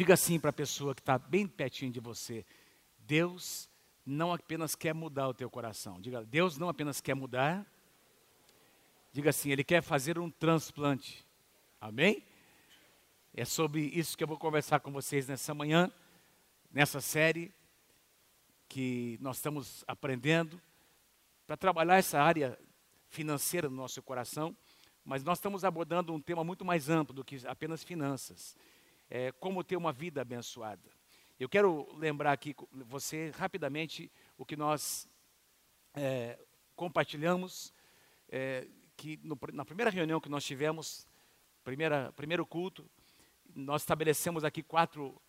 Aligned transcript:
Diga 0.00 0.14
assim 0.14 0.40
para 0.40 0.48
a 0.48 0.52
pessoa 0.54 0.94
que 0.94 1.02
está 1.02 1.18
bem 1.18 1.46
pertinho 1.46 1.92
de 1.92 2.00
você: 2.00 2.42
Deus 3.00 3.68
não 4.06 4.32
apenas 4.32 4.74
quer 4.74 4.94
mudar 4.94 5.28
o 5.28 5.34
teu 5.34 5.50
coração. 5.50 6.00
Diga, 6.00 6.24
Deus 6.24 6.56
não 6.56 6.70
apenas 6.70 7.02
quer 7.02 7.12
mudar. 7.12 7.66
Diga 9.12 9.28
assim, 9.28 9.50
Ele 9.50 9.62
quer 9.62 9.82
fazer 9.82 10.18
um 10.18 10.30
transplante. 10.30 11.22
Amém? 11.78 12.24
É 13.34 13.44
sobre 13.44 13.82
isso 13.88 14.16
que 14.16 14.24
eu 14.24 14.26
vou 14.26 14.38
conversar 14.38 14.80
com 14.80 14.90
vocês 14.90 15.28
nessa 15.28 15.52
manhã, 15.52 15.92
nessa 16.72 17.02
série 17.02 17.52
que 18.70 19.18
nós 19.20 19.36
estamos 19.36 19.84
aprendendo 19.86 20.58
para 21.46 21.58
trabalhar 21.58 21.96
essa 21.98 22.22
área 22.22 22.58
financeira 23.10 23.68
no 23.68 23.76
nosso 23.76 24.02
coração, 24.02 24.56
mas 25.04 25.22
nós 25.22 25.36
estamos 25.36 25.62
abordando 25.62 26.14
um 26.14 26.20
tema 26.22 26.42
muito 26.42 26.64
mais 26.64 26.88
amplo 26.88 27.14
do 27.14 27.22
que 27.22 27.46
apenas 27.46 27.84
finanças. 27.84 28.56
É, 29.10 29.32
como 29.32 29.64
ter 29.64 29.76
uma 29.76 29.92
vida 29.92 30.20
abençoada. 30.20 30.88
Eu 31.38 31.48
quero 31.48 31.92
lembrar 31.96 32.32
aqui 32.32 32.54
você 32.70 33.30
rapidamente 33.30 34.10
o 34.38 34.44
que 34.44 34.56
nós 34.56 35.08
é, 35.94 36.38
compartilhamos, 36.76 37.74
é, 38.28 38.68
que 38.96 39.18
no, 39.24 39.36
na 39.52 39.64
primeira 39.64 39.90
reunião 39.90 40.20
que 40.20 40.28
nós 40.28 40.44
tivemos, 40.44 41.06
primeira, 41.64 42.12
primeiro 42.12 42.46
culto, 42.46 42.88
nós 43.54 43.82
estabelecemos 43.82 44.44
aqui 44.44 44.62
quatro, 44.62 45.20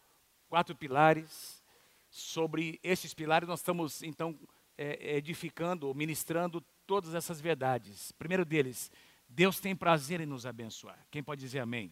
quatro 0.48 0.76
pilares. 0.76 1.64
Sobre 2.10 2.80
esses 2.84 3.14
pilares 3.14 3.48
nós 3.48 3.62
estamos 3.62 4.04
então 4.04 4.38
é, 4.78 5.16
edificando, 5.16 5.94
ministrando 5.96 6.62
todas 6.86 7.16
essas 7.16 7.40
verdades. 7.40 8.12
Primeiro 8.12 8.44
deles, 8.44 8.92
Deus 9.28 9.60
tem 9.60 9.76
prazer 9.76 10.20
em 10.20 10.26
nos 10.26 10.46
abençoar. 10.46 11.00
Quem 11.10 11.24
pode 11.24 11.40
dizer 11.42 11.60
amém? 11.60 11.92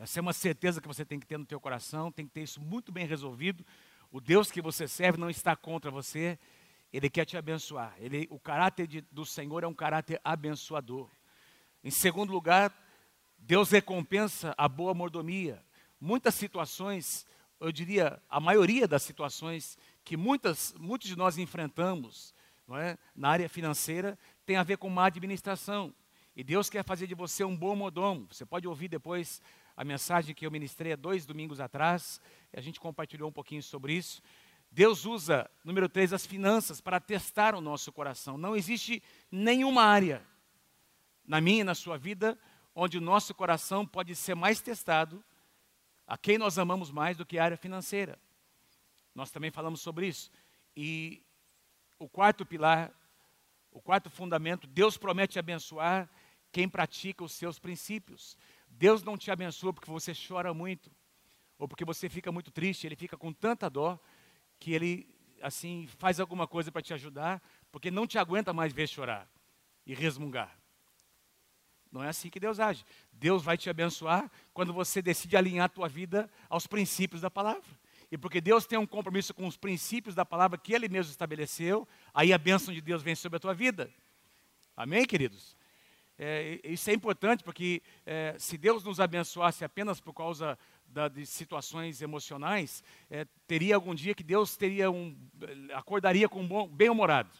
Essa 0.00 0.18
é 0.18 0.22
uma 0.22 0.32
certeza 0.32 0.80
que 0.80 0.88
você 0.88 1.04
tem 1.04 1.20
que 1.20 1.26
ter 1.26 1.36
no 1.36 1.44
teu 1.44 1.60
coração, 1.60 2.10
tem 2.10 2.26
que 2.26 2.32
ter 2.32 2.40
isso 2.40 2.58
muito 2.58 2.90
bem 2.90 3.06
resolvido. 3.06 3.62
O 4.10 4.18
Deus 4.18 4.50
que 4.50 4.62
você 4.62 4.88
serve 4.88 5.18
não 5.18 5.28
está 5.28 5.54
contra 5.54 5.90
você, 5.90 6.38
Ele 6.90 7.10
quer 7.10 7.26
te 7.26 7.36
abençoar. 7.36 7.94
Ele, 7.98 8.26
o 8.30 8.40
caráter 8.40 8.86
de, 8.86 9.02
do 9.12 9.26
Senhor 9.26 9.62
é 9.62 9.66
um 9.66 9.74
caráter 9.74 10.18
abençoador. 10.24 11.06
Em 11.84 11.90
segundo 11.90 12.32
lugar, 12.32 12.74
Deus 13.36 13.70
recompensa 13.70 14.54
a 14.56 14.66
boa 14.66 14.94
mordomia. 14.94 15.62
Muitas 16.00 16.34
situações, 16.34 17.26
eu 17.60 17.70
diria, 17.70 18.22
a 18.30 18.40
maioria 18.40 18.88
das 18.88 19.02
situações 19.02 19.76
que 20.02 20.16
muitas, 20.16 20.74
muitos 20.78 21.08
de 21.08 21.16
nós 21.16 21.36
enfrentamos 21.36 22.34
é, 22.70 22.96
na 23.14 23.28
área 23.28 23.50
financeira 23.50 24.18
tem 24.46 24.56
a 24.56 24.62
ver 24.62 24.78
com 24.78 24.88
má 24.88 25.04
administração. 25.04 25.94
E 26.34 26.42
Deus 26.42 26.70
quer 26.70 26.84
fazer 26.84 27.06
de 27.06 27.14
você 27.14 27.44
um 27.44 27.54
bom 27.54 27.76
mordomo. 27.76 28.26
Você 28.30 28.46
pode 28.46 28.66
ouvir 28.66 28.88
depois 28.88 29.42
a 29.76 29.84
mensagem 29.84 30.34
que 30.34 30.46
eu 30.46 30.50
ministrei 30.50 30.92
há 30.92 30.96
dois 30.96 31.26
domingos 31.26 31.60
atrás. 31.60 32.20
a 32.52 32.60
gente 32.60 32.80
compartilhou 32.80 33.28
um 33.28 33.32
pouquinho 33.32 33.62
sobre 33.62 33.94
isso. 33.94 34.22
Deus 34.70 35.04
usa, 35.04 35.50
número 35.64 35.88
três, 35.88 36.12
as 36.12 36.24
finanças 36.24 36.80
para 36.80 37.00
testar 37.00 37.54
o 37.54 37.60
nosso 37.60 37.92
coração. 37.92 38.38
Não 38.38 38.54
existe 38.54 39.02
nenhuma 39.30 39.82
área 39.82 40.24
na 41.26 41.40
minha 41.40 41.62
e 41.62 41.64
na 41.64 41.74
sua 41.74 41.98
vida 41.98 42.38
onde 42.74 42.98
o 42.98 43.00
nosso 43.00 43.34
coração 43.34 43.86
pode 43.86 44.14
ser 44.14 44.34
mais 44.34 44.60
testado, 44.60 45.22
a 46.06 46.16
quem 46.16 46.38
nós 46.38 46.58
amamos 46.58 46.90
mais 46.90 47.16
do 47.16 47.26
que 47.26 47.38
a 47.38 47.44
área 47.44 47.56
financeira. 47.56 48.18
Nós 49.14 49.30
também 49.30 49.50
falamos 49.50 49.80
sobre 49.80 50.06
isso. 50.06 50.30
E 50.76 51.22
o 51.98 52.08
quarto 52.08 52.46
pilar, 52.46 52.92
o 53.70 53.80
quarto 53.80 54.08
fundamento, 54.08 54.66
Deus 54.66 54.96
promete 54.96 55.38
abençoar 55.38 56.08
quem 56.52 56.68
pratica 56.68 57.22
os 57.22 57.32
seus 57.32 57.58
princípios. 57.58 58.36
Deus 58.80 59.02
não 59.02 59.18
te 59.18 59.30
abençoa 59.30 59.74
porque 59.74 59.90
você 59.90 60.14
chora 60.14 60.54
muito, 60.54 60.90
ou 61.58 61.68
porque 61.68 61.84
você 61.84 62.08
fica 62.08 62.32
muito 62.32 62.50
triste, 62.50 62.86
ele 62.86 62.96
fica 62.96 63.14
com 63.14 63.30
tanta 63.30 63.68
dó 63.68 64.00
que 64.58 64.72
ele 64.72 65.06
assim 65.42 65.86
faz 65.98 66.18
alguma 66.18 66.46
coisa 66.48 66.72
para 66.72 66.80
te 66.80 66.94
ajudar, 66.94 67.42
porque 67.70 67.90
não 67.90 68.06
te 68.06 68.16
aguenta 68.16 68.54
mais 68.54 68.72
ver 68.72 68.88
chorar 68.88 69.28
e 69.84 69.92
resmungar. 69.92 70.58
Não 71.92 72.02
é 72.02 72.08
assim 72.08 72.30
que 72.30 72.40
Deus 72.40 72.58
age. 72.58 72.82
Deus 73.12 73.42
vai 73.42 73.58
te 73.58 73.68
abençoar 73.68 74.30
quando 74.54 74.72
você 74.72 75.02
decide 75.02 75.36
alinhar 75.36 75.66
a 75.66 75.68
tua 75.68 75.86
vida 75.86 76.30
aos 76.48 76.66
princípios 76.66 77.20
da 77.20 77.30
palavra. 77.30 77.78
E 78.10 78.16
porque 78.16 78.40
Deus 78.40 78.64
tem 78.64 78.78
um 78.78 78.86
compromisso 78.86 79.34
com 79.34 79.46
os 79.46 79.58
princípios 79.58 80.14
da 80.14 80.24
palavra 80.24 80.56
que 80.56 80.72
Ele 80.72 80.88
mesmo 80.88 81.10
estabeleceu, 81.10 81.86
aí 82.14 82.32
a 82.32 82.38
bênção 82.38 82.72
de 82.72 82.80
Deus 82.80 83.02
vem 83.02 83.14
sobre 83.14 83.36
a 83.36 83.40
tua 83.40 83.52
vida. 83.52 83.92
Amém, 84.74 85.04
queridos? 85.04 85.54
É, 86.22 86.60
isso 86.64 86.90
é 86.90 86.92
importante 86.92 87.42
porque 87.42 87.82
é, 88.04 88.36
se 88.38 88.58
Deus 88.58 88.84
nos 88.84 89.00
abençoasse 89.00 89.64
apenas 89.64 90.02
por 90.02 90.12
causa 90.12 90.58
da, 90.86 91.08
de 91.08 91.24
situações 91.24 92.02
emocionais, 92.02 92.84
é, 93.08 93.26
teria 93.46 93.74
algum 93.74 93.94
dia 93.94 94.14
que 94.14 94.22
Deus 94.22 94.54
teria 94.54 94.90
um, 94.90 95.16
acordaria 95.72 96.28
com 96.28 96.42
um 96.42 96.68
bem-humorado. 96.68 97.30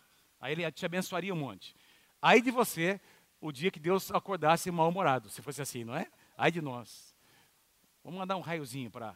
Aí 0.41 0.53
Ele 0.53 0.73
te 0.73 0.87
abençoaria 0.87 1.35
um 1.35 1.37
monte. 1.37 1.77
Aí 2.23 2.41
de 2.41 2.51
você 2.51 2.99
o 3.39 3.53
dia 3.53 3.71
que 3.71 3.79
Deus 3.79 4.11
acordasse 4.13 4.71
mal-humorado, 4.71 5.29
se 5.29 5.43
fosse 5.43 5.61
assim, 5.61 5.85
não 5.85 5.95
é? 5.95 6.07
Ai 6.35 6.51
de 6.51 6.63
nós. 6.63 7.15
Vamos 8.03 8.19
mandar 8.19 8.39
um 8.39 8.41
raiozinho 8.41 8.91
para 8.91 9.15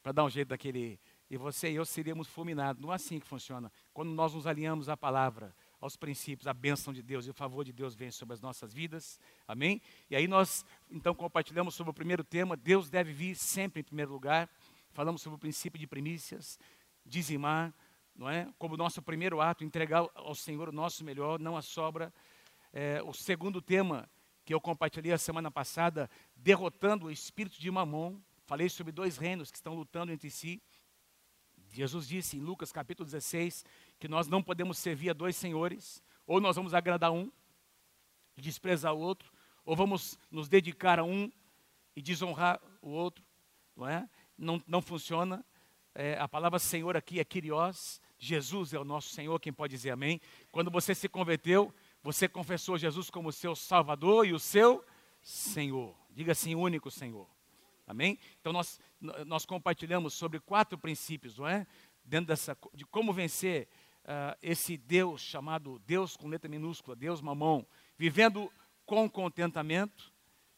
para 0.00 0.12
dar 0.12 0.24
um 0.24 0.30
jeito 0.30 0.48
daquele. 0.48 1.00
E 1.28 1.36
você 1.36 1.72
e 1.72 1.74
eu 1.74 1.84
seríamos 1.84 2.28
fulminados. 2.28 2.80
Não 2.80 2.92
é 2.92 2.94
assim 2.94 3.18
que 3.18 3.26
funciona. 3.26 3.70
Quando 3.92 4.12
nós 4.12 4.32
nos 4.32 4.46
alinhamos 4.46 4.88
à 4.88 4.96
palavra, 4.96 5.52
aos 5.80 5.96
princípios, 5.96 6.46
a 6.46 6.52
bênção 6.52 6.92
de 6.92 7.02
Deus 7.02 7.26
e 7.26 7.30
o 7.30 7.34
favor 7.34 7.64
de 7.64 7.72
Deus 7.72 7.94
vem 7.94 8.10
sobre 8.10 8.34
as 8.34 8.40
nossas 8.40 8.72
vidas. 8.72 9.18
Amém? 9.48 9.80
E 10.10 10.14
aí 10.14 10.28
nós, 10.28 10.64
então, 10.90 11.14
compartilhamos 11.14 11.74
sobre 11.74 11.90
o 11.90 11.94
primeiro 11.94 12.22
tema. 12.22 12.56
Deus 12.56 12.90
deve 12.90 13.12
vir 13.12 13.34
sempre 13.34 13.80
em 13.80 13.84
primeiro 13.84 14.12
lugar. 14.12 14.48
Falamos 14.92 15.22
sobre 15.22 15.36
o 15.36 15.38
princípio 15.38 15.80
de 15.80 15.86
primícias, 15.86 16.58
dizimar, 17.06 17.72
não 18.14 18.28
é? 18.28 18.52
Como 18.58 18.76
nosso 18.76 19.00
primeiro 19.00 19.40
ato, 19.40 19.64
entregar 19.64 20.06
ao 20.14 20.34
Senhor 20.34 20.68
o 20.68 20.72
nosso 20.72 21.02
melhor, 21.02 21.40
não 21.40 21.56
a 21.56 21.62
sobra. 21.62 22.12
É, 22.72 23.02
o 23.02 23.14
segundo 23.14 23.62
tema 23.62 24.08
que 24.44 24.52
eu 24.52 24.60
compartilhei 24.60 25.12
a 25.12 25.18
semana 25.18 25.50
passada, 25.50 26.10
derrotando 26.36 27.06
o 27.06 27.10
espírito 27.10 27.58
de 27.58 27.70
Mamon. 27.70 28.20
Falei 28.44 28.68
sobre 28.68 28.92
dois 28.92 29.16
reinos 29.16 29.50
que 29.50 29.56
estão 29.56 29.74
lutando 29.74 30.12
entre 30.12 30.28
si. 30.28 30.60
Jesus 31.72 32.08
disse 32.08 32.36
em 32.36 32.40
Lucas 32.40 32.72
capítulo 32.72 33.06
16 33.06 33.64
que 34.00 34.08
nós 34.08 34.26
não 34.26 34.42
podemos 34.42 34.78
servir 34.78 35.10
a 35.10 35.12
dois 35.12 35.36
senhores, 35.36 36.02
ou 36.26 36.40
nós 36.40 36.56
vamos 36.56 36.74
agradar 36.74 37.12
um 37.12 37.30
e 38.36 38.40
desprezar 38.40 38.94
o 38.94 38.98
outro, 38.98 39.30
ou 39.64 39.76
vamos 39.76 40.18
nos 40.30 40.48
dedicar 40.48 40.98
a 40.98 41.04
um 41.04 41.30
e 41.94 42.00
desonrar 42.00 42.60
o 42.80 42.88
outro, 42.88 43.22
não 43.76 43.86
é? 43.86 44.08
Não, 44.36 44.62
não 44.66 44.80
funciona. 44.80 45.44
É, 45.94 46.18
a 46.18 46.26
palavra 46.26 46.58
Senhor 46.58 46.96
aqui 46.96 47.20
é 47.20 47.24
Kyrios, 47.24 48.00
Jesus 48.18 48.72
é 48.72 48.78
o 48.78 48.84
nosso 48.84 49.10
Senhor, 49.10 49.38
quem 49.38 49.52
pode 49.52 49.72
dizer 49.72 49.90
amém? 49.90 50.20
Quando 50.50 50.70
você 50.70 50.94
se 50.94 51.08
converteu, 51.08 51.72
você 52.02 52.26
confessou 52.26 52.78
Jesus 52.78 53.10
como 53.10 53.30
seu 53.30 53.54
Salvador 53.54 54.26
e 54.26 54.32
o 54.32 54.38
seu 54.38 54.82
Senhor. 55.20 55.94
Diga 56.10 56.32
assim, 56.32 56.54
único 56.54 56.90
Senhor. 56.90 57.28
Amém? 57.86 58.18
Então 58.40 58.52
nós, 58.52 58.80
nós 59.26 59.44
compartilhamos 59.44 60.14
sobre 60.14 60.40
quatro 60.40 60.78
princípios, 60.78 61.38
não 61.38 61.46
é? 61.46 61.66
Dentro 62.04 62.28
dessa, 62.28 62.56
de 62.72 62.84
como 62.86 63.12
vencer 63.12 63.68
uh, 64.04 64.36
esse 64.42 64.76
Deus 64.76 65.20
chamado 65.20 65.80
Deus 65.86 66.16
com 66.16 66.28
letra 66.28 66.48
minúscula, 66.48 66.96
Deus 66.96 67.20
mamão, 67.20 67.66
vivendo 67.96 68.50
com 68.86 69.08
contentamento, 69.08 70.12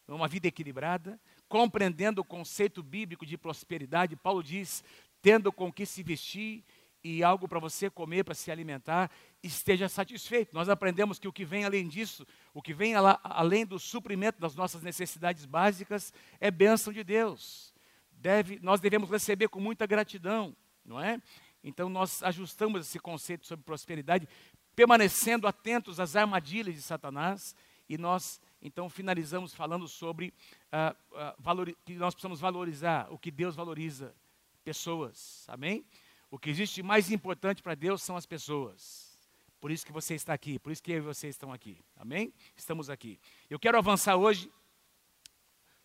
uma 0.07 0.27
vida 0.27 0.47
equilibrada, 0.47 1.19
compreendendo 1.47 2.21
o 2.21 2.25
conceito 2.25 2.81
bíblico 2.81 3.25
de 3.25 3.37
prosperidade. 3.37 4.15
Paulo 4.15 4.43
diz: 4.43 4.83
tendo 5.21 5.51
com 5.51 5.71
que 5.71 5.85
se 5.85 6.03
vestir 6.03 6.63
e 7.03 7.23
algo 7.23 7.47
para 7.47 7.59
você 7.59 7.89
comer, 7.89 8.23
para 8.23 8.33
se 8.33 8.49
alimentar, 8.49 9.11
esteja 9.41 9.89
satisfeito. 9.89 10.53
Nós 10.53 10.69
aprendemos 10.69 11.19
que 11.19 11.27
o 11.27 11.33
que 11.33 11.43
vem 11.43 11.65
além 11.65 11.87
disso, 11.87 12.25
o 12.53 12.61
que 12.61 12.73
vem 12.73 12.93
além 12.95 13.65
do 13.65 13.77
suprimento 13.77 14.39
das 14.39 14.55
nossas 14.55 14.81
necessidades 14.81 15.45
básicas, 15.45 16.13
é 16.39 16.49
bênção 16.49 16.93
de 16.93 17.03
Deus. 17.03 17.73
Deve, 18.11 18.57
nós 18.61 18.79
devemos 18.79 19.09
receber 19.09 19.49
com 19.49 19.59
muita 19.59 19.85
gratidão, 19.85 20.55
não 20.85 20.99
é? 20.99 21.21
Então 21.63 21.89
nós 21.89 22.21
ajustamos 22.23 22.87
esse 22.87 22.99
conceito 22.99 23.47
sobre 23.47 23.63
prosperidade, 23.63 24.27
permanecendo 24.75 25.47
atentos 25.47 25.99
às 25.99 26.15
armadilhas 26.15 26.75
de 26.75 26.81
Satanás, 26.81 27.55
e 27.87 27.97
nós 27.97 28.41
então 28.61 28.89
finalizamos 28.89 29.53
falando 29.53 29.87
sobre 29.87 30.33
uh, 30.71 30.95
uh, 31.11 31.35
valor, 31.37 31.73
que 31.85 31.93
nós 31.95 32.13
precisamos 32.13 32.39
valorizar 32.39 33.07
o 33.11 33.17
que 33.17 33.29
Deus 33.29 33.55
valoriza, 33.55 34.15
pessoas, 34.63 35.45
amém? 35.47 35.85
O 36.31 36.39
que 36.39 36.49
existe 36.49 36.81
mais 36.81 37.11
importante 37.11 37.61
para 37.61 37.75
Deus 37.75 38.01
são 38.01 38.17
as 38.17 38.25
pessoas. 38.25 39.13
Por 39.59 39.71
isso 39.71 39.85
que 39.85 39.91
você 39.91 40.15
está 40.15 40.33
aqui, 40.33 40.57
por 40.59 40.71
isso 40.71 40.81
que 40.81 40.91
eu 40.91 40.97
e 40.97 41.01
você 41.01 41.27
estão 41.27 41.53
aqui. 41.53 41.77
Amém? 41.95 42.33
Estamos 42.55 42.89
aqui. 42.89 43.19
Eu 43.49 43.59
quero 43.59 43.77
avançar 43.77 44.15
hoje 44.15 44.51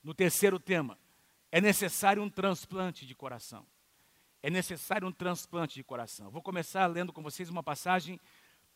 no 0.03 0.15
terceiro 0.15 0.59
tema. 0.59 0.99
É 1.53 1.61
necessário 1.61 2.23
um 2.23 2.31
transplante 2.31 3.07
de 3.07 3.15
coração. 3.15 3.67
É 4.43 4.50
necessário 4.50 5.06
um 5.08 5.12
transplante 5.12 5.75
de 5.75 5.82
coração. 5.82 6.31
Vou 6.31 6.40
começar 6.40 6.87
lendo 6.87 7.12
com 7.12 7.23
vocês 7.23 7.49
uma 7.49 7.62
passagem, 7.62 8.20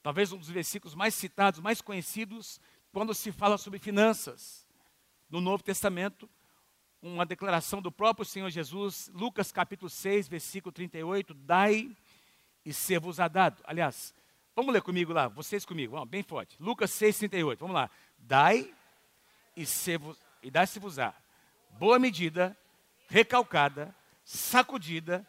talvez 0.03 0.33
um 0.33 0.39
dos 0.39 0.49
versículos 0.49 0.95
mais 0.95 1.15
citados, 1.15 1.61
mais 1.61 1.81
conhecidos, 1.81 2.61
quando 2.93 3.15
se 3.15 3.31
fala 3.31 3.57
sobre 3.57 3.79
finanças. 3.79 4.67
No 5.31 5.41
Novo 5.41 5.63
Testamento, 5.63 6.29
uma 7.01 7.25
declaração 7.25 7.81
do 7.81 7.93
próprio 7.93 8.25
Senhor 8.25 8.51
Jesus, 8.51 9.11
Lucas 9.15 9.53
capítulo 9.53 9.89
6, 9.89 10.29
versículo 10.29 10.73
38, 10.73 11.33
dai 11.33 11.97
e 12.65 12.73
ser-vos-á 12.73 13.29
dado. 13.29 13.63
Aliás, 13.65 14.15
vamos 14.55 14.73
ler 14.73 14.83
comigo 14.83 15.13
lá, 15.13 15.29
vocês 15.29 15.65
comigo, 15.65 15.93
vamos, 15.93 16.09
bem 16.09 16.23
forte. 16.23 16.57
Lucas 16.61 16.91
6, 16.91 17.19
38, 17.19 17.61
vamos 17.61 17.75
lá. 17.75 17.91
Dai 18.19 18.73
e, 19.57 19.65
e 20.43 20.51
dai-se-vos-á. 20.51 21.15
Boa 21.71 21.99
medida, 21.99 22.57
recalcada, 23.09 23.95
sacudida, 24.25 25.27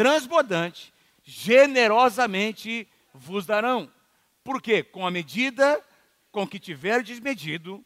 transbordante, 0.00 0.94
generosamente 1.22 2.88
vos 3.12 3.44
darão. 3.44 3.92
Porque 4.42 4.82
com 4.82 5.06
a 5.06 5.10
medida 5.10 5.78
com 6.32 6.48
que 6.48 6.58
tiverdes 6.58 7.20
medido, 7.20 7.84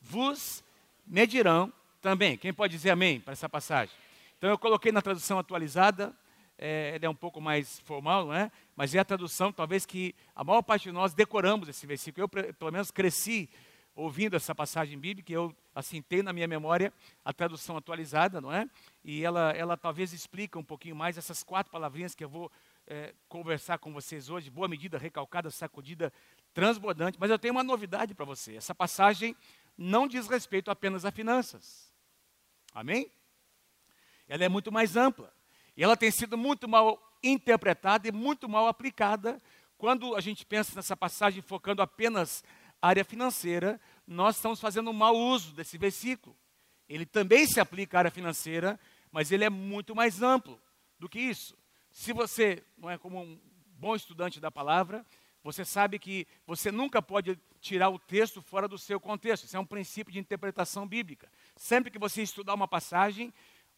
vos 0.00 0.64
medirão 1.06 1.72
também. 2.00 2.36
Quem 2.36 2.52
pode 2.52 2.72
dizer 2.72 2.90
amém 2.90 3.20
para 3.20 3.34
essa 3.34 3.48
passagem? 3.48 3.94
Então 4.36 4.50
eu 4.50 4.58
coloquei 4.58 4.90
na 4.90 5.00
tradução 5.00 5.38
atualizada, 5.38 6.12
é, 6.58 6.98
é 7.00 7.08
um 7.08 7.14
pouco 7.14 7.40
mais 7.40 7.78
formal, 7.84 8.26
não 8.26 8.34
é? 8.34 8.50
Mas 8.74 8.92
é 8.92 8.98
a 8.98 9.04
tradução, 9.04 9.52
talvez 9.52 9.86
que 9.86 10.16
a 10.34 10.42
maior 10.42 10.62
parte 10.62 10.88
de 10.88 10.92
nós 10.92 11.14
decoramos 11.14 11.68
esse 11.68 11.86
versículo. 11.86 12.24
Eu, 12.24 12.54
pelo 12.54 12.72
menos, 12.72 12.90
cresci 12.90 13.48
ouvindo 13.94 14.36
essa 14.36 14.54
passagem 14.54 14.98
bíblica, 14.98 15.32
eu 15.32 15.54
assim 15.74 16.02
tenho 16.02 16.22
na 16.22 16.32
minha 16.32 16.48
memória 16.48 16.92
a 17.24 17.32
tradução 17.32 17.76
atualizada, 17.76 18.40
não 18.40 18.52
é? 18.52 18.68
E 19.04 19.24
ela, 19.24 19.50
ela 19.52 19.76
talvez 19.76 20.12
explica 20.12 20.58
um 20.58 20.64
pouquinho 20.64 20.96
mais 20.96 21.18
essas 21.18 21.42
quatro 21.42 21.70
palavrinhas 21.70 22.14
que 22.14 22.24
eu 22.24 22.28
vou 22.28 22.50
é, 22.86 23.14
conversar 23.28 23.78
com 23.78 23.92
vocês 23.92 24.28
hoje. 24.28 24.50
Boa 24.50 24.68
medida, 24.68 24.98
recalcada, 24.98 25.50
sacudida, 25.50 26.12
transbordante. 26.52 27.18
Mas 27.20 27.30
eu 27.30 27.38
tenho 27.38 27.54
uma 27.54 27.62
novidade 27.62 28.14
para 28.14 28.24
você. 28.24 28.56
Essa 28.56 28.74
passagem 28.74 29.36
não 29.76 30.06
diz 30.06 30.28
respeito 30.28 30.70
apenas 30.70 31.04
a 31.04 31.10
finanças. 31.10 31.92
Amém? 32.74 33.10
Ela 34.28 34.44
é 34.44 34.48
muito 34.48 34.72
mais 34.72 34.96
ampla. 34.96 35.32
E 35.76 35.82
ela 35.82 35.96
tem 35.96 36.10
sido 36.10 36.36
muito 36.36 36.68
mal 36.68 37.00
interpretada 37.22 38.08
e 38.08 38.12
muito 38.12 38.48
mal 38.48 38.66
aplicada 38.66 39.40
quando 39.78 40.14
a 40.14 40.20
gente 40.20 40.46
pensa 40.46 40.74
nessa 40.76 40.96
passagem 40.96 41.42
focando 41.42 41.82
apenas 41.82 42.44
área 42.82 43.04
financeira, 43.04 43.80
nós 44.06 44.36
estamos 44.36 44.60
fazendo 44.60 44.90
um 44.90 44.94
mau 44.94 45.16
uso 45.16 45.52
desse 45.52 45.78
versículo. 45.78 46.36
Ele 46.88 47.06
também 47.06 47.46
se 47.46 47.60
aplica 47.60 47.96
à 47.96 48.00
área 48.00 48.10
financeira, 48.10 48.78
mas 49.10 49.30
ele 49.30 49.44
é 49.44 49.50
muito 49.50 49.94
mais 49.94 50.20
amplo 50.20 50.60
do 50.98 51.08
que 51.08 51.20
isso. 51.20 51.56
Se 51.90 52.12
você 52.12 52.62
não 52.76 52.90
é 52.90 52.98
como 52.98 53.22
um 53.22 53.40
bom 53.78 53.94
estudante 53.94 54.40
da 54.40 54.50
palavra, 54.50 55.06
você 55.42 55.64
sabe 55.64 55.98
que 55.98 56.26
você 56.46 56.70
nunca 56.70 57.02
pode 57.02 57.38
tirar 57.60 57.88
o 57.88 57.98
texto 57.98 58.40
fora 58.40 58.68
do 58.68 58.78
seu 58.78 59.00
contexto. 59.00 59.44
Isso 59.44 59.56
é 59.56 59.60
um 59.60 59.66
princípio 59.66 60.12
de 60.12 60.18
interpretação 60.18 60.86
bíblica. 60.86 61.30
Sempre 61.56 61.90
que 61.90 61.98
você 61.98 62.22
estudar 62.22 62.54
uma 62.54 62.68
passagem, 62.68 63.32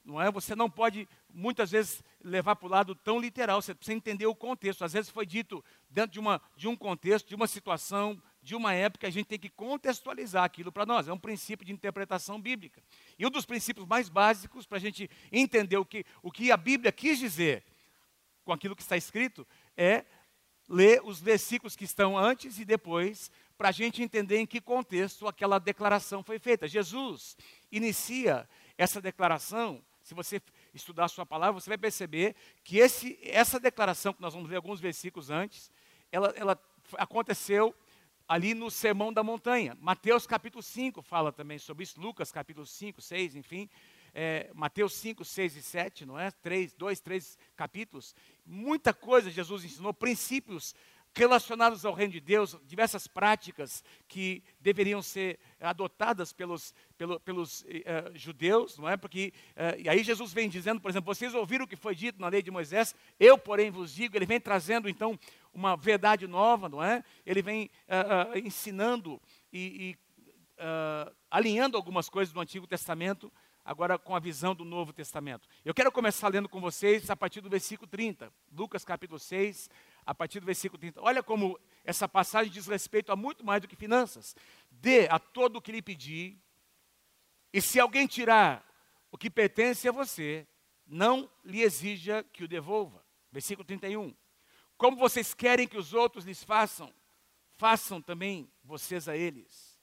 não 0.05 0.21
é? 0.21 0.31
Você 0.31 0.55
não 0.55 0.69
pode 0.69 1.09
muitas 1.33 1.71
vezes 1.71 2.03
levar 2.23 2.57
para 2.57 2.67
o 2.67 2.71
lado 2.71 2.95
tão 2.95 3.19
literal. 3.19 3.63
Você 3.63 3.75
precisa 3.75 3.97
entender 3.97 4.27
o 4.27 4.35
contexto. 4.35 4.85
Às 4.85 4.93
vezes 4.93 5.11
foi 5.11 5.25
dito 5.25 5.65
dentro 5.89 6.13
de, 6.13 6.21
uma, 6.21 6.41
de 6.57 6.69
um 6.69 6.77
contexto, 6.77 7.29
de 7.29 7.35
uma 7.35 7.47
situação, 7.47 8.21
de 8.45 8.55
uma 8.55 8.75
época. 8.75 9.09
A 9.09 9.11
gente 9.11 9.27
tem 9.27 9.39
que 9.39 9.49
contextualizar 9.49 10.45
aquilo 10.45 10.71
para 10.71 10.85
nós. 10.85 11.09
É 11.09 11.13
um 11.13 11.19
princípio 11.19 11.65
de 11.65 11.73
interpretação 11.73 12.41
bíblica. 12.41 12.83
E 13.19 13.27
um 13.27 13.31
dos 13.31 13.47
princípios 13.47 13.87
mais 13.87 14.09
básicos 14.09 14.67
para 14.67 14.77
a 14.77 14.81
gente 14.81 15.11
entender 15.33 15.79
o 15.79 15.85
que, 15.85 16.05
o 16.23 16.31
que 16.31 16.53
a 16.53 16.57
Bíblia 16.57 16.93
quis 16.93 17.19
dizer 17.19 17.65
com 18.45 18.53
aquilo 18.53 18.77
que 18.77 18.83
está 18.83 18.97
escrito 18.97 19.47
é 19.77 20.05
ler 20.69 21.01
os 21.03 21.21
versículos 21.21 21.75
que 21.75 21.85
estão 21.85 22.17
antes 22.17 22.59
e 22.59 22.65
depois 22.65 23.31
para 23.57 23.71
a 23.71 23.73
gente 23.73 24.03
entender 24.03 24.39
em 24.39 24.47
que 24.47 24.61
contexto 24.61 25.27
aquela 25.27 25.59
declaração 25.59 26.23
foi 26.23 26.39
feita. 26.39 26.69
Jesus 26.69 27.37
inicia 27.73 28.49
essa 28.77 29.01
declaração 29.01 29.83
se 30.03 30.13
você 30.13 30.41
estudar 30.75 31.07
a 31.07 31.09
sua 31.09 31.25
palavra, 31.25 31.59
você 31.59 31.71
vai 31.71 31.79
perceber 31.79 32.37
que 32.63 32.77
esse, 32.77 33.19
essa 33.23 33.59
declaração, 33.59 34.13
que 34.13 34.21
nós 34.21 34.35
vamos 34.35 34.51
ver 34.51 34.57
alguns 34.57 34.79
versículos 34.79 35.31
antes, 35.31 35.71
ela, 36.13 36.31
ela 36.37 36.61
aconteceu 36.99 37.75
ali 38.27 38.55
no 38.55 38.71
Sermão 38.71 39.13
da 39.13 39.23
Montanha. 39.23 39.77
Mateus 39.81 40.27
capítulo 40.27 40.63
5 40.63 41.03
fala 41.03 41.33
também 41.33 41.59
sobre 41.59 41.85
isso, 41.85 42.01
Lucas 42.01 42.33
capítulo 42.33 42.67
5, 42.67 43.01
6, 43.01 43.37
enfim. 43.37 43.69
É, 44.15 44.51
Mateus 44.55 44.95
5, 44.95 45.25
6 45.25 45.57
e 45.57 45.63
7, 45.63 46.07
não 46.07 46.19
é? 46.19 46.31
Três, 46.31 46.73
dois, 46.73 47.01
três 47.01 47.37
capítulos. 47.57 48.15
Muita 48.47 48.95
coisa 48.95 49.31
Jesus 49.31 49.65
ensinou, 49.65 49.93
princípios 49.93 50.75
relacionados 51.17 51.85
ao 51.85 51.95
reino 51.95 52.13
de 52.13 52.21
Deus, 52.21 52.59
diversas 52.67 53.07
práticas 53.07 53.85
que 54.09 54.43
deveriam 54.61 55.01
ser 55.01 55.39
adotadas 55.61 56.33
pelos, 56.33 56.75
pelo, 56.99 57.21
pelos 57.21 57.63
uh, 57.63 57.67
judeus, 58.15 58.77
não 58.77 58.89
é? 58.89 58.97
Porque, 58.97 59.33
uh, 59.51 59.81
e 59.81 59.89
aí 59.89 60.03
Jesus 60.03 60.33
vem 60.33 60.49
dizendo, 60.49 60.81
por 60.81 60.91
exemplo, 60.91 61.15
vocês 61.15 61.33
ouviram 61.33 61.67
o 61.67 61.69
que 61.69 61.77
foi 61.77 61.95
dito 61.95 62.21
na 62.21 62.29
lei 62.29 62.43
de 62.43 62.51
Moisés, 62.51 62.95
eu, 63.19 63.39
porém, 63.39 63.71
vos 63.71 63.95
digo, 63.95 64.17
ele 64.17 64.27
vem 64.27 64.41
trazendo, 64.41 64.89
então, 64.89 65.19
uma 65.55 65.77
verdade 65.77 66.27
nova, 66.27 66.69
não 66.69 66.83
é? 66.83 67.03
Ele 67.25 67.41
vem 67.43 67.71
uh, 67.89 68.39
ensinando 68.39 69.21
e, 69.53 69.91
e 69.91 70.05
alinhando 71.31 71.77
algumas 71.77 72.09
coisas 72.09 72.33
do 72.33 72.41
Antigo 72.41 72.67
Testamento, 72.67 73.33
agora 73.65 73.99
com 73.99 74.15
a 74.15 74.21
visão 74.21 74.55
do 74.55 74.65
Novo 74.65 74.93
Testamento. 74.93 75.49
Eu 75.65 75.75
quero 75.75 75.91
começar 75.91 76.29
lendo 76.29 76.49
com 76.49 76.61
vocês 76.61 77.11
a 77.11 77.17
partir 77.17 77.41
do 77.41 77.49
versículo 77.51 77.89
30, 77.89 78.33
Lucas 78.53 78.85
capítulo 78.85 79.19
6, 79.19 79.69
a 80.05 80.15
partir 80.15 80.39
do 80.39 80.47
versículo 80.47 80.79
30. 80.79 81.01
Olha 81.03 81.23
como 81.23 81.59
essa 81.83 82.09
passagem 82.09 82.53
diz 82.53 82.67
respeito 82.67 83.11
a 83.11 83.17
muito 83.17 83.45
mais 83.45 83.63
do 83.63 83.69
que 83.69 83.75
finanças. 83.75 84.37
Dê 84.71 85.09
a 85.09 85.19
todo 85.19 85.57
o 85.57 85.63
que 85.63 85.73
lhe 85.73 85.83
pedir, 85.83 86.39
e 87.53 87.61
se 87.61 87.79
alguém 87.79 88.07
tirar 88.07 88.69
o 89.11 89.17
que 89.17 89.31
pertence 89.31 89.89
a 89.89 89.93
você, 89.93 90.47
não 90.87 91.31
lhe 91.45 91.63
exija 91.63 92.25
que 92.33 92.43
o 92.45 92.49
devolva. 92.49 93.05
Versículo 93.31 93.65
31. 93.65 94.15
Como 94.85 94.99
vocês 94.99 95.33
querem 95.33 95.67
que 95.67 95.79
os 95.79 95.95
outros 95.95 96.27
lhes 96.27 96.45
façam, 96.45 96.93
façam 97.57 98.03
também 98.03 98.53
vocês 98.63 99.09
a 99.09 99.17
eles. 99.17 99.81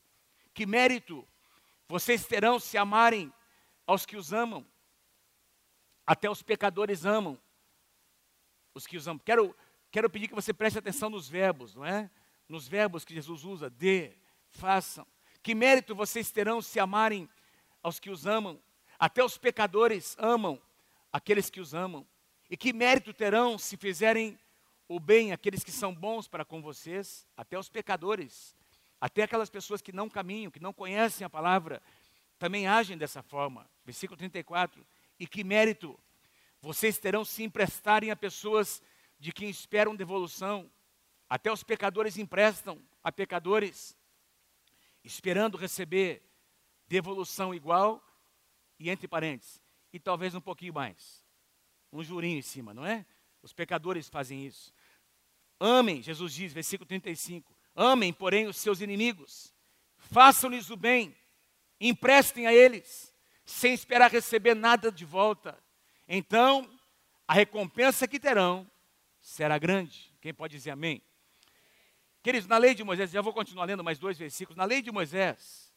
Que 0.53 0.63
mérito 0.63 1.27
vocês 1.87 2.23
terão 2.23 2.59
se 2.59 2.77
amarem 2.77 3.33
aos 3.87 4.05
que 4.05 4.15
os 4.15 4.31
amam? 4.31 4.63
Até 6.05 6.29
os 6.29 6.43
pecadores 6.43 7.03
amam 7.03 7.35
os 8.75 8.85
que 8.85 8.95
os 8.95 9.07
amam. 9.07 9.17
Quero 9.25 9.55
Quero 9.89 10.07
pedir 10.07 10.27
que 10.27 10.35
você 10.35 10.53
preste 10.53 10.77
atenção 10.77 11.09
nos 11.09 11.27
verbos, 11.27 11.73
não 11.73 11.83
é? 11.83 12.07
Nos 12.47 12.67
verbos 12.67 13.03
que 13.03 13.15
Jesus 13.15 13.43
usa: 13.43 13.71
dê, 13.71 14.15
façam. 14.49 15.07
Que 15.41 15.55
mérito 15.55 15.95
vocês 15.95 16.29
terão 16.29 16.61
se 16.61 16.79
amarem 16.79 17.27
aos 17.81 17.99
que 17.99 18.11
os 18.11 18.27
amam? 18.27 18.61
Até 18.99 19.23
os 19.23 19.35
pecadores 19.35 20.15
amam 20.19 20.61
aqueles 21.11 21.49
que 21.49 21.59
os 21.59 21.73
amam. 21.73 22.07
E 22.47 22.55
que 22.55 22.71
mérito 22.71 23.11
terão 23.15 23.57
se 23.57 23.75
fizerem 23.77 24.37
o 24.95 24.99
bem 24.99 25.31
àqueles 25.31 25.63
que 25.63 25.71
são 25.71 25.95
bons 25.95 26.27
para 26.27 26.43
com 26.43 26.61
vocês? 26.61 27.25
Até 27.37 27.57
os 27.57 27.69
pecadores, 27.69 28.55
até 28.99 29.23
aquelas 29.23 29.49
pessoas 29.49 29.81
que 29.81 29.91
não 29.91 30.09
caminham, 30.09 30.51
que 30.51 30.59
não 30.59 30.73
conhecem 30.73 31.25
a 31.25 31.29
palavra, 31.29 31.81
também 32.37 32.67
agem 32.67 32.97
dessa 32.97 33.23
forma. 33.23 33.69
Versículo 33.85 34.17
34. 34.17 34.85
E 35.17 35.25
que 35.25 35.43
mérito 35.43 35.97
vocês 36.61 36.97
terão 36.97 37.23
se 37.23 37.43
emprestarem 37.43 38.11
a 38.11 38.15
pessoas 38.15 38.83
de 39.17 39.31
quem 39.31 39.49
esperam 39.49 39.95
devolução. 39.95 40.69
Até 41.29 41.51
os 41.51 41.63
pecadores 41.63 42.17
emprestam 42.17 42.81
a 43.03 43.11
pecadores, 43.11 43.95
esperando 45.03 45.57
receber 45.57 46.21
devolução 46.87 47.55
igual 47.55 48.03
e 48.77 48.89
entre 48.89 49.07
parênteses, 49.07 49.61
e 49.93 49.99
talvez 49.99 50.35
um 50.35 50.41
pouquinho 50.41 50.73
mais. 50.73 51.23
Um 51.93 52.03
jurinho 52.03 52.39
em 52.39 52.41
cima, 52.41 52.73
não 52.73 52.85
é? 52.85 53.05
Os 53.41 53.53
pecadores 53.53 54.07
fazem 54.09 54.45
isso. 54.45 54.73
Amem, 55.63 56.01
Jesus 56.01 56.33
diz, 56.33 56.51
versículo 56.51 56.87
35. 56.87 57.55
Amem, 57.75 58.11
porém, 58.11 58.47
os 58.47 58.57
seus 58.57 58.81
inimigos. 58.81 59.53
Façam-lhes 59.95 60.71
o 60.71 60.75
bem. 60.75 61.15
Emprestem 61.79 62.47
a 62.47 62.53
eles, 62.53 63.13
sem 63.45 63.71
esperar 63.71 64.09
receber 64.09 64.55
nada 64.55 64.91
de 64.91 65.05
volta. 65.05 65.55
Então, 66.07 66.67
a 67.27 67.35
recompensa 67.35 68.07
que 68.07 68.19
terão 68.19 68.69
será 69.19 69.59
grande. 69.59 70.11
Quem 70.19 70.33
pode 70.33 70.55
dizer 70.55 70.71
amém? 70.71 70.99
Queridos, 72.23 72.47
na 72.47 72.57
lei 72.57 72.73
de 72.73 72.83
Moisés, 72.83 73.11
já 73.11 73.21
vou 73.21 73.31
continuar 73.31 73.65
lendo 73.65 73.83
mais 73.83 73.99
dois 73.99 74.17
versículos. 74.17 74.57
Na 74.57 74.65
lei 74.65 74.81
de 74.81 74.91
Moisés, 74.91 75.71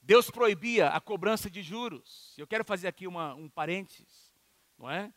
Deus 0.00 0.30
proibia 0.30 0.90
a 0.90 1.00
cobrança 1.00 1.50
de 1.50 1.60
juros. 1.60 2.34
Eu 2.38 2.46
quero 2.46 2.64
fazer 2.64 2.86
aqui 2.86 3.08
uma, 3.08 3.34
um 3.34 3.48
parênteses, 3.48 4.32
não 4.78 4.88
é? 4.88 5.12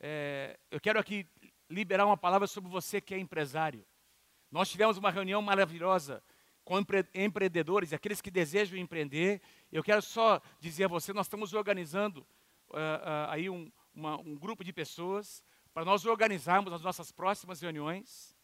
é? 0.00 0.58
Eu 0.70 0.80
quero 0.80 0.98
aqui 0.98 1.28
liberar 1.72 2.04
uma 2.06 2.16
palavra 2.16 2.46
sobre 2.46 2.70
você 2.70 3.00
que 3.00 3.14
é 3.14 3.18
empresário. 3.18 3.84
Nós 4.50 4.70
tivemos 4.70 4.98
uma 4.98 5.10
reunião 5.10 5.40
maravilhosa 5.40 6.22
com 6.64 6.78
empre 6.78 7.06
empreendedores, 7.14 7.92
aqueles 7.92 8.20
que 8.20 8.30
desejam 8.30 8.78
empreender. 8.78 9.40
Eu 9.72 9.82
quero 9.82 10.02
só 10.02 10.40
dizer 10.60 10.84
a 10.84 10.88
você, 10.88 11.12
nós 11.12 11.26
estamos 11.26 11.54
organizando 11.54 12.20
uh, 12.68 12.76
uh, 12.76 13.30
aí 13.30 13.48
um, 13.48 13.72
uma, 13.94 14.20
um 14.20 14.36
grupo 14.36 14.62
de 14.62 14.72
pessoas 14.72 15.42
para 15.72 15.84
nós 15.84 16.04
organizarmos 16.04 16.72
as 16.72 16.82
nossas 16.82 17.10
próximas 17.10 17.60
reuniões. 17.62 18.36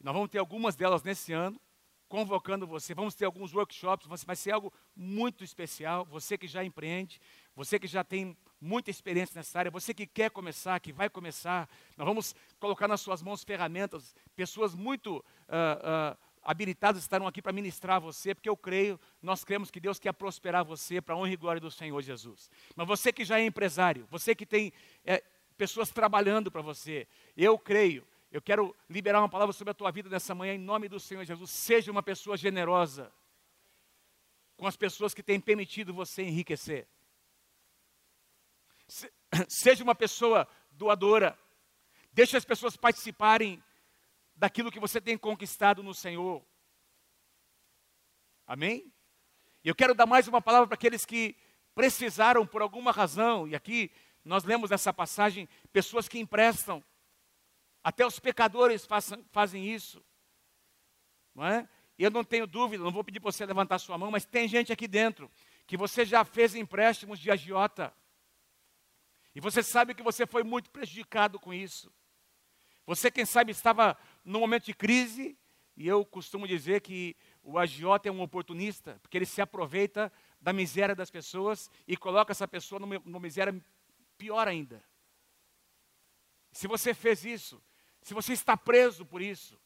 Nós 0.00 0.14
vamos 0.14 0.30
ter 0.30 0.38
algumas 0.38 0.74
delas 0.74 1.02
nesse 1.02 1.34
ano, 1.34 1.60
convocando 2.08 2.66
você. 2.66 2.94
Vamos 2.94 3.14
ter 3.14 3.26
alguns 3.26 3.54
workshops, 3.54 4.06
vai 4.24 4.34
ser 4.34 4.52
algo 4.52 4.72
muito 4.96 5.44
especial. 5.44 6.06
Você 6.06 6.38
que 6.38 6.48
já 6.48 6.64
empreende, 6.64 7.20
você 7.54 7.78
que 7.78 7.86
já 7.86 8.02
tem 8.02 8.36
muita 8.60 8.90
experiência 8.90 9.38
nessa 9.38 9.58
área, 9.58 9.70
você 9.70 9.94
que 9.94 10.06
quer 10.06 10.30
começar, 10.30 10.78
que 10.80 10.92
vai 10.92 11.08
começar, 11.08 11.68
nós 11.96 12.06
vamos 12.06 12.34
colocar 12.58 12.86
nas 12.86 13.00
suas 13.00 13.22
mãos 13.22 13.42
ferramentas, 13.42 14.14
pessoas 14.36 14.74
muito 14.74 15.16
uh, 15.16 16.12
uh, 16.12 16.18
habilitadas 16.42 17.02
estarão 17.02 17.26
aqui 17.26 17.40
para 17.40 17.52
ministrar 17.52 17.96
a 17.96 18.00
você, 18.00 18.34
porque 18.34 18.48
eu 18.48 18.56
creio, 18.56 19.00
nós 19.22 19.44
cremos 19.44 19.70
que 19.70 19.80
Deus 19.80 19.98
quer 19.98 20.12
prosperar 20.12 20.64
você 20.64 21.00
para 21.00 21.14
a 21.14 21.18
honra 21.18 21.32
e 21.32 21.36
glória 21.36 21.60
do 21.60 21.70
Senhor 21.70 22.00
Jesus. 22.02 22.50
Mas 22.76 22.86
você 22.86 23.12
que 23.12 23.24
já 23.24 23.38
é 23.38 23.44
empresário, 23.44 24.06
você 24.10 24.34
que 24.34 24.44
tem 24.44 24.72
é, 25.04 25.22
pessoas 25.56 25.90
trabalhando 25.90 26.50
para 26.50 26.62
você, 26.62 27.06
eu 27.36 27.58
creio, 27.58 28.06
eu 28.32 28.40
quero 28.40 28.74
liberar 28.88 29.20
uma 29.20 29.28
palavra 29.28 29.52
sobre 29.52 29.70
a 29.70 29.74
tua 29.74 29.90
vida 29.90 30.08
nessa 30.08 30.34
manhã, 30.34 30.54
em 30.54 30.58
nome 30.58 30.88
do 30.88 31.00
Senhor 31.00 31.24
Jesus. 31.24 31.50
Seja 31.50 31.90
uma 31.90 32.02
pessoa 32.02 32.36
generosa 32.36 33.12
com 34.56 34.66
as 34.66 34.76
pessoas 34.76 35.14
que 35.14 35.22
têm 35.22 35.40
permitido 35.40 35.92
você 35.92 36.22
enriquecer. 36.22 36.86
seja 39.48 39.84
uma 39.84 39.94
pessoa 39.94 40.46
doadora. 40.70 41.38
Deixe 42.12 42.36
as 42.36 42.44
pessoas 42.44 42.76
participarem 42.76 43.62
daquilo 44.34 44.70
que 44.70 44.80
você 44.80 45.00
tem 45.00 45.16
conquistado 45.16 45.82
no 45.82 45.94
Senhor. 45.94 46.44
Amém? 48.46 48.92
Eu 49.62 49.74
quero 49.74 49.94
dar 49.94 50.06
mais 50.06 50.26
uma 50.26 50.40
palavra 50.40 50.66
para 50.66 50.74
aqueles 50.74 51.04
que 51.04 51.36
precisaram 51.74 52.46
por 52.46 52.62
alguma 52.62 52.90
razão, 52.90 53.46
e 53.46 53.54
aqui 53.54 53.92
nós 54.24 54.44
lemos 54.44 54.70
nessa 54.70 54.92
passagem 54.92 55.48
pessoas 55.72 56.08
que 56.08 56.18
emprestam, 56.18 56.82
até 57.82 58.04
os 58.04 58.18
pecadores 58.18 58.84
façam, 58.84 59.24
fazem 59.30 59.72
isso, 59.72 60.04
não 61.34 61.46
é? 61.46 61.68
Eu 61.98 62.10
não 62.10 62.24
tenho 62.24 62.46
dúvida, 62.46 62.82
não 62.82 62.90
vou 62.90 63.04
pedir 63.04 63.20
para 63.20 63.30
você 63.30 63.44
levantar 63.44 63.78
sua 63.78 63.96
mão, 63.96 64.10
mas 64.10 64.24
tem 64.24 64.48
gente 64.48 64.72
aqui 64.72 64.88
dentro 64.88 65.30
que 65.66 65.76
você 65.76 66.04
já 66.04 66.24
fez 66.24 66.54
empréstimos 66.54 67.18
de 67.18 67.30
agiota. 67.30 67.94
E 69.34 69.40
você 69.40 69.62
sabe 69.62 69.94
que 69.94 70.02
você 70.02 70.26
foi 70.26 70.42
muito 70.42 70.70
prejudicado 70.70 71.38
com 71.38 71.54
isso. 71.54 71.92
Você, 72.86 73.10
quem 73.10 73.24
sabe, 73.24 73.52
estava 73.52 73.96
num 74.24 74.40
momento 74.40 74.64
de 74.64 74.74
crise, 74.74 75.38
e 75.76 75.86
eu 75.86 76.04
costumo 76.04 76.46
dizer 76.46 76.80
que 76.80 77.16
o 77.42 77.58
agiota 77.58 78.08
é 78.08 78.12
um 78.12 78.20
oportunista, 78.20 78.98
porque 79.00 79.16
ele 79.16 79.26
se 79.26 79.40
aproveita 79.40 80.12
da 80.40 80.52
miséria 80.52 80.94
das 80.94 81.10
pessoas 81.10 81.70
e 81.86 81.96
coloca 81.96 82.32
essa 82.32 82.48
pessoa 82.48 82.78
numa, 82.78 83.20
miséria 83.20 83.54
pior 84.18 84.46
ainda. 84.46 84.84
Se 86.52 86.66
você 86.66 86.92
fez 86.92 87.24
isso, 87.24 87.62
se 88.02 88.12
você 88.12 88.32
está 88.32 88.56
preso 88.56 89.06
por 89.06 89.22
isso, 89.22 89.58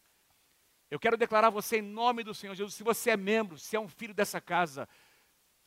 eu 0.91 1.01
quero 1.01 1.17
declarar 1.17 1.51
você 1.51 1.79
em 1.79 1.83
nome 1.83 2.23
do 2.23 2.35
Senhor 2.35 2.55
Jesus, 2.55 2.75
se 2.75 2.85
você 2.85 3.11
é 3.11 3.17
membro, 3.17 3.59
se 3.59 3.75
é 3.75 3.81
um 3.81 3.89
filho 3.89 4.15
dessa 4.15 4.41
casa, 4.41 4.89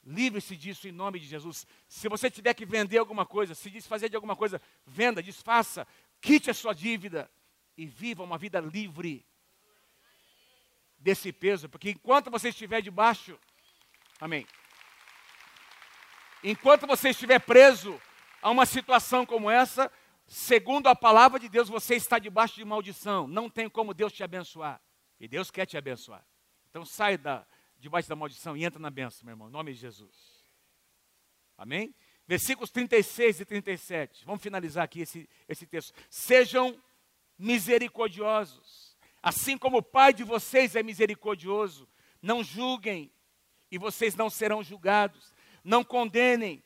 Livre-se 0.09 0.55
disso 0.55 0.87
em 0.87 0.91
nome 0.93 1.19
de 1.19 1.27
Jesus. 1.27 1.67
Se 1.85 2.07
você 2.07 2.31
tiver 2.31 2.53
que 2.53 2.65
vender 2.65 2.97
alguma 2.97 3.25
coisa, 3.25 3.53
se 3.53 3.69
desfazer 3.69 4.07
de 4.07 4.15
alguma 4.15 4.37
coisa, 4.37 4.61
venda, 4.85 5.21
desfaça, 5.21 5.85
quite 6.21 6.49
a 6.49 6.53
sua 6.53 6.73
dívida 6.73 7.29
e 7.77 7.85
viva 7.85 8.23
uma 8.23 8.37
vida 8.37 8.57
livre 8.61 9.25
desse 10.97 11.33
peso, 11.33 11.67
porque 11.67 11.89
enquanto 11.89 12.31
você 12.31 12.49
estiver 12.49 12.81
debaixo, 12.81 13.37
amém. 14.17 14.47
Enquanto 16.41 16.87
você 16.87 17.09
estiver 17.09 17.39
preso 17.39 18.01
a 18.41 18.49
uma 18.49 18.65
situação 18.65 19.25
como 19.25 19.51
essa, 19.51 19.91
segundo 20.25 20.87
a 20.87 20.95
palavra 20.95 21.37
de 21.37 21.49
Deus, 21.49 21.67
você 21.67 21.95
está 21.95 22.17
debaixo 22.17 22.55
de 22.55 22.63
maldição. 22.63 23.27
Não 23.27 23.49
tem 23.49 23.69
como 23.69 23.93
Deus 23.93 24.13
te 24.13 24.23
abençoar. 24.23 24.81
E 25.19 25.27
Deus 25.27 25.51
quer 25.51 25.65
te 25.65 25.75
abençoar. 25.75 26.25
Então 26.69 26.85
sai 26.85 27.17
da, 27.17 27.45
debaixo 27.79 28.09
da 28.09 28.15
maldição 28.15 28.55
e 28.55 28.63
entra 28.63 28.79
na 28.79 28.89
bênção, 28.89 29.25
meu 29.25 29.33
irmão, 29.33 29.47
em 29.47 29.51
nome 29.51 29.73
de 29.73 29.79
Jesus. 29.79 30.43
Amém? 31.57 31.93
Versículos 32.27 32.69
36 32.71 33.39
e 33.39 33.45
37. 33.45 34.25
Vamos 34.25 34.41
finalizar 34.41 34.83
aqui 34.83 35.01
esse, 35.01 35.29
esse 35.47 35.65
texto. 35.65 35.93
Sejam 36.09 36.77
misericordiosos, 37.37 38.97
assim 39.21 39.57
como 39.57 39.77
o 39.77 39.83
Pai 39.83 40.13
de 40.13 40.23
vocês 40.23 40.75
é 40.75 40.83
misericordioso. 40.83 41.87
Não 42.21 42.43
julguem, 42.43 43.11
e 43.71 43.77
vocês 43.77 44.15
não 44.15 44.29
serão 44.29 44.63
julgados. 44.63 45.33
Não 45.63 45.83
condenem, 45.83 46.63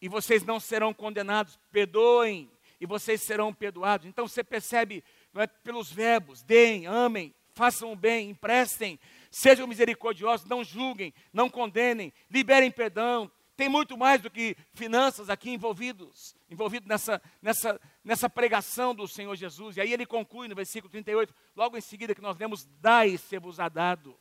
e 0.00 0.08
vocês 0.08 0.44
não 0.44 0.60
serão 0.60 0.92
condenados. 0.92 1.58
Perdoem, 1.70 2.50
e 2.80 2.86
vocês 2.86 3.22
serão 3.22 3.54
perdoados. 3.54 4.06
Então 4.06 4.26
você 4.26 4.42
percebe 4.42 5.04
é, 5.34 5.46
pelos 5.46 5.90
verbos: 5.90 6.42
deem, 6.42 6.86
amem, 6.86 7.34
façam 7.54 7.92
o 7.92 7.96
bem, 7.96 8.30
emprestem, 8.30 8.98
Sejam 9.32 9.66
misericordiosos, 9.66 10.46
não 10.46 10.62
julguem, 10.62 11.14
não 11.32 11.48
condenem, 11.48 12.12
liberem 12.28 12.70
perdão. 12.70 13.32
Tem 13.56 13.66
muito 13.66 13.96
mais 13.96 14.20
do 14.20 14.30
que 14.30 14.54
finanças 14.74 15.30
aqui 15.30 15.48
envolvidos, 15.48 16.36
envolvido 16.50 16.86
nessa, 16.86 17.20
nessa, 17.40 17.80
nessa 18.04 18.28
pregação 18.28 18.94
do 18.94 19.08
Senhor 19.08 19.34
Jesus. 19.34 19.78
E 19.78 19.80
aí 19.80 19.90
ele 19.90 20.04
conclui 20.04 20.48
no 20.48 20.54
versículo 20.54 20.90
38, 20.90 21.34
logo 21.56 21.78
em 21.78 21.80
seguida 21.80 22.14
que 22.14 22.20
nós 22.20 22.36
lemos, 22.36 22.66
dai 22.78 23.16
ser-vos 23.16 23.58
a 23.58 23.70
dado. 23.70 24.20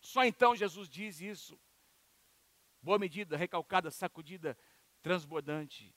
Só 0.00 0.24
então 0.24 0.54
Jesus 0.54 0.88
diz 0.88 1.20
isso. 1.20 1.58
Boa 2.80 3.00
medida, 3.00 3.36
recalcada, 3.36 3.90
sacudida, 3.90 4.56
transbordante. 5.02 5.92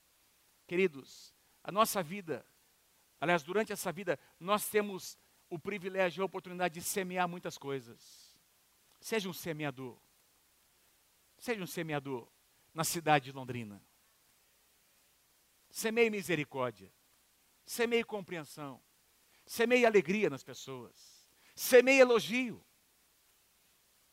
Queridos, 0.65 1.35
a 1.63 1.71
nossa 1.71 2.01
vida, 2.01 2.43
aliás, 3.21 3.43
durante 3.43 3.71
essa 3.71 3.91
vida, 3.91 4.19
nós 4.39 4.67
temos 4.67 5.19
o 5.51 5.59
privilégio 5.59 6.21
e 6.21 6.23
a 6.23 6.25
oportunidade 6.25 6.73
de 6.73 6.81
semear 6.81 7.29
muitas 7.29 7.59
coisas. 7.59 8.24
Seja 9.05 9.29
um 9.29 9.33
semeador. 9.33 9.95
Seja 11.37 11.61
um 11.61 11.67
semeador 11.67 12.27
na 12.73 12.83
cidade 12.83 13.25
de 13.25 13.31
Londrina. 13.33 13.79
Semeie 15.69 16.09
misericórdia. 16.09 16.91
Semeie 17.63 18.03
compreensão. 18.03 18.81
Semeie 19.45 19.85
alegria 19.85 20.27
nas 20.27 20.43
pessoas. 20.43 21.29
Semeie 21.55 21.99
elogio. 21.99 22.65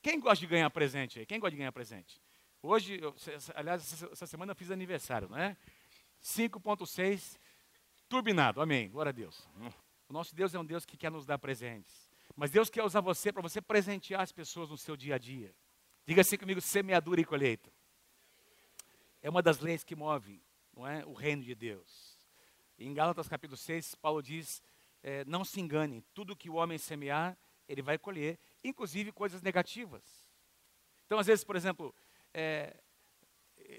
Quem 0.03 0.21
gosta 0.21 0.41
de 0.41 0.47
ganhar 0.47 0.69
presente 0.69 1.21
aí? 1.21 1.25
Quem 1.25 1.41
gosta 1.41 1.53
de 1.53 1.57
ganhar 1.57 1.73
presente? 1.73 2.21
Hoje, 2.61 3.01
eu, 3.01 3.17
aliás, 3.55 4.03
essa 4.13 4.27
semana 4.27 4.53
eu 4.53 4.57
fiz 4.57 4.71
aniversário, 4.71 5.27
não 5.27 5.39
é? 5.39 5.57
5.6 6.23 7.39
turbinado, 8.11 8.61
amém, 8.61 8.91
glória 8.91 9.09
a 9.09 9.13
Deus. 9.15 9.49
O 10.07 10.13
nosso 10.13 10.35
Deus 10.35 10.55
é 10.55 10.59
um 10.59 10.67
Deus 10.67 10.85
que 10.85 10.99
quer 10.99 11.11
nos 11.11 11.25
dar 11.25 11.39
presentes. 11.39 12.12
Mas 12.37 12.51
Deus 12.51 12.71
quer 12.71 12.83
usar 12.83 13.01
você 13.01 13.33
para 13.33 13.43
você 13.43 13.61
presentear 13.61 14.21
as 14.21 14.33
pessoas 14.33 14.71
no 14.71 14.79
seu 14.79 14.97
dia 14.97 15.17
a 15.17 15.19
dia. 15.19 15.55
Diga 16.07 16.21
assim 16.23 16.37
comigo: 16.37 16.61
semeadura 16.61 17.21
e 17.21 17.25
colheita. 17.25 17.73
É 19.21 19.31
uma 19.31 19.43
das 19.43 19.61
leis 19.61 19.85
que 19.85 19.95
move 19.95 20.43
não 20.75 20.87
é, 20.87 21.05
o 21.05 21.12
reino 21.12 21.43
de 21.43 21.55
Deus. 21.55 22.19
Em 22.79 22.93
Gálatas 22.93 23.29
capítulo 23.29 23.57
6, 23.57 23.95
Paulo 23.97 24.23
diz: 24.23 24.62
é, 25.03 25.25
não 25.25 25.45
se 25.45 25.61
engane, 25.61 26.03
tudo 26.15 26.37
que 26.37 26.49
o 26.49 26.55
homem 26.55 26.79
semear, 26.79 27.37
ele 27.69 27.83
vai 27.83 27.99
colher, 27.99 28.39
inclusive 28.65 29.12
coisas 29.12 29.43
negativas. 29.43 30.03
Então, 31.07 31.19
às 31.19 31.27
vezes, 31.27 31.45
por 31.45 31.57
exemplo, 31.57 31.95
é, 32.33 32.75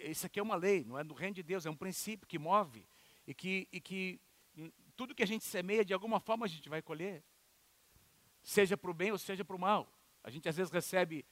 isso 0.03 0.25
aqui 0.25 0.39
é 0.39 0.43
uma 0.43 0.55
lei, 0.55 0.83
não 0.83 0.97
é 0.97 1.03
do 1.03 1.13
reino 1.13 1.35
de 1.35 1.43
Deus, 1.43 1.65
é 1.65 1.69
um 1.69 1.75
princípio 1.75 2.27
que 2.27 2.37
move 2.37 2.87
e 3.25 3.33
que, 3.33 3.67
e 3.71 3.81
que 3.81 4.19
hum, 4.57 4.71
tudo 4.95 5.15
que 5.15 5.23
a 5.23 5.27
gente 5.27 5.43
semeia, 5.43 5.83
de 5.83 5.93
alguma 5.93 6.19
forma 6.19 6.45
a 6.45 6.49
gente 6.49 6.69
vai 6.69 6.81
colher 6.81 7.23
seja 8.43 8.77
para 8.77 8.91
o 8.91 8.93
bem 8.93 9.11
ou 9.11 9.17
seja 9.17 9.43
para 9.43 9.55
o 9.55 9.59
mal. 9.59 9.91
A 10.23 10.29
gente 10.29 10.47
às 10.47 10.55
vezes 10.55 10.71
recebe 10.71 11.25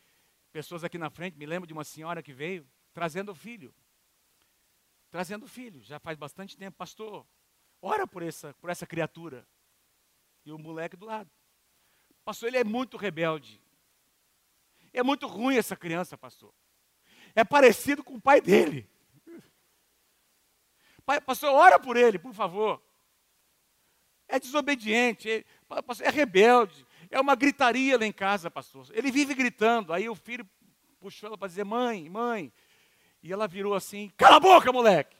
pessoas 0.51 0.83
aqui 0.83 0.97
na 0.97 1.09
frente, 1.09 1.37
me 1.37 1.45
lembro 1.45 1.67
de 1.67 1.73
uma 1.73 1.83
senhora 1.83 2.23
que 2.23 2.33
veio 2.33 2.67
trazendo 2.93 3.31
o 3.31 3.35
filho. 3.35 3.73
Trazendo 5.09 5.43
o 5.43 5.47
filho, 5.47 5.81
já 5.83 5.99
faz 5.99 6.17
bastante 6.17 6.57
tempo, 6.57 6.77
pastor, 6.77 7.27
ora 7.81 8.07
por 8.07 8.23
essa, 8.23 8.53
por 8.55 8.69
essa 8.69 8.87
criatura. 8.87 9.45
E 10.45 10.51
o 10.51 10.57
moleque 10.57 10.95
do 10.95 11.05
lado. 11.05 11.29
Pastor, 12.23 12.47
ele 12.47 12.57
é 12.57 12.63
muito 12.63 12.97
rebelde. 12.97 13.61
É 14.93 15.03
muito 15.03 15.27
ruim 15.27 15.57
essa 15.57 15.75
criança, 15.75 16.17
pastor. 16.17 16.53
É 17.35 17.43
parecido 17.43 18.03
com 18.03 18.15
o 18.15 18.21
pai 18.21 18.41
dele. 18.41 18.89
Pai, 21.05 21.19
pastor, 21.19 21.53
ora 21.53 21.79
por 21.79 21.97
ele, 21.97 22.19
por 22.19 22.33
favor. 22.33 22.81
É 24.27 24.39
desobediente, 24.39 25.29
é, 25.29 25.45
é 26.03 26.09
rebelde, 26.09 26.85
é 27.11 27.19
uma 27.19 27.35
gritaria 27.35 27.97
lá 27.97 28.05
em 28.05 28.11
casa, 28.13 28.49
pastor. 28.49 28.87
Ele 28.93 29.11
vive 29.11 29.35
gritando. 29.35 29.91
Aí 29.91 30.07
o 30.07 30.15
filho 30.15 30.49
puxou 30.97 31.27
ela 31.27 31.37
para 31.37 31.49
dizer: 31.49 31.65
Mãe, 31.65 32.09
mãe. 32.09 32.51
E 33.21 33.31
ela 33.31 33.47
virou 33.47 33.75
assim: 33.75 34.09
Cala 34.15 34.37
a 34.37 34.39
boca, 34.39 34.71
moleque. 34.71 35.17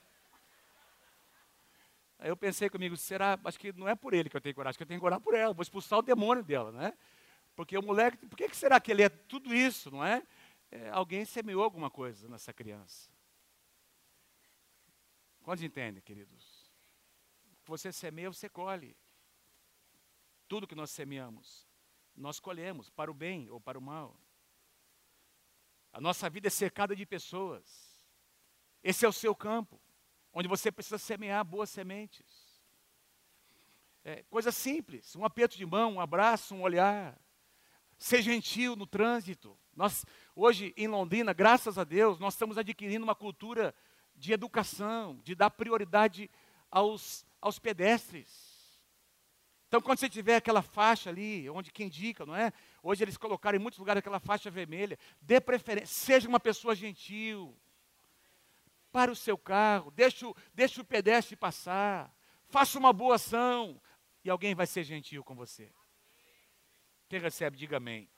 Aí 2.18 2.30
eu 2.30 2.38
pensei 2.38 2.70
comigo: 2.70 2.96
será? 2.96 3.38
Acho 3.44 3.60
que 3.60 3.74
não 3.74 3.90
é 3.90 3.94
por 3.94 4.14
ele 4.14 4.30
que 4.30 4.38
eu 4.38 4.42
tenho 4.42 4.56
que 4.56 4.60
orar, 4.62 4.70
acho 4.70 4.80
que 4.80 4.84
eu 4.84 4.88
tenho 4.88 5.02
que 5.02 5.06
orar 5.06 5.20
por 5.20 5.36
ela. 5.36 5.54
Vou 5.54 5.62
expulsar 5.62 6.00
o 6.00 6.02
demônio 6.02 6.44
dela, 6.44 6.72
né? 6.72 6.94
Porque 7.58 7.78
o 7.78 7.82
moleque, 7.84 8.26
por 8.26 8.38
que, 8.38 8.48
que 8.48 8.56
será 8.56 8.80
que 8.80 8.90
ele 8.90 9.04
é 9.04 9.10
tudo 9.10 9.54
isso, 9.54 9.92
não 9.92 10.04
é? 10.04 10.24
é 10.72 10.90
alguém 10.92 11.26
semeou 11.26 11.62
alguma 11.62 11.90
coisa 11.90 12.30
nessa 12.30 12.54
criança. 12.54 13.10
Quantos 15.44 15.64
entendem, 15.64 16.02
queridos? 16.02 16.72
Você 17.66 17.92
semeia, 17.92 18.32
você 18.32 18.48
colhe. 18.48 18.96
Tudo 20.48 20.68
que 20.68 20.76
nós 20.76 20.92
semeamos 20.92 21.70
nós 22.22 22.40
colhemos, 22.40 22.90
para 22.90 23.12
o 23.12 23.14
bem 23.14 23.50
ou 23.50 23.60
para 23.60 23.78
o 23.78 23.82
mal. 23.82 24.16
A 25.92 26.00
nossa 26.00 26.30
vida 26.30 26.48
é 26.48 26.52
cercada 26.52 26.96
de 26.96 27.06
pessoas. 27.06 27.92
Esse 28.84 29.06
é 29.06 29.10
o 29.10 29.14
seu 29.14 29.36
campo, 29.36 29.80
onde 30.32 30.48
você 30.48 30.72
precisa 30.72 30.98
semear 30.98 31.44
boas 31.44 31.70
sementes. 31.70 32.52
É, 34.04 34.24
coisa 34.24 34.52
simples, 34.52 35.16
um 35.16 35.26
aperto 35.26 35.58
de 35.58 35.66
mão, 35.66 35.94
um 35.94 36.02
abraço, 36.02 36.56
um 36.56 36.62
olhar. 36.62 37.20
Ser 37.98 38.22
gentil 38.22 38.76
no 38.76 38.88
trânsito. 38.88 39.56
Nós, 39.76 40.06
hoje, 40.36 40.74
em 40.76 40.88
Londrina, 40.88 41.34
graças 41.34 41.78
a 41.78 41.84
Deus, 41.84 42.20
nós 42.20 42.34
estamos 42.34 42.58
adquirindo 42.58 43.04
uma 43.04 43.14
cultura 43.14 43.76
de 44.16 44.34
educação, 44.34 45.20
de 45.24 45.36
dar 45.36 45.52
prioridade 45.52 46.30
aos, 46.70 47.26
aos 47.40 47.60
pedestres. 47.60 48.51
Então, 49.72 49.80
quando 49.80 50.00
você 50.00 50.10
tiver 50.10 50.36
aquela 50.36 50.62
faixa 50.62 51.10
ali, 51.10 51.50
onde 51.50 51.72
que 51.72 51.82
indica, 51.82 52.26
não 52.26 52.36
é? 52.36 52.52
Hoje 52.84 53.06
eles 53.06 53.16
colocaram 53.16 53.58
em 53.58 53.62
muitos 53.62 53.80
lugares 53.80 54.00
aquela 54.00 54.20
faixa 54.20 54.52
vermelha. 54.52 55.00
Dê 55.22 55.40
preferência, 55.40 55.88
seja 55.88 56.28
uma 56.28 56.42
pessoa 56.42 56.76
gentil. 56.76 57.58
Para 58.92 59.10
o 59.10 59.16
seu 59.16 59.38
carro, 59.38 59.90
deixe 59.90 60.26
o, 60.26 60.84
pedestre 60.84 61.38
passar. 61.38 62.14
Faça 62.50 62.78
uma 62.78 62.92
boa 62.92 63.16
ação 63.16 63.82
e 64.26 64.30
alguém 64.30 64.54
vai 64.54 64.68
ser 64.68 64.84
gentil 64.84 65.24
com 65.24 65.36
você. 65.36 65.72
Quem 67.08 67.22
recebe, 67.22 67.56
diga 67.56 67.78
amém. 67.78 68.10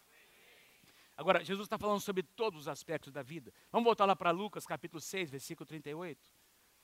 Agora, 1.16 1.46
Jesus 1.46 1.68
está 1.68 1.78
falando 1.78 2.02
sobre 2.02 2.24
todos 2.24 2.62
os 2.62 2.68
aspectos 2.68 3.14
da 3.14 3.22
vida. 3.22 3.54
Vamos 3.72 3.86
voltar 3.86 4.06
lá 4.06 4.16
para 4.16 4.32
Lucas, 4.32 4.66
capítulo 4.66 5.00
6, 5.00 5.30
versículo 5.30 5.68
38. 5.68 6.20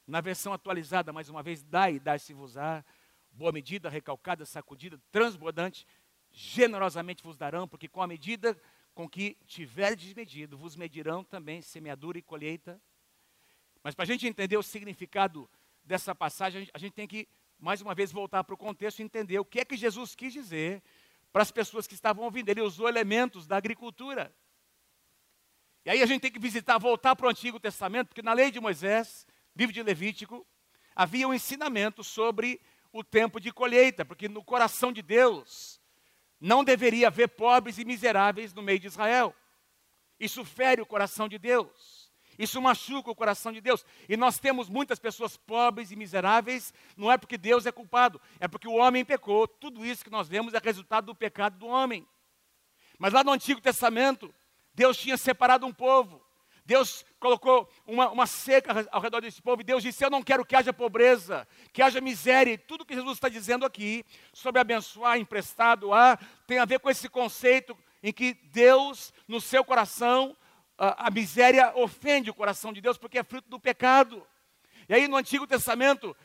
Na 0.05 0.21
versão 0.21 0.53
atualizada, 0.53 1.11
mais 1.11 1.27
uma 1.27 1.41
vez, 1.41 1.63
dai, 1.63 1.99
dai-se-vos-á, 1.99 2.85
boa 3.39 3.51
medida, 3.51 3.89
recalcada, 3.89 4.45
sacudida, 4.45 5.01
transbordante, 5.11 5.87
generosamente 6.31 7.23
vos 7.23 7.37
darão, 7.37 7.67
porque 7.67 7.87
com 7.87 8.01
a 8.01 8.07
medida 8.07 8.55
com 8.93 9.09
que 9.09 9.37
tiverdes 9.47 10.13
medido, 10.13 10.57
vos 10.57 10.75
medirão 10.75 11.23
também 11.23 11.61
semeadura 11.61 12.19
e 12.19 12.21
colheita. 12.21 12.79
Mas 13.81 13.95
para 13.95 14.03
a 14.03 14.07
gente 14.07 14.27
entender 14.27 14.57
o 14.57 14.63
significado 14.63 15.49
dessa 15.83 16.13
passagem, 16.13 16.69
a 16.73 16.77
gente 16.77 16.93
tem 16.93 17.07
que 17.07 17.27
mais 17.59 17.81
uma 17.81 17.93
vez, 17.93 18.11
voltar 18.11 18.43
para 18.43 18.55
o 18.55 18.57
contexto 18.57 18.99
e 18.99 19.03
entender 19.03 19.37
o 19.37 19.45
que 19.45 19.59
é 19.59 19.65
que 19.65 19.75
Jesus 19.75 20.15
quis 20.15 20.31
dizer 20.31 20.81
para 21.31 21.41
as 21.41 21.51
pessoas 21.51 21.85
que 21.85 21.93
estavam 21.93 22.23
ouvindo. 22.23 22.49
Ele 22.49 22.61
usou 22.61 22.87
elementos 22.87 23.45
da 23.45 23.57
agricultura. 23.57 24.33
E 25.85 25.89
aí 25.89 26.01
a 26.01 26.05
gente 26.05 26.21
tem 26.21 26.31
que 26.31 26.39
visitar, 26.39 26.77
voltar 26.77 27.15
para 27.15 27.27
o 27.27 27.29
Antigo 27.29 27.59
Testamento, 27.59 28.07
porque 28.07 28.21
na 28.21 28.33
lei 28.33 28.49
de 28.49 28.59
Moisés, 28.59 29.27
livro 29.55 29.73
de 29.73 29.83
Levítico, 29.83 30.47
havia 30.95 31.27
um 31.27 31.33
ensinamento 31.33 32.03
sobre 32.03 32.61
o 32.91 33.03
tempo 33.03 33.39
de 33.39 33.51
colheita, 33.51 34.03
porque 34.03 34.27
no 34.27 34.43
coração 34.43 34.91
de 34.91 35.01
Deus 35.01 35.79
não 36.39 36.63
deveria 36.63 37.07
haver 37.07 37.29
pobres 37.29 37.77
e 37.77 37.85
miseráveis 37.85 38.53
no 38.53 38.61
meio 38.61 38.79
de 38.79 38.87
Israel. 38.87 39.35
Isso 40.19 40.43
fere 40.43 40.81
o 40.81 40.85
coração 40.85 41.27
de 41.27 41.37
Deus. 41.37 42.09
Isso 42.37 42.61
machuca 42.61 43.11
o 43.11 43.15
coração 43.15 43.51
de 43.51 43.59
Deus. 43.59 43.85
E 44.07 44.15
nós 44.15 44.39
temos 44.39 44.69
muitas 44.69 44.97
pessoas 44.97 45.35
pobres 45.35 45.91
e 45.91 45.95
miseráveis, 45.95 46.73
não 46.95 47.11
é 47.11 47.17
porque 47.17 47.37
Deus 47.37 47.65
é 47.65 47.71
culpado, 47.71 48.21
é 48.39 48.47
porque 48.47 48.67
o 48.67 48.75
homem 48.75 49.03
pecou. 49.03 49.45
Tudo 49.45 49.85
isso 49.85 50.03
que 50.05 50.09
nós 50.09 50.29
vemos 50.29 50.53
é 50.53 50.59
resultado 50.59 51.07
do 51.07 51.15
pecado 51.15 51.57
do 51.57 51.67
homem. 51.67 52.07
Mas 52.97 53.11
lá 53.11 53.23
no 53.25 53.31
Antigo 53.31 53.59
Testamento, 53.59 54.33
Deus 54.73 54.97
tinha 54.97 55.17
separado 55.17 55.65
um 55.65 55.73
povo. 55.73 56.25
Deus 56.69 57.03
colocou 57.19 57.67
uma, 57.87 58.11
uma, 58.11 58.27
seca 58.27 58.87
ao 58.91 59.01
redor 59.01 59.21
desse 59.21 59.41
povo 59.41 59.59
e 59.59 59.63
Deus 59.63 59.81
disse: 59.81 60.05
Eu 60.05 60.09
não 60.11 60.21
quero 60.21 60.45
que 60.45 60.55
haja 60.55 60.71
pobreza, 60.71 61.47
que 61.73 61.81
haja 61.81 61.99
miséria. 61.99 62.53
E 62.53 62.59
tudo 62.59 62.85
que 62.85 62.93
Jesus 62.93 63.13
está 63.13 63.27
dizendo 63.27 63.65
aqui 63.65 64.05
sobre 64.31 64.61
abençoar, 64.61 65.17
emprestado 65.17 65.91
a, 65.91 66.15
tem 66.45 66.59
a 66.59 66.65
ver 66.65 66.79
com 66.79 66.87
esse 66.87 67.09
conceito 67.09 67.75
em 68.03 68.13
que 68.13 68.35
Deus, 68.35 69.11
no 69.27 69.41
seu 69.41 69.65
coração, 69.65 70.37
a, 70.77 71.07
a 71.07 71.09
miséria 71.09 71.73
ofende 71.75 72.29
o 72.29 72.35
coração 72.35 72.71
de 72.71 72.81
Deus 72.81 72.99
porque 72.99 73.17
é 73.17 73.23
fruto 73.23 73.49
do 73.49 73.59
pecado. 73.59 74.23
E 74.87 74.93
aí 74.93 75.07
no 75.07 75.17
Antigo 75.17 75.47
Testamento, 75.47 76.15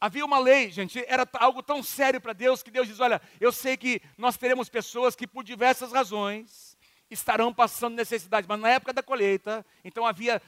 Havia 0.00 0.24
uma 0.24 0.38
lei, 0.38 0.70
gente, 0.70 1.04
era 1.08 1.28
algo 1.32 1.60
tão 1.60 1.82
sério 1.82 2.20
para 2.20 2.32
Deus 2.32 2.62
que 2.62 2.70
Deus 2.70 2.86
diz: 2.86 3.00
Olha, 3.00 3.20
eu 3.40 3.50
sei 3.50 3.76
que 3.76 4.00
nós 4.16 4.36
teremos 4.36 4.68
pessoas 4.68 5.16
que 5.16 5.26
por 5.26 5.42
diversas 5.42 5.90
razões 5.90 6.67
estarão 7.10 7.52
passando 7.52 7.94
necessidade, 7.94 8.46
mas 8.48 8.60
na 8.60 8.70
época 8.70 8.92
da 8.92 9.02
colheita, 9.02 9.64
então 9.84 10.06
havia 10.06 10.42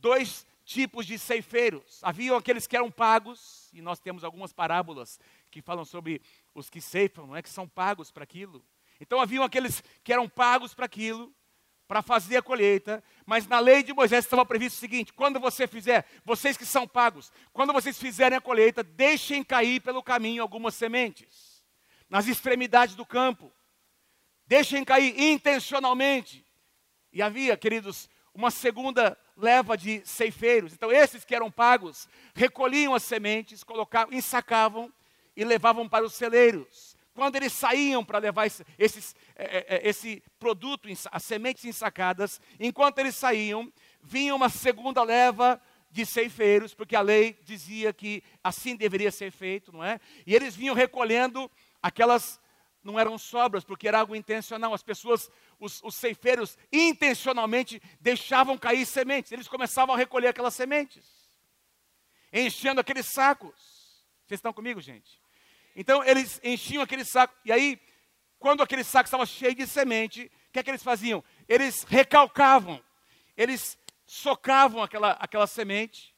dois 0.00 0.46
tipos 0.64 1.06
de 1.06 1.18
ceifeiros. 1.18 2.00
Haviam 2.02 2.36
aqueles 2.36 2.66
que 2.66 2.76
eram 2.76 2.90
pagos, 2.90 3.68
e 3.72 3.82
nós 3.82 3.98
temos 3.98 4.24
algumas 4.24 4.52
parábolas 4.52 5.18
que 5.50 5.60
falam 5.60 5.84
sobre 5.84 6.22
os 6.54 6.70
que 6.70 6.80
ceifam, 6.80 7.26
não 7.26 7.36
é 7.36 7.42
que 7.42 7.50
são 7.50 7.68
pagos 7.68 8.10
para 8.10 8.24
aquilo. 8.24 8.64
Então 9.00 9.20
haviam 9.20 9.42
aqueles 9.42 9.82
que 10.04 10.12
eram 10.12 10.28
pagos 10.28 10.74
para 10.74 10.86
aquilo, 10.86 11.34
para 11.88 12.02
fazer 12.02 12.36
a 12.36 12.42
colheita, 12.42 13.02
mas 13.26 13.48
na 13.48 13.58
lei 13.58 13.82
de 13.82 13.92
Moisés 13.92 14.24
estava 14.24 14.46
previsto 14.46 14.76
o 14.76 14.80
seguinte: 14.80 15.12
quando 15.12 15.40
você 15.40 15.66
fizer, 15.66 16.06
vocês 16.24 16.56
que 16.56 16.64
são 16.64 16.86
pagos, 16.86 17.32
quando 17.52 17.72
vocês 17.72 17.98
fizerem 17.98 18.38
a 18.38 18.40
colheita, 18.40 18.84
deixem 18.84 19.42
cair 19.42 19.80
pelo 19.80 20.00
caminho 20.00 20.40
algumas 20.40 20.76
sementes, 20.76 21.64
nas 22.08 22.28
extremidades 22.28 22.94
do 22.94 23.04
campo, 23.04 23.52
deixem 24.50 24.84
cair 24.84 25.14
intencionalmente. 25.16 26.44
E 27.12 27.22
havia, 27.22 27.56
queridos, 27.56 28.10
uma 28.34 28.50
segunda 28.50 29.16
leva 29.36 29.78
de 29.78 30.02
ceifeiros. 30.04 30.72
Então, 30.72 30.90
esses 30.90 31.24
que 31.24 31.36
eram 31.36 31.52
pagos 31.52 32.08
recolhiam 32.34 32.92
as 32.92 33.04
sementes, 33.04 33.62
colocavam, 33.62 34.12
ensacavam 34.12 34.92
e 35.36 35.44
levavam 35.44 35.88
para 35.88 36.04
os 36.04 36.14
celeiros. 36.14 36.96
Quando 37.14 37.36
eles 37.36 37.52
saíam 37.52 38.04
para 38.04 38.18
levar 38.18 38.44
esse, 38.46 38.64
esses, 38.76 39.14
é, 39.36 39.44
é, 39.44 39.66
é, 39.76 39.88
esse 39.88 40.20
produto, 40.40 40.88
as 41.12 41.22
sementes 41.22 41.64
ensacadas, 41.64 42.40
enquanto 42.58 42.98
eles 42.98 43.14
saíam, 43.14 43.72
vinha 44.02 44.34
uma 44.34 44.48
segunda 44.48 45.04
leva 45.04 45.62
de 45.92 46.04
ceifeiros, 46.04 46.74
porque 46.74 46.96
a 46.96 47.00
lei 47.00 47.38
dizia 47.44 47.92
que 47.92 48.20
assim 48.42 48.74
deveria 48.74 49.12
ser 49.12 49.30
feito, 49.30 49.72
não 49.72 49.84
é? 49.84 50.00
E 50.26 50.34
eles 50.34 50.56
vinham 50.56 50.74
recolhendo 50.74 51.48
aquelas, 51.80 52.39
não 52.82 52.98
eram 52.98 53.18
sobras, 53.18 53.64
porque 53.64 53.86
era 53.86 54.00
algo 54.00 54.16
intencional. 54.16 54.72
As 54.72 54.82
pessoas, 54.82 55.30
os, 55.58 55.82
os 55.82 55.94
ceifeiros, 55.94 56.56
intencionalmente 56.72 57.80
deixavam 58.00 58.56
cair 58.56 58.86
sementes. 58.86 59.32
Eles 59.32 59.48
começavam 59.48 59.94
a 59.94 59.98
recolher 59.98 60.28
aquelas 60.28 60.54
sementes, 60.54 61.04
enchendo 62.32 62.80
aqueles 62.80 63.06
sacos. 63.06 63.54
Vocês 64.26 64.38
estão 64.38 64.52
comigo, 64.52 64.80
gente? 64.80 65.20
Então 65.74 66.04
eles 66.04 66.40
enchiam 66.42 66.82
aquele 66.82 67.04
saco, 67.04 67.34
e 67.44 67.52
aí, 67.52 67.80
quando 68.38 68.62
aquele 68.62 68.84
saco 68.84 69.06
estava 69.06 69.26
cheio 69.26 69.54
de 69.54 69.66
semente, 69.66 70.30
o 70.48 70.52
que 70.52 70.58
é 70.58 70.62
que 70.62 70.70
eles 70.70 70.82
faziam? 70.82 71.22
Eles 71.48 71.84
recalcavam, 71.84 72.82
eles 73.36 73.78
socavam 74.06 74.82
aquela, 74.82 75.12
aquela 75.12 75.46
semente, 75.46 76.14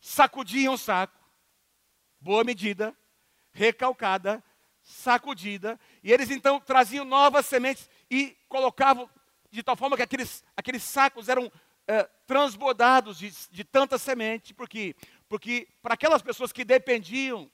sacudiam 0.00 0.74
o 0.74 0.78
saco, 0.78 1.18
boa 2.20 2.42
medida, 2.44 2.96
recalcada, 3.52 4.42
sacudida, 4.86 5.78
e 6.00 6.12
eles 6.12 6.30
então 6.30 6.60
traziam 6.60 7.04
novas 7.04 7.44
sementes 7.46 7.90
e 8.08 8.36
colocavam 8.48 9.10
de 9.50 9.60
tal 9.60 9.74
forma 9.74 9.96
que 9.96 10.02
aqueles, 10.02 10.44
aqueles 10.56 10.84
sacos 10.84 11.28
eram 11.28 11.50
é, 11.88 12.04
transbordados 12.24 13.18
de, 13.18 13.32
de 13.50 13.64
tanta 13.64 13.98
semente, 13.98 14.54
porque, 14.54 14.94
porque 15.28 15.66
para 15.82 15.94
aquelas 15.94 16.22
pessoas 16.22 16.52
que 16.52 16.64
dependiam 16.64 17.50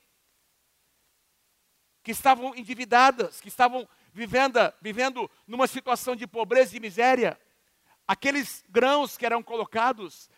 que 2.03 2.11
estavam 2.11 2.55
endividadas, 2.55 3.40
que 3.40 3.49
estavam 3.49 3.88
vivendo, 4.12 4.59
vivendo 4.83 5.31
numa 5.47 5.66
situação 5.66 6.14
de 6.14 6.27
pobreza 6.27 6.77
e 6.77 6.81
miséria. 6.81 7.40
Aqueles 8.07 8.62
grãos 8.68 9.16
que 9.16 9.25
eram 9.25 9.42
colocados 9.42 10.29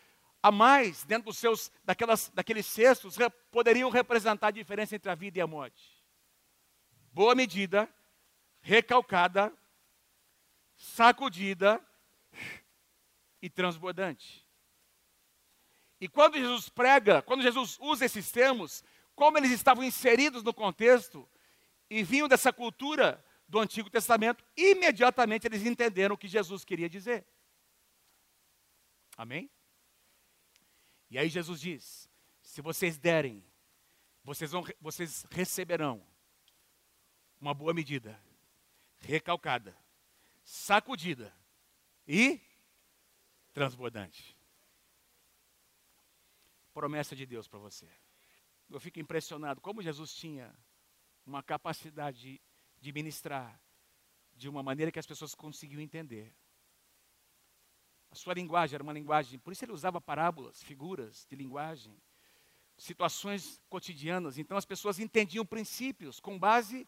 a 0.41 0.51
mais 0.51 1.03
dentro 1.03 1.25
dos 1.25 1.39
seus, 1.39 1.71
daquelas, 1.83 2.31
daqueles 2.33 2.67
cestos 2.67 3.17
poderiam 3.51 3.89
representar 3.89 4.47
a 4.47 4.51
diferença 4.51 4.95
entre 4.95 5.09
a 5.09 5.15
vida 5.15 5.39
e 5.39 5.41
a 5.41 5.47
morte. 5.47 5.94
Boa 7.15 7.33
medida, 7.33 7.89
recalcada, 8.59 9.49
sacudida 10.75 11.81
e 13.41 13.49
transbordante. 13.49 14.45
E 16.01 16.09
quando 16.09 16.37
Jesus 16.37 16.67
prega, 16.67 17.21
quando 17.21 17.41
Jesus 17.41 17.77
usa 17.79 18.03
esses 18.03 18.29
termos, 18.29 18.83
como 19.15 19.37
eles 19.37 19.51
estavam 19.51 19.81
inseridos 19.81 20.43
no 20.43 20.53
contexto, 20.53 21.25
e 21.89 22.03
vinham 22.03 22.27
dessa 22.27 22.51
cultura 22.51 23.23
do 23.47 23.59
Antigo 23.59 23.89
Testamento, 23.89 24.43
imediatamente 24.57 25.47
eles 25.47 25.65
entenderam 25.65 26.15
o 26.15 26.17
que 26.17 26.27
Jesus 26.27 26.65
queria 26.65 26.89
dizer. 26.89 27.25
Amém? 29.15 29.49
E 31.09 31.17
aí 31.17 31.29
Jesus 31.29 31.61
diz: 31.61 32.09
se 32.41 32.61
vocês 32.61 32.97
derem, 32.97 33.41
vocês, 34.21 34.51
vão, 34.51 34.65
vocês 34.81 35.25
receberão 35.31 36.05
uma 37.45 37.53
boa 37.53 37.75
medida, 37.75 38.19
recalcada, 38.97 39.77
sacudida 40.43 41.31
e 42.07 42.41
transbordante. 43.53 44.35
Promessa 46.73 47.15
de 47.15 47.23
Deus 47.23 47.47
para 47.47 47.59
você. 47.59 47.87
Eu 48.67 48.79
fico 48.79 48.99
impressionado 48.99 49.61
como 49.61 49.83
Jesus 49.83 50.15
tinha 50.15 50.51
uma 51.23 51.43
capacidade 51.43 52.41
de, 52.81 52.91
ministrar 52.91 53.61
de 54.33 54.49
uma 54.49 54.63
maneira 54.63 54.91
que 54.91 54.97
as 54.97 55.05
pessoas 55.05 55.35
conseguiam 55.35 55.79
entender. 55.79 56.33
A 58.09 58.15
sua 58.15 58.33
linguagem 58.33 58.73
era 58.73 58.83
uma 58.83 58.91
linguagem, 58.91 59.37
por 59.37 59.53
isso 59.53 59.63
ele 59.63 59.71
usava 59.71 60.01
parábolas, 60.01 60.63
figuras 60.63 61.27
de 61.29 61.35
linguagem, 61.35 61.95
situações 62.75 63.61
cotidianas. 63.69 64.39
Então 64.39 64.57
as 64.57 64.65
pessoas 64.65 64.97
entendiam 64.97 65.45
princípios 65.45 66.19
com 66.19 66.39
base 66.39 66.87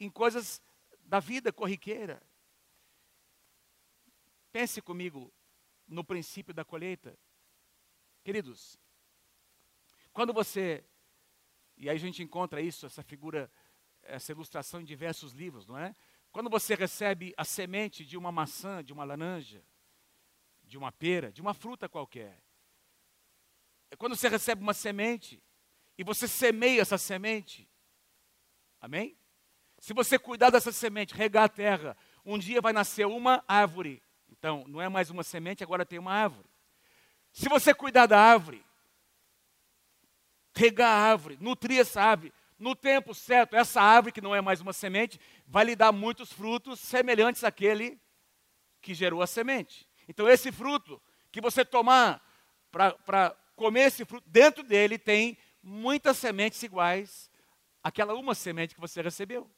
em 0.00 0.10
coisas 0.10 0.62
da 1.00 1.20
vida 1.20 1.52
corriqueira. 1.52 2.22
Pense 4.50 4.80
comigo 4.80 5.32
no 5.86 6.02
princípio 6.02 6.54
da 6.54 6.64
colheita. 6.64 7.16
Queridos, 8.24 8.78
quando 10.12 10.32
você, 10.32 10.84
e 11.76 11.88
aí 11.88 11.96
a 11.96 12.00
gente 12.00 12.22
encontra 12.22 12.60
isso, 12.60 12.86
essa 12.86 13.02
figura, 13.02 13.50
essa 14.02 14.32
ilustração 14.32 14.80
em 14.80 14.84
diversos 14.84 15.32
livros, 15.32 15.66
não 15.66 15.78
é? 15.78 15.94
Quando 16.32 16.48
você 16.48 16.74
recebe 16.74 17.34
a 17.36 17.44
semente 17.44 18.04
de 18.04 18.16
uma 18.16 18.32
maçã, 18.32 18.82
de 18.82 18.92
uma 18.92 19.04
laranja, 19.04 19.64
de 20.62 20.78
uma 20.78 20.92
pera, 20.92 21.32
de 21.32 21.40
uma 21.40 21.52
fruta 21.52 21.88
qualquer, 21.88 22.42
é 23.90 23.96
quando 23.96 24.14
você 24.14 24.28
recebe 24.28 24.62
uma 24.62 24.74
semente 24.74 25.42
e 25.98 26.04
você 26.04 26.28
semeia 26.28 26.80
essa 26.80 26.96
semente, 26.96 27.68
amém? 28.80 29.19
Se 29.80 29.94
você 29.94 30.18
cuidar 30.18 30.50
dessa 30.50 30.70
semente, 30.70 31.14
regar 31.14 31.44
a 31.44 31.48
terra, 31.48 31.96
um 32.24 32.38
dia 32.38 32.60
vai 32.60 32.72
nascer 32.72 33.06
uma 33.06 33.42
árvore. 33.48 34.02
Então, 34.28 34.62
não 34.68 34.80
é 34.80 34.90
mais 34.90 35.08
uma 35.08 35.22
semente, 35.22 35.64
agora 35.64 35.86
tem 35.86 35.98
uma 35.98 36.12
árvore. 36.12 36.48
Se 37.32 37.48
você 37.48 37.72
cuidar 37.72 38.04
da 38.04 38.20
árvore, 38.20 38.62
regar 40.54 40.90
a 40.90 41.10
árvore, 41.10 41.38
nutrir 41.40 41.80
essa 41.80 42.02
árvore, 42.02 42.32
no 42.58 42.76
tempo 42.76 43.14
certo, 43.14 43.56
essa 43.56 43.80
árvore, 43.80 44.12
que 44.12 44.20
não 44.20 44.34
é 44.34 44.42
mais 44.42 44.60
uma 44.60 44.74
semente, 44.74 45.18
vai 45.46 45.64
lhe 45.64 45.74
dar 45.74 45.92
muitos 45.92 46.30
frutos 46.30 46.78
semelhantes 46.78 47.42
àquele 47.42 47.98
que 48.82 48.92
gerou 48.92 49.22
a 49.22 49.26
semente. 49.26 49.88
Então, 50.06 50.28
esse 50.28 50.52
fruto 50.52 51.00
que 51.32 51.40
você 51.40 51.64
tomar 51.64 52.22
para 52.70 53.34
comer 53.56 53.86
esse 53.86 54.04
fruto, 54.04 54.28
dentro 54.28 54.62
dele 54.62 54.98
tem 54.98 55.38
muitas 55.62 56.18
sementes 56.18 56.62
iguais 56.62 57.30
àquela 57.82 58.12
uma 58.12 58.34
semente 58.34 58.74
que 58.74 58.80
você 58.80 59.00
recebeu. 59.00 59.50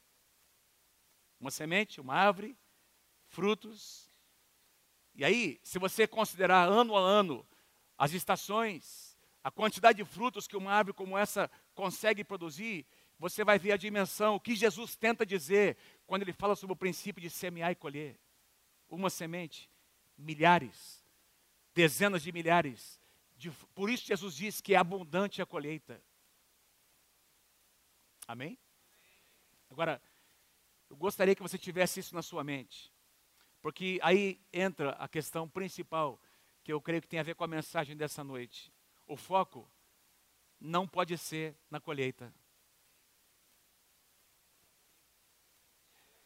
Uma 1.43 1.51
semente, 1.51 1.99
uma 1.99 2.13
árvore, 2.13 2.57
frutos. 3.27 4.09
E 5.13 5.25
aí, 5.25 5.59
se 5.61 5.77
você 5.77 6.07
considerar 6.07 6.69
ano 6.69 6.95
a 6.95 7.01
ano 7.01 7.45
as 7.97 8.13
estações, 8.13 9.19
a 9.43 9.51
quantidade 9.51 9.97
de 9.97 10.05
frutos 10.09 10.47
que 10.47 10.55
uma 10.55 10.71
árvore 10.71 10.95
como 10.95 11.17
essa 11.17 11.51
consegue 11.75 12.23
produzir, 12.23 12.85
você 13.19 13.43
vai 13.43 13.59
ver 13.59 13.73
a 13.73 13.77
dimensão, 13.77 14.35
o 14.35 14.39
que 14.39 14.55
Jesus 14.55 14.95
tenta 14.95 15.25
dizer 15.25 15.75
quando 16.07 16.21
ele 16.21 16.31
fala 16.31 16.55
sobre 16.55 16.75
o 16.75 16.77
princípio 16.77 17.21
de 17.21 17.29
semear 17.29 17.71
e 17.71 17.75
colher. 17.75 18.17
Uma 18.87 19.09
semente, 19.09 19.69
milhares, 20.17 21.03
dezenas 21.73 22.23
de 22.23 22.31
milhares. 22.31 23.01
De, 23.35 23.51
por 23.75 23.89
isso 23.89 24.07
Jesus 24.07 24.33
diz 24.33 24.61
que 24.61 24.75
é 24.75 24.77
abundante 24.77 25.41
a 25.41 25.45
colheita. 25.45 26.01
Amém? 28.25 28.57
Agora, 29.69 30.01
eu 30.93 30.97
gostaria 30.97 31.33
que 31.33 31.41
você 31.41 31.57
tivesse 31.57 31.99
isso 31.99 32.13
na 32.13 32.21
sua 32.21 32.43
mente. 32.43 32.93
Porque 33.63 33.99
aí 34.03 34.39
entra 34.53 34.91
a 34.91 35.07
questão 35.07 35.49
principal 35.49 36.21
que 36.63 36.71
eu 36.71 36.79
creio 36.79 37.01
que 37.01 37.07
tem 37.07 37.19
a 37.19 37.23
ver 37.23 37.33
com 37.33 37.43
a 37.43 37.47
mensagem 37.47 37.97
dessa 37.97 38.23
noite. 38.23 38.71
O 39.07 39.17
foco 39.17 39.67
não 40.59 40.87
pode 40.87 41.17
ser 41.17 41.57
na 41.67 41.79
colheita. 41.79 42.31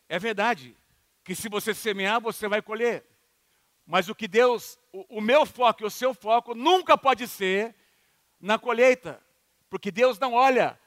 É 0.10 0.20
verdade 0.20 0.76
que 1.24 1.34
se 1.34 1.48
você 1.48 1.74
semear, 1.74 2.20
você 2.20 2.46
vai 2.50 2.62
colher. 2.62 3.06
Mas 3.86 4.10
o 4.10 4.16
que 4.16 4.28
Deus, 4.28 4.78
o, 4.92 5.20
o 5.20 5.22
meu 5.22 5.46
foco 5.46 5.84
e 5.84 5.86
o 5.86 5.90
seu 5.90 6.14
foco 6.14 6.54
nunca 6.54 6.98
pode 6.98 7.26
ser 7.26 7.74
na 8.38 8.60
colheita. 8.60 9.24
Porque 9.70 9.92
Deus 9.92 10.20
não 10.20 10.34
olha, 10.34 10.78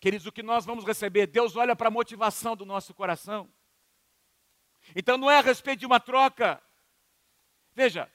queridos, 0.00 0.26
o 0.26 0.32
que 0.32 0.42
nós 0.42 0.64
vamos 0.64 0.84
receber. 0.84 1.26
Deus 1.26 1.56
olha 1.56 1.76
para 1.76 1.88
a 1.88 1.90
motivação 1.90 2.56
do 2.56 2.64
nosso 2.64 2.94
coração. 2.94 3.50
Então 4.94 5.16
não 5.16 5.30
é 5.30 5.38
a 5.38 5.42
respeito 5.42 5.80
de 5.80 5.86
uma 5.86 6.00
troca. 6.00 6.62
Veja, 7.74 8.10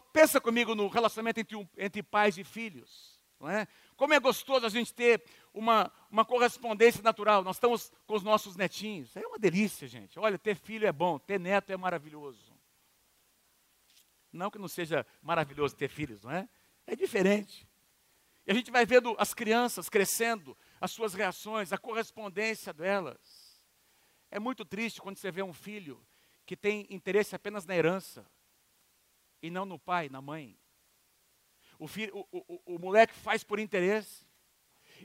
Pensa 0.00 0.40
comigo 0.40 0.74
no 0.74 0.88
relacionamento 0.88 1.40
entre, 1.40 1.68
entre 1.76 2.02
pais 2.02 2.38
e 2.38 2.44
filhos. 2.44 3.20
Não 3.38 3.50
é? 3.50 3.66
Como 3.96 4.14
é 4.14 4.20
gostoso 4.20 4.64
a 4.64 4.68
gente 4.68 4.94
ter 4.94 5.22
uma, 5.52 5.92
uma 6.10 6.24
correspondência 6.24 7.02
natural. 7.02 7.42
Nós 7.42 7.56
estamos 7.56 7.92
com 8.06 8.14
os 8.14 8.22
nossos 8.22 8.56
netinhos. 8.56 9.14
É 9.16 9.26
uma 9.26 9.38
delícia, 9.38 9.86
gente. 9.88 10.18
Olha, 10.18 10.38
ter 10.38 10.54
filho 10.54 10.86
é 10.86 10.92
bom, 10.92 11.18
ter 11.18 11.38
neto 11.38 11.70
é 11.70 11.76
maravilhoso. 11.76 12.52
Não 14.32 14.50
que 14.50 14.58
não 14.58 14.68
seja 14.68 15.04
maravilhoso 15.20 15.76
ter 15.76 15.88
filhos, 15.88 16.22
não 16.22 16.30
é? 16.30 16.48
É 16.86 16.96
diferente. 16.96 17.68
E 18.46 18.50
a 18.50 18.54
gente 18.54 18.70
vai 18.70 18.86
vendo 18.86 19.14
as 19.18 19.34
crianças 19.34 19.88
crescendo, 19.88 20.56
as 20.82 20.90
suas 20.90 21.14
reações, 21.14 21.72
a 21.72 21.78
correspondência 21.78 22.72
delas. 22.72 23.62
É 24.28 24.40
muito 24.40 24.64
triste 24.64 25.00
quando 25.00 25.16
você 25.16 25.30
vê 25.30 25.40
um 25.40 25.52
filho 25.52 26.04
que 26.44 26.56
tem 26.56 26.88
interesse 26.90 27.36
apenas 27.36 27.64
na 27.64 27.76
herança 27.76 28.28
e 29.40 29.48
não 29.48 29.64
no 29.64 29.78
pai, 29.78 30.08
na 30.08 30.20
mãe. 30.20 30.58
O, 31.78 31.86
filho, 31.86 32.26
o, 32.32 32.38
o, 32.48 32.74
o 32.74 32.78
moleque 32.80 33.14
faz 33.14 33.44
por 33.44 33.60
interesse. 33.60 34.26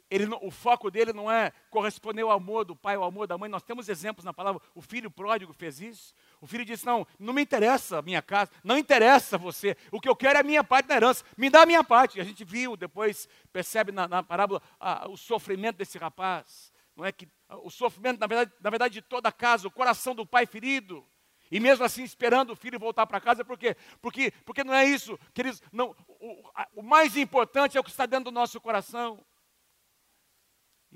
Ele 0.10 0.28
o 0.42 0.52
foco 0.52 0.90
dele 0.90 1.14
não 1.14 1.30
é 1.32 1.52
corresponder 1.70 2.22
ao 2.22 2.32
amor 2.32 2.66
do 2.66 2.76
pai, 2.76 2.96
ao 2.96 3.04
amor 3.04 3.28
da 3.28 3.38
mãe. 3.38 3.50
Nós 3.50 3.64
temos 3.64 3.90
exemplos 3.90 4.24
na 4.24 4.34
palavra. 4.34 4.62
O 4.74 4.82
filho 4.82 5.12
pródigo 5.12 5.54
fez 5.54 5.82
isso. 5.82 6.14
O 6.40 6.48
filho 6.48 6.66
disse: 6.66 6.86
Não, 6.86 7.06
não 7.20 7.34
me 7.34 7.42
interessa 7.42 8.00
a 8.00 8.02
minha 8.02 8.22
casa, 8.22 8.52
não 8.64 8.78
interessa 8.78 9.38
você. 9.38 9.76
O 9.92 10.00
que 10.00 10.10
eu 10.10 10.16
quero 10.16 10.38
é 10.38 10.42
a 10.42 10.44
minha 10.44 10.64
parte 10.64 10.90
na 10.90 10.96
herança. 10.96 11.24
Me 11.38 11.50
dá 11.50 11.64
a 11.64 11.66
minha 11.66 11.84
parte. 11.84 12.18
E 12.18 12.22
a 12.22 12.24
gente 12.24 12.44
viu, 12.44 12.78
depois 12.78 13.28
percebe 13.52 13.92
na, 13.92 14.08
na 14.08 14.24
parábola 14.24 14.62
o 15.10 15.18
sofrimento 15.18 15.78
desse 15.78 15.98
rapaz. 15.98 16.72
Não 16.96 17.06
é 17.06 17.12
que 17.12 17.28
o 17.50 17.70
sofrimento, 17.70 18.20
na 18.20 18.28
verdade, 18.28 18.52
na 18.60 18.70
verdade, 18.70 18.94
de 18.96 19.02
toda 19.02 19.30
a 19.30 19.32
casa, 19.32 19.68
o 19.68 19.72
coração 19.72 20.16
do 20.16 20.26
pai 20.26 20.46
ferido. 20.46 21.06
E 21.50 21.60
mesmo 21.60 21.86
assim 21.86 22.04
esperando 22.04 22.52
o 22.52 22.56
filho 22.56 22.80
voltar 22.80 23.06
para 23.08 23.22
casa, 23.22 23.44
por 23.44 23.58
quê? 23.58 23.76
Porque, 24.02 24.32
porque 24.46 24.64
não 24.64 24.74
é 24.74 24.86
isso, 24.86 25.18
queridos, 25.34 25.62
não, 25.72 25.96
o, 26.08 26.50
a, 26.54 26.68
o 26.76 26.84
mais 26.84 27.16
importante 27.16 27.78
é 27.78 27.80
o 27.80 27.84
que 27.84 27.90
está 27.90 28.06
dentro 28.06 28.26
do 28.26 28.32
nosso 28.32 28.60
coração. 28.60 29.24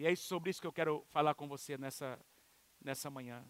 E 0.01 0.07
é 0.07 0.15
sobre 0.15 0.49
isso 0.49 0.59
que 0.59 0.65
eu 0.65 0.73
quero 0.73 1.05
falar 1.11 1.35
com 1.35 1.47
você 1.47 1.77
nessa, 1.77 2.19
nessa 2.83 3.07
manhã. 3.07 3.45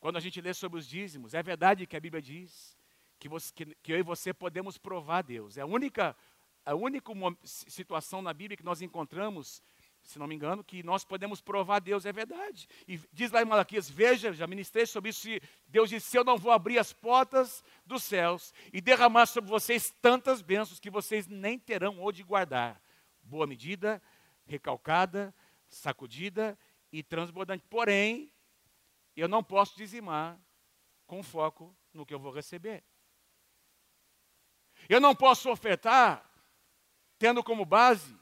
Quando 0.00 0.16
a 0.16 0.20
gente 0.20 0.40
lê 0.40 0.54
sobre 0.54 0.78
os 0.78 0.88
dízimos, 0.88 1.34
é 1.34 1.42
verdade 1.42 1.86
que 1.86 1.94
a 1.94 2.00
Bíblia 2.00 2.22
diz 2.22 2.74
que, 3.18 3.28
você, 3.28 3.52
que, 3.52 3.74
que 3.82 3.92
eu 3.92 3.98
e 3.98 4.02
você 4.02 4.32
podemos 4.32 4.78
provar 4.78 5.20
Deus. 5.20 5.58
É 5.58 5.60
a 5.60 5.66
única, 5.66 6.16
a 6.64 6.74
única 6.74 7.12
situação 7.44 8.22
na 8.22 8.32
Bíblia 8.32 8.56
que 8.56 8.64
nós 8.64 8.80
encontramos 8.80 9.62
se 10.02 10.18
não 10.18 10.26
me 10.26 10.34
engano, 10.34 10.64
que 10.64 10.82
nós 10.82 11.04
podemos 11.04 11.40
provar 11.40 11.80
Deus, 11.80 12.06
é 12.06 12.12
verdade. 12.12 12.66
E 12.88 12.98
diz 13.12 13.30
lá 13.30 13.42
em 13.42 13.46
Malaquias, 13.46 13.88
veja, 13.88 14.32
já 14.32 14.46
ministrei 14.46 14.84
sobre 14.84 15.10
isso, 15.10 15.28
Deus 15.66 15.88
disse, 15.88 16.16
eu 16.16 16.24
não 16.24 16.36
vou 16.36 16.52
abrir 16.52 16.78
as 16.78 16.92
portas 16.92 17.64
dos 17.86 18.02
céus 18.02 18.52
e 18.70 18.82
derramar 18.82 19.24
sobre 19.24 19.48
vocês 19.48 19.94
tantas 20.02 20.42
bênçãos 20.42 20.78
que 20.78 20.90
vocês 20.90 21.26
nem 21.26 21.58
terão 21.58 21.98
onde 22.00 22.22
guardar. 22.22 22.78
Boa 23.22 23.46
medida, 23.46 24.02
recalcada, 24.46 25.34
sacudida 25.68 26.58
e 26.92 27.02
transbordante. 27.02 27.64
Porém, 27.68 28.32
eu 29.16 29.28
não 29.28 29.42
posso 29.42 29.76
dizimar 29.76 30.38
com 31.06 31.22
foco 31.22 31.76
no 31.92 32.04
que 32.04 32.14
eu 32.14 32.18
vou 32.18 32.32
receber. 32.32 32.84
Eu 34.88 35.00
não 35.00 35.14
posso 35.14 35.50
ofertar 35.50 36.30
tendo 37.18 37.42
como 37.42 37.64
base 37.64 38.14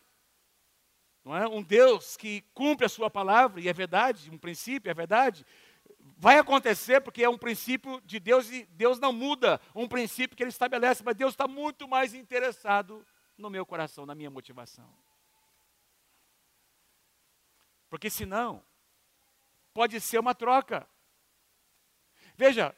não 1.24 1.36
é? 1.36 1.46
Um 1.46 1.62
Deus 1.62 2.16
que 2.16 2.42
cumpre 2.52 2.86
a 2.86 2.88
sua 2.88 3.08
palavra, 3.08 3.60
e 3.60 3.68
é 3.68 3.72
verdade, 3.72 4.30
um 4.30 4.38
princípio, 4.38 4.90
é 4.90 4.94
verdade. 4.94 5.46
Vai 6.18 6.38
acontecer 6.38 7.00
porque 7.00 7.22
é 7.22 7.28
um 7.28 7.38
princípio 7.38 8.00
de 8.04 8.18
Deus 8.18 8.50
e 8.50 8.64
Deus 8.66 8.98
não 8.98 9.12
muda 9.12 9.60
um 9.74 9.86
princípio 9.86 10.36
que 10.36 10.42
Ele 10.42 10.50
estabelece, 10.50 11.02
mas 11.04 11.14
Deus 11.14 11.32
está 11.32 11.46
muito 11.46 11.86
mais 11.86 12.12
interessado 12.14 13.06
no 13.38 13.48
meu 13.48 13.64
coração, 13.64 14.04
na 14.04 14.14
minha 14.14 14.30
motivação. 14.30 14.92
Porque 17.92 18.08
senão, 18.08 18.64
pode 19.74 20.00
ser 20.00 20.18
uma 20.18 20.34
troca. 20.34 20.88
Veja, 22.34 22.74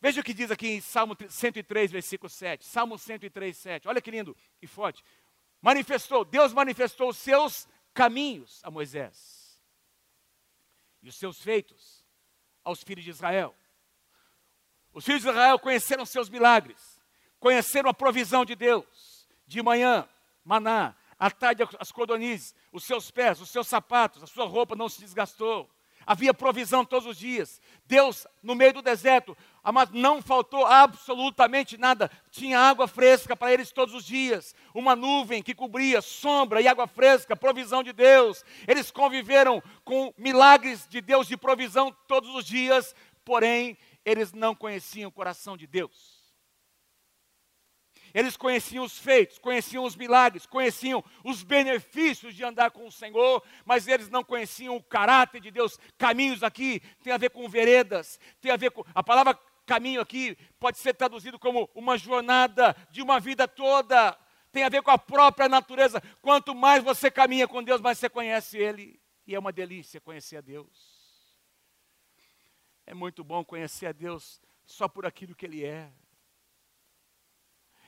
veja 0.00 0.20
o 0.20 0.24
que 0.24 0.34
diz 0.34 0.50
aqui 0.50 0.66
em 0.66 0.80
Salmo 0.80 1.16
103, 1.28 1.92
versículo 1.92 2.28
7. 2.28 2.64
Salmo 2.64 2.98
103, 2.98 3.56
7. 3.56 3.86
Olha 3.86 4.02
que 4.02 4.10
lindo 4.10 4.36
e 4.60 4.66
forte 4.66 5.00
manifestou, 5.62 6.24
Deus 6.24 6.52
manifestou 6.52 7.10
os 7.10 7.18
seus 7.18 7.68
caminhos 7.94 8.60
a 8.64 8.70
Moisés 8.72 9.62
e 11.00 11.08
os 11.08 11.14
seus 11.16 11.40
feitos 11.40 12.04
aos 12.64 12.82
filhos 12.82 13.04
de 13.04 13.10
Israel. 13.10 13.54
Os 14.92 15.04
filhos 15.04 15.22
de 15.22 15.28
Israel 15.28 15.56
conheceram 15.56 16.04
seus 16.04 16.28
milagres, 16.28 17.00
conheceram 17.38 17.88
a 17.88 17.94
provisão 17.94 18.44
de 18.44 18.56
Deus. 18.56 19.28
De 19.46 19.62
manhã, 19.62 20.08
maná, 20.44 20.96
à 21.20 21.30
tarde, 21.30 21.62
as 21.78 21.92
cordonizes, 21.92 22.54
os 22.72 22.82
seus 22.82 23.10
pés, 23.10 23.40
os 23.42 23.50
seus 23.50 23.68
sapatos, 23.68 24.22
a 24.22 24.26
sua 24.26 24.46
roupa 24.46 24.74
não 24.74 24.88
se 24.88 25.00
desgastou. 25.00 25.68
havia 26.06 26.32
provisão 26.32 26.82
todos 26.82 27.06
os 27.06 27.18
dias. 27.18 27.60
Deus, 27.86 28.26
no 28.42 28.54
meio 28.54 28.72
do 28.72 28.82
deserto, 28.82 29.36
não 29.92 30.22
faltou 30.22 30.64
absolutamente 30.64 31.76
nada. 31.76 32.10
Tinha 32.30 32.58
água 32.58 32.88
fresca 32.88 33.36
para 33.36 33.52
eles 33.52 33.70
todos 33.70 33.94
os 33.94 34.04
dias, 34.04 34.54
uma 34.74 34.96
nuvem 34.96 35.42
que 35.42 35.54
cobria, 35.54 36.00
sombra 36.00 36.62
e 36.62 36.66
água 36.66 36.86
fresca, 36.86 37.36
provisão 37.36 37.82
de 37.82 37.92
Deus. 37.92 38.42
Eles 38.66 38.90
conviveram 38.90 39.62
com 39.84 40.12
milagres 40.16 40.88
de 40.88 41.02
Deus 41.02 41.28
de 41.28 41.36
provisão 41.36 41.94
todos 42.08 42.34
os 42.34 42.46
dias, 42.46 42.94
porém, 43.24 43.76
eles 44.04 44.32
não 44.32 44.54
conheciam 44.54 45.08
o 45.10 45.12
coração 45.12 45.54
de 45.54 45.66
Deus. 45.66 46.19
Eles 48.14 48.36
conheciam 48.36 48.84
os 48.84 48.98
feitos, 48.98 49.38
conheciam 49.38 49.84
os 49.84 49.96
milagres, 49.96 50.46
conheciam 50.46 51.04
os 51.24 51.42
benefícios 51.42 52.34
de 52.34 52.44
andar 52.44 52.70
com 52.70 52.86
o 52.86 52.92
Senhor, 52.92 53.42
mas 53.64 53.86
eles 53.86 54.08
não 54.08 54.24
conheciam 54.24 54.76
o 54.76 54.82
caráter 54.82 55.40
de 55.40 55.50
Deus. 55.50 55.78
Caminhos 55.96 56.42
aqui 56.42 56.80
tem 57.02 57.12
a 57.12 57.18
ver 57.18 57.30
com 57.30 57.48
veredas, 57.48 58.18
tem 58.40 58.50
a 58.50 58.56
ver 58.56 58.70
com. 58.70 58.84
A 58.94 59.02
palavra 59.02 59.38
caminho 59.66 60.00
aqui 60.00 60.36
pode 60.58 60.78
ser 60.78 60.94
traduzido 60.94 61.38
como 61.38 61.70
uma 61.74 61.96
jornada 61.96 62.74
de 62.90 63.00
uma 63.00 63.20
vida 63.20 63.46
toda. 63.46 64.18
Tem 64.50 64.64
a 64.64 64.68
ver 64.68 64.82
com 64.82 64.90
a 64.90 64.98
própria 64.98 65.48
natureza. 65.48 66.02
Quanto 66.20 66.54
mais 66.54 66.82
você 66.82 67.08
caminha 67.08 67.46
com 67.46 67.62
Deus, 67.62 67.80
mais 67.80 67.98
você 67.98 68.08
conhece 68.08 68.58
Ele. 68.58 69.00
E 69.26 69.34
é 69.34 69.38
uma 69.38 69.52
delícia 69.52 70.00
conhecer 70.00 70.38
a 70.38 70.40
Deus. 70.40 71.00
É 72.84 72.92
muito 72.92 73.22
bom 73.22 73.44
conhecer 73.44 73.86
a 73.86 73.92
Deus 73.92 74.42
só 74.66 74.88
por 74.88 75.06
aquilo 75.06 75.36
que 75.36 75.46
Ele 75.46 75.64
é. 75.64 75.92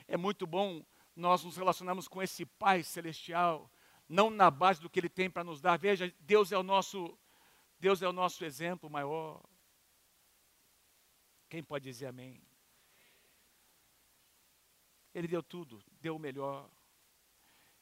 É 0.07 0.17
muito 0.17 0.47
bom 0.47 0.85
nós 1.15 1.45
nos 1.45 1.57
relacionarmos 1.57 2.09
com 2.09 2.23
esse 2.23 2.45
Pai 2.45 2.83
celestial, 2.83 3.71
não 4.09 4.31
na 4.31 4.51
base 4.51 4.81
do 4.81 4.89
que 4.89 5.01
Ele 5.01 5.09
tem 5.09 5.31
para 5.31 5.45
nos 5.45 5.61
dar. 5.61 5.79
Veja, 5.79 6.13
Deus 6.21 6.53
é 6.53 6.59
o 6.59 6.63
nosso, 6.63 7.19
Deus 7.79 8.03
é 8.03 8.09
o 8.09 8.13
nosso 8.13 8.45
exemplo 8.45 8.89
maior. 8.89 9.43
Quem 11.49 11.63
pode 11.63 11.85
dizer 11.85 12.07
amém? 12.07 12.43
Ele 15.15 15.29
deu 15.29 15.43
tudo, 15.43 15.83
deu 16.01 16.17
o 16.17 16.19
melhor. 16.19 16.71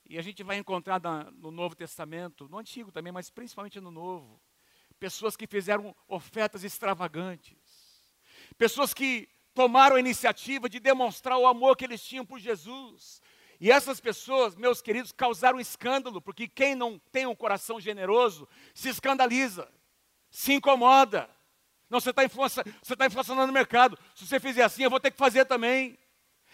E 0.04 0.18
a 0.18 0.22
gente 0.22 0.42
vai 0.42 0.56
encontrar 0.56 1.00
na, 1.00 1.30
no 1.30 1.52
Novo 1.52 1.76
Testamento, 1.76 2.48
no 2.48 2.59
Antigo 2.59 2.90
também, 2.90 3.12
mas 3.12 3.30
principalmente 3.30 3.80
no 3.80 3.92
Novo, 3.92 4.42
pessoas 4.98 5.37
que 5.37 5.46
fizeram 5.46 5.94
ofertas 6.09 6.64
extravagantes, 6.64 7.56
pessoas 8.59 8.92
que 8.92 9.28
tomaram 9.54 9.96
a 9.96 10.00
iniciativa 10.00 10.68
de 10.68 10.80
demonstrar 10.80 11.38
o 11.38 11.46
amor 11.46 11.76
que 11.76 11.84
eles 11.84 12.02
tinham 12.02 12.24
por 12.24 12.38
Jesus. 12.38 13.20
E 13.60 13.70
essas 13.70 14.00
pessoas, 14.00 14.54
meus 14.54 14.80
queridos, 14.80 15.12
causaram 15.12 15.60
escândalo, 15.60 16.20
porque 16.20 16.48
quem 16.48 16.74
não 16.74 16.98
tem 17.12 17.26
um 17.26 17.34
coração 17.34 17.78
generoso 17.78 18.48
se 18.74 18.88
escandaliza, 18.88 19.70
se 20.30 20.54
incomoda. 20.54 21.28
Não, 21.90 22.00
você 22.00 22.10
está 22.10 22.22
você 22.82 22.96
tá 22.96 23.06
inflacionando 23.06 23.50
o 23.50 23.54
mercado. 23.54 23.98
Se 24.14 24.26
você 24.26 24.40
fizer 24.40 24.62
assim, 24.62 24.84
eu 24.84 24.90
vou 24.90 25.00
ter 25.00 25.10
que 25.10 25.18
fazer 25.18 25.44
também 25.44 25.98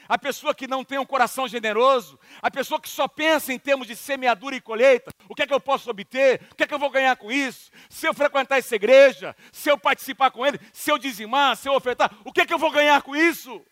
a 0.08 0.18
pessoa 0.18 0.54
que 0.54 0.66
não 0.66 0.84
tem 0.84 0.98
um 0.98 1.06
coração 1.06 1.48
generoso, 1.48 2.18
a 2.40 2.50
pessoa 2.50 2.80
que 2.80 2.88
só 2.88 3.08
pensa 3.08 3.52
em 3.52 3.58
termos 3.58 3.86
de 3.86 3.96
semeadura 3.96 4.56
e 4.56 4.60
colheita, 4.60 5.10
o 5.28 5.34
que 5.34 5.42
é 5.42 5.46
que 5.46 5.54
eu 5.54 5.60
posso 5.60 5.90
obter, 5.90 6.42
o 6.50 6.54
que 6.54 6.62
é 6.64 6.66
que 6.66 6.74
eu 6.74 6.78
vou 6.78 6.90
ganhar 6.90 7.16
com 7.16 7.30
isso, 7.30 7.70
se 7.88 8.06
eu 8.06 8.14
frequentar 8.14 8.58
essa 8.58 8.74
igreja, 8.74 9.36
se 9.52 9.70
eu 9.70 9.78
participar 9.78 10.30
com 10.30 10.44
ele, 10.44 10.58
se 10.72 10.90
eu 10.90 10.98
dizimar, 10.98 11.56
se 11.56 11.68
eu 11.68 11.74
ofertar, 11.74 12.16
o 12.24 12.32
que 12.32 12.40
é 12.40 12.46
que 12.46 12.54
eu 12.54 12.58
vou 12.58 12.70
ganhar 12.70 13.02
com 13.02 13.14
isso? 13.14 13.64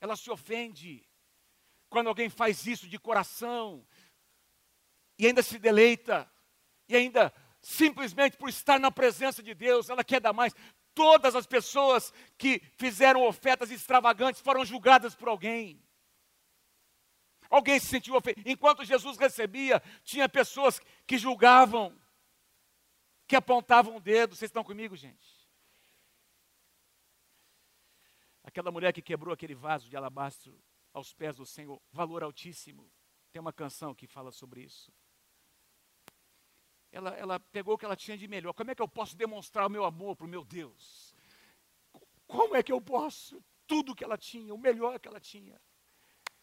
Ela 0.00 0.16
se 0.16 0.30
ofende 0.30 1.06
quando 1.88 2.08
alguém 2.08 2.28
faz 2.28 2.66
isso 2.66 2.88
de 2.88 2.98
coração 2.98 3.84
e 5.18 5.26
ainda 5.26 5.42
se 5.42 5.58
deleita, 5.58 6.30
e 6.88 6.96
ainda 6.96 7.32
simplesmente 7.60 8.36
por 8.36 8.48
estar 8.48 8.78
na 8.78 8.90
presença 8.90 9.42
de 9.42 9.52
Deus, 9.52 9.90
ela 9.90 10.04
quer 10.04 10.20
dar 10.20 10.32
mais 10.32 10.54
todas 10.98 11.36
as 11.36 11.46
pessoas 11.46 12.12
que 12.36 12.58
fizeram 12.76 13.24
ofertas 13.24 13.70
extravagantes 13.70 14.40
foram 14.40 14.64
julgadas 14.64 15.14
por 15.14 15.28
alguém. 15.28 15.80
Alguém 17.48 17.78
se 17.78 17.86
sentiu 17.86 18.16
ofendido. 18.16 18.50
Enquanto 18.50 18.84
Jesus 18.84 19.16
recebia, 19.16 19.80
tinha 20.02 20.28
pessoas 20.28 20.80
que 21.06 21.16
julgavam, 21.16 21.96
que 23.28 23.36
apontavam 23.36 23.94
o 23.94 24.00
dedo. 24.00 24.34
Vocês 24.34 24.48
estão 24.48 24.64
comigo, 24.64 24.96
gente? 24.96 25.48
Aquela 28.42 28.72
mulher 28.72 28.92
que 28.92 29.00
quebrou 29.00 29.32
aquele 29.32 29.54
vaso 29.54 29.88
de 29.88 29.96
alabastro 29.96 30.60
aos 30.92 31.14
pés 31.14 31.36
do 31.36 31.46
Senhor, 31.46 31.80
valor 31.92 32.24
altíssimo. 32.24 32.90
Tem 33.30 33.38
uma 33.38 33.52
canção 33.52 33.94
que 33.94 34.08
fala 34.08 34.32
sobre 34.32 34.62
isso 34.62 34.92
ela, 36.90 37.10
ela 37.10 37.40
pegou 37.40 37.74
o 37.74 37.78
que 37.78 37.84
ela 37.84 37.96
tinha 37.96 38.16
de 38.16 38.26
melhor. 38.26 38.52
Como 38.52 38.70
é 38.70 38.74
que 38.74 38.82
eu 38.82 38.88
posso 38.88 39.16
demonstrar 39.16 39.66
o 39.66 39.70
meu 39.70 39.84
amor 39.84 40.16
para 40.16 40.26
o 40.26 40.28
meu 40.28 40.44
Deus? 40.44 41.14
Como 42.26 42.56
é 42.56 42.62
que 42.62 42.72
eu 42.72 42.80
posso? 42.80 43.42
Tudo 43.66 43.94
que 43.94 44.04
ela 44.04 44.16
tinha, 44.16 44.54
o 44.54 44.58
melhor 44.58 44.98
que 44.98 45.08
ela 45.08 45.20
tinha. 45.20 45.60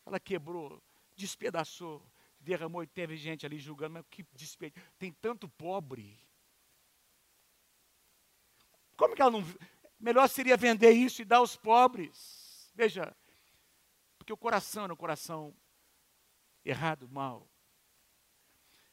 Ela 0.05 0.19
quebrou, 0.19 0.81
despedaçou, 1.15 2.05
derramou 2.39 2.83
e 2.83 2.87
teve 2.87 3.17
gente 3.17 3.45
ali 3.45 3.57
julgando, 3.57 3.93
mas 3.93 4.05
que 4.09 4.25
despedida. 4.33 4.81
Tem 4.99 5.11
tanto 5.11 5.49
pobre. 5.49 6.19
Como 8.95 9.15
que 9.15 9.21
ela 9.21 9.31
não. 9.31 9.43
Melhor 9.99 10.27
seria 10.27 10.55
vender 10.55 10.91
isso 10.91 11.21
e 11.21 11.25
dar 11.25 11.37
aos 11.37 11.55
pobres. 11.55 12.71
Veja, 12.75 13.15
porque 14.17 14.31
o 14.31 14.37
coração 14.37 14.83
era 14.83 14.93
um 14.93 14.97
coração 14.97 15.55
errado, 16.63 17.09
mal. 17.09 17.47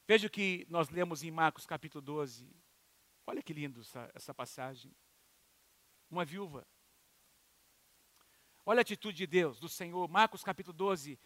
Veja 0.07 0.27
o 0.27 0.31
que 0.31 0.67
nós 0.69 0.89
lemos 0.89 1.23
em 1.23 1.31
Marcos 1.31 1.65
capítulo 1.65 2.03
12. 2.03 2.51
Olha 3.25 3.41
que 3.41 3.53
lindo 3.53 3.81
essa, 3.81 4.11
essa 4.15 4.35
passagem. 4.35 4.93
Uma 6.11 6.25
viúva. 6.25 6.67
Olha 8.67 8.81
a 8.81 8.83
atitude 8.83 9.17
de 9.17 9.27
Deus, 9.27 9.61
do 9.61 9.69
Senhor. 9.69 10.09
Marcos 10.09 10.43
capítulo 10.43 10.77
12, 10.77 11.19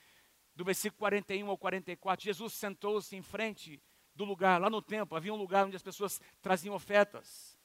do 0.54 0.62
versículo 0.62 0.98
41 0.98 1.48
ao 1.48 1.56
44. 1.56 2.22
Jesus 2.22 2.52
sentou-se 2.52 3.16
em 3.16 3.22
frente 3.22 3.82
do 4.14 4.24
lugar, 4.24 4.60
lá 4.60 4.68
no 4.68 4.82
templo. 4.82 5.16
Havia 5.16 5.32
um 5.32 5.38
lugar 5.38 5.64
onde 5.64 5.76
as 5.76 5.82
pessoas 5.82 6.20
traziam 6.42 6.74
ofertas, 6.74 7.58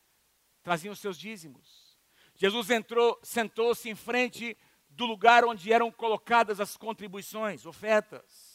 traziam 0.64 0.96
seus 0.96 1.18
dízimos. 1.18 1.98
Jesus 2.36 2.70
entrou, 2.70 3.20
sentou-se 3.22 3.90
em 3.90 3.96
frente 3.96 4.58
do 4.90 5.06
lugar 5.06 5.44
onde 5.44 5.74
eram 5.74 5.92
colocadas 5.92 6.62
as 6.62 6.78
contribuições, 6.78 7.66
ofertas 7.66 8.51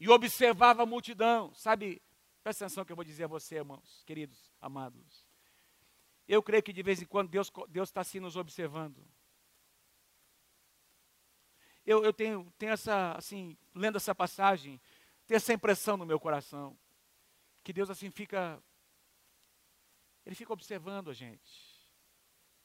e 0.00 0.08
observava 0.08 0.82
a 0.82 0.86
multidão. 0.86 1.52
Sabe, 1.54 2.02
presta 2.42 2.64
atenção 2.64 2.84
que 2.84 2.90
eu 2.90 2.96
vou 2.96 3.04
dizer 3.04 3.24
a 3.24 3.28
você, 3.28 3.56
irmãos, 3.56 4.02
queridos, 4.06 4.50
amados. 4.58 5.28
Eu 6.26 6.42
creio 6.42 6.62
que 6.62 6.72
de 6.72 6.82
vez 6.82 7.02
em 7.02 7.04
quando 7.04 7.28
Deus 7.28 7.52
está 7.88 8.00
assim 8.00 8.18
nos 8.18 8.34
observando. 8.34 9.04
Eu, 11.84 12.02
eu 12.02 12.12
tenho, 12.12 12.50
tenho 12.56 12.72
essa, 12.72 13.12
assim, 13.12 13.58
lendo 13.74 13.96
essa 13.96 14.14
passagem, 14.14 14.80
tenho 15.26 15.36
essa 15.36 15.52
impressão 15.52 15.96
no 15.96 16.06
meu 16.06 16.18
coração. 16.18 16.78
Que 17.62 17.72
Deus 17.72 17.90
assim 17.90 18.10
fica, 18.10 18.62
Ele 20.24 20.34
fica 20.34 20.52
observando 20.52 21.10
a 21.10 21.14
gente. 21.14 21.78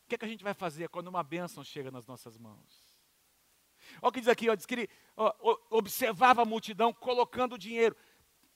O 0.05 0.07
que, 0.07 0.15
é 0.15 0.17
que 0.19 0.25
a 0.25 0.27
gente 0.27 0.43
vai 0.43 0.53
fazer 0.53 0.87
quando 0.89 1.07
uma 1.07 1.23
bênção 1.23 1.63
chega 1.63 1.89
nas 1.91 2.05
nossas 2.05 2.37
mãos? 2.37 2.84
Olha 4.01 4.09
o 4.09 4.11
que 4.11 4.19
diz 4.19 4.29
aqui, 4.29 4.49
ó, 4.49 4.55
diz 4.55 4.65
que 4.65 4.73
ele 4.75 4.89
ó, 5.15 5.33
observava 5.69 6.41
a 6.41 6.45
multidão 6.45 6.93
colocando 6.93 7.57
dinheiro. 7.57 7.95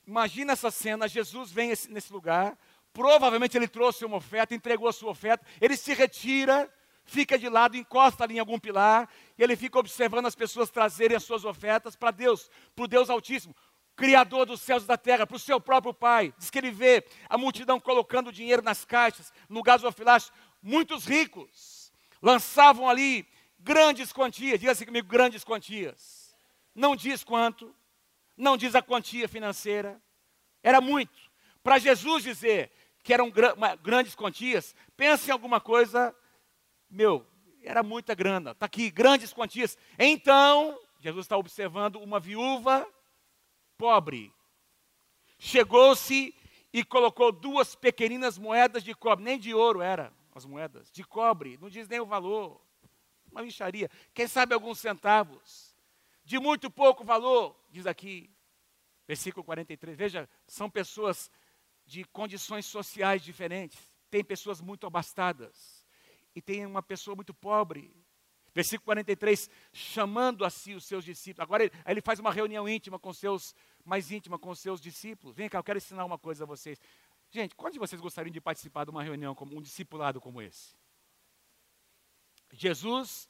Imagina 0.06 0.54
essa 0.54 0.72
cena, 0.72 1.08
Jesus 1.08 1.52
vem 1.52 1.72
esse, 1.72 1.92
nesse 1.92 2.12
lugar, 2.12 2.58
provavelmente 2.92 3.56
ele 3.56 3.68
trouxe 3.68 4.04
uma 4.06 4.18
oferta, 4.18 4.56
entregou 4.56 4.88
a 4.88 4.94
sua 4.94 5.12
oferta, 5.12 5.46
ele 5.62 5.78
se 5.78 5.94
retira, 5.94 6.72
fica 7.06 7.38
de 7.38 7.48
lado, 7.48 7.78
encosta 7.78 8.24
ali 8.24 8.38
em 8.38 8.40
algum 8.40 8.60
pilar, 8.60 9.08
e 9.38 9.44
ele 9.44 9.56
fica 9.56 9.78
observando 9.78 10.26
as 10.26 10.36
pessoas 10.36 10.70
trazerem 10.70 11.16
as 11.16 11.24
suas 11.24 11.46
ofertas 11.46 11.96
para 11.96 12.12
Deus, 12.12 12.50
para 12.76 12.86
o 12.86 12.88
Deus 12.88 13.10
Altíssimo, 13.10 13.56
Criador 13.96 14.46
dos 14.46 14.62
céus 14.62 14.84
e 14.84 14.88
da 14.88 14.98
terra, 14.98 15.28
para 15.28 15.36
o 15.36 15.40
seu 15.40 15.60
próprio 15.60 15.94
Pai. 15.94 16.34
Diz 16.38 16.50
que 16.50 16.58
ele 16.58 16.72
vê 16.72 17.06
a 17.28 17.38
multidão 17.38 17.80
colocando 17.80 18.32
dinheiro 18.32 18.62
nas 18.62 18.86
caixas, 18.86 19.32
no 19.48 19.62
gasofilácio, 19.62 20.34
muitos 20.62 21.06
ricos 21.06 21.92
lançavam 22.22 22.90
ali 22.90 23.28
grandes 23.60 24.14
quantias, 24.14 24.60
diga 24.60 24.72
assim 24.72 24.86
comigo, 24.86 25.08
grandes 25.08 25.44
quantias. 25.44 26.36
Não 26.74 26.96
diz 26.96 27.24
quanto, 27.24 27.76
não 28.36 28.56
diz 28.56 28.74
a 28.74 28.82
quantia 28.82 29.28
financeira, 29.28 30.02
era 30.64 30.80
muito. 30.80 31.20
Para 31.62 31.78
Jesus 31.78 32.24
dizer 32.24 32.72
que 33.04 33.14
eram 33.14 33.32
grandes 33.82 34.16
quantias, 34.16 34.76
pense 34.96 35.30
em 35.30 35.34
alguma 35.34 35.60
coisa, 35.60 36.16
meu, 36.90 37.28
era 37.62 37.84
muita 37.84 38.16
grana, 38.16 38.52
está 38.52 38.66
aqui, 38.66 38.90
grandes 38.90 39.34
quantias. 39.34 39.78
Então, 39.98 40.80
Jesus 41.00 41.26
está 41.26 41.38
observando 41.38 41.98
uma 41.98 42.20
viúva 42.20 42.88
pobre. 43.78 44.34
Chegou-se 45.38 46.36
e 46.72 46.84
colocou 46.84 47.32
duas 47.32 47.76
pequeninas 47.76 48.38
moedas 48.38 48.84
de 48.84 48.94
cobre, 48.94 49.26
nem 49.26 49.40
de 49.40 49.54
ouro 49.54 49.82
era 49.82 50.14
as 50.34 50.46
moedas, 50.46 50.92
de 50.92 51.04
cobre, 51.04 51.58
não 51.60 51.70
diz 51.70 51.88
nem 51.88 52.00
o 52.00 52.06
valor 52.06 52.62
uma 53.32 53.44
micharia, 53.44 53.90
quem 54.14 54.28
sabe 54.28 54.54
alguns 54.54 54.80
centavos, 54.80 55.76
de 56.24 56.40
muito 56.40 56.70
pouco 56.70 57.04
valor, 57.04 57.60
diz 57.70 57.88
aqui, 57.88 58.30
versículo 59.08 59.44
43. 59.44 59.98
Veja, 59.98 60.30
são 60.48 60.70
pessoas 60.70 61.32
de 61.86 62.04
condições 62.06 62.66
sociais 62.66 63.24
diferentes. 63.24 63.78
tem 64.12 64.24
pessoas 64.24 64.60
muito 64.60 64.88
abastadas 64.88 65.86
e 66.36 66.42
tem 66.42 66.66
uma 66.66 66.82
pessoa 66.82 67.16
muito 67.16 67.34
pobre. 67.34 67.94
Versículo 68.54 68.86
43, 68.86 69.50
chamando 69.72 70.44
a 70.44 70.50
si 70.50 70.74
os 70.74 70.86
seus 70.86 71.06
discípulos. 71.06 71.44
Agora 71.44 71.64
ele, 71.64 71.72
ele 71.86 72.02
faz 72.02 72.20
uma 72.20 72.32
reunião 72.32 72.68
íntima 72.68 72.98
com 72.98 73.14
seus, 73.14 73.56
mais 73.86 74.12
íntima 74.12 74.40
com 74.40 74.54
seus 74.56 74.82
discípulos. 74.82 75.36
Vem 75.36 75.48
cá, 75.48 75.60
eu 75.60 75.64
quero 75.64 75.78
ensinar 75.78 76.06
uma 76.06 76.18
coisa 76.18 76.44
a 76.44 76.48
vocês. 76.48 76.80
Gente, 77.30 77.56
quantos 77.56 77.74
de 77.74 77.80
vocês 77.80 78.02
gostariam 78.02 78.34
de 78.34 78.42
participar 78.42 78.86
de 78.86 78.92
uma 78.92 79.04
reunião 79.04 79.36
como 79.36 79.56
um 79.56 79.62
discipulado 79.62 80.20
como 80.20 80.42
esse? 80.42 80.79
Jesus, 82.54 83.30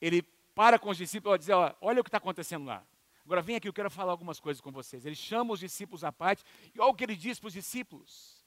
ele 0.00 0.22
para 0.54 0.78
com 0.78 0.88
os 0.88 0.96
discípulos 0.96 1.36
e 1.36 1.38
diz: 1.40 1.48
olha 1.80 2.00
o 2.00 2.04
que 2.04 2.08
está 2.08 2.18
acontecendo 2.18 2.66
lá. 2.66 2.86
Agora 3.24 3.42
vem 3.42 3.56
aqui, 3.56 3.68
eu 3.68 3.72
quero 3.72 3.90
falar 3.90 4.12
algumas 4.12 4.38
coisas 4.38 4.60
com 4.60 4.70
vocês. 4.70 5.04
Ele 5.04 5.16
chama 5.16 5.52
os 5.52 5.60
discípulos 5.60 6.04
à 6.04 6.12
parte, 6.12 6.44
e 6.74 6.80
olha 6.80 6.90
o 6.90 6.94
que 6.94 7.04
ele 7.04 7.16
diz 7.16 7.40
para 7.40 7.48
os 7.48 7.52
discípulos, 7.52 8.44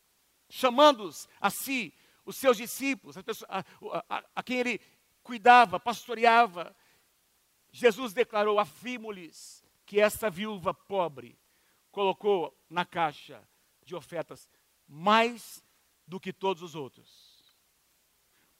chamando-os 0.50 1.28
a 1.40 1.50
si, 1.50 1.94
os 2.26 2.38
seus 2.38 2.56
discípulos, 2.56 3.18
a, 3.18 3.64
a, 4.10 4.24
a, 4.36 4.44
quem 4.44 4.60
ele 4.60 4.82
cuidava, 5.22 5.80
pastoreava. 5.80 6.76
Jesus 7.72 8.14
declarou: 8.14 8.58
afirmo-lhes 8.58 9.64
que 9.86 10.00
essa 10.00 10.30
viúva 10.30 10.74
pobre 10.74 11.38
colocou 11.92 12.58
na 12.70 12.86
caixa 12.86 13.46
de 13.84 13.96
ofertas 13.96 14.50
mais 14.88 15.64
do 16.08 16.20
que 16.20 16.32
todos 16.32 16.64
os 16.64 16.74
outros. 16.74 17.29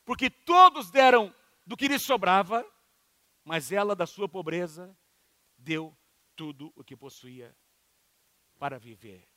Porque 0.10 0.28
todos 0.28 0.90
deram 0.90 1.32
do 1.68 1.78
que 1.78 1.88
lhe 1.88 2.00
sobrava, 2.00 2.66
mas 3.46 3.72
ela, 3.72 3.96
da 3.96 4.08
sua 4.08 4.28
pobreza, 4.28 4.98
deu 5.56 5.96
tudo 6.36 6.74
o 6.76 6.84
que 6.84 6.98
possuía 6.98 7.56
para 8.58 8.80
viver. 8.80 9.30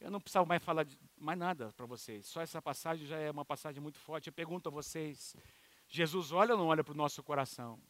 Eu 0.00 0.10
não 0.10 0.20
precisava 0.20 0.46
mais 0.46 0.60
falar 0.64 0.82
de 0.82 0.98
mais 1.16 1.38
nada 1.38 1.72
para 1.74 1.86
vocês. 1.86 2.26
Só 2.26 2.40
essa 2.40 2.60
passagem 2.60 3.06
já 3.06 3.20
é 3.20 3.30
uma 3.30 3.44
passagem 3.44 3.80
muito 3.80 4.00
forte. 4.00 4.26
Eu 4.26 4.32
pergunto 4.32 4.68
a 4.68 4.72
vocês: 4.72 5.36
Jesus 5.86 6.32
olha 6.32 6.54
ou 6.54 6.58
não 6.58 6.66
olha 6.66 6.82
para 6.82 6.92
o 6.92 6.96
nosso 6.96 7.22
coração? 7.22 7.80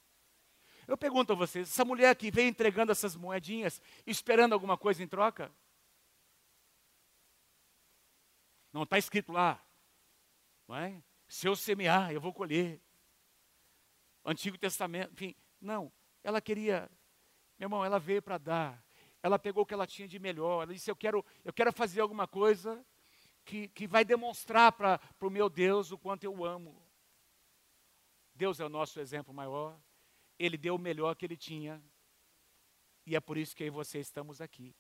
Eu 0.87 0.99
pergunto 0.99 1.33
a 1.33 1.37
vocês: 1.37 1.71
essa 1.71 1.87
mulher 1.87 2.15
que 2.17 2.31
vem 2.31 2.49
entregando 2.49 2.93
essas 2.93 3.17
moedinhas, 3.17 3.81
esperando 4.07 4.53
alguma 4.53 4.77
coisa 4.77 5.03
em 5.03 5.09
troca? 5.09 5.51
Não 8.77 8.83
está 8.83 8.99
escrito 8.99 9.33
lá. 9.33 9.59
Não 10.69 10.77
é? 10.77 11.03
Se 11.27 11.49
eu 11.49 11.57
semear, 11.57 12.13
eu 12.13 12.21
vou 12.21 12.31
colher. 12.31 12.79
Antigo 14.23 14.59
Testamento, 14.59 15.15
enfim. 15.15 15.35
Não, 15.59 15.91
ela 16.23 16.43
queria, 16.43 16.91
meu 17.59 17.69
irmão, 17.69 17.83
ela 17.83 17.99
veio 17.99 18.21
para 18.21 18.37
dar. 18.37 18.85
Ela 19.23 19.39
pegou 19.39 19.63
o 19.63 19.67
que 19.67 19.73
ela 19.73 19.87
tinha 19.87 20.07
de 20.07 20.19
melhor. 20.19 20.65
Ela 20.65 20.75
disse: 20.75 20.91
Eu 20.91 20.95
quero, 20.95 21.25
eu 21.43 21.55
quero 21.55 21.73
fazer 21.73 22.03
alguma 22.03 22.29
coisa 22.29 22.85
que, 23.47 23.69
que 23.69 23.87
vai 23.87 24.05
demonstrar 24.05 24.73
para 24.73 25.01
o 25.23 25.31
meu 25.31 25.49
Deus 25.49 25.91
o 25.91 25.97
quanto 25.97 26.25
eu 26.25 26.45
amo. 26.45 26.79
Deus 28.35 28.61
é 28.61 28.67
o 28.67 28.69
nosso 28.69 29.01
exemplo 29.01 29.33
maior. 29.33 29.81
Ele 30.39 30.59
deu 30.59 30.75
o 30.75 30.79
melhor 30.79 31.17
que 31.17 31.25
ele 31.25 31.39
tinha. 31.39 31.83
E 33.07 33.17
é 33.17 33.21
por 33.21 33.39
isso 33.39 33.57
que 33.57 33.63
eu 33.63 33.69
e 33.69 33.71
você 33.71 34.01
estamos 34.01 34.43
aqui. 34.43 34.77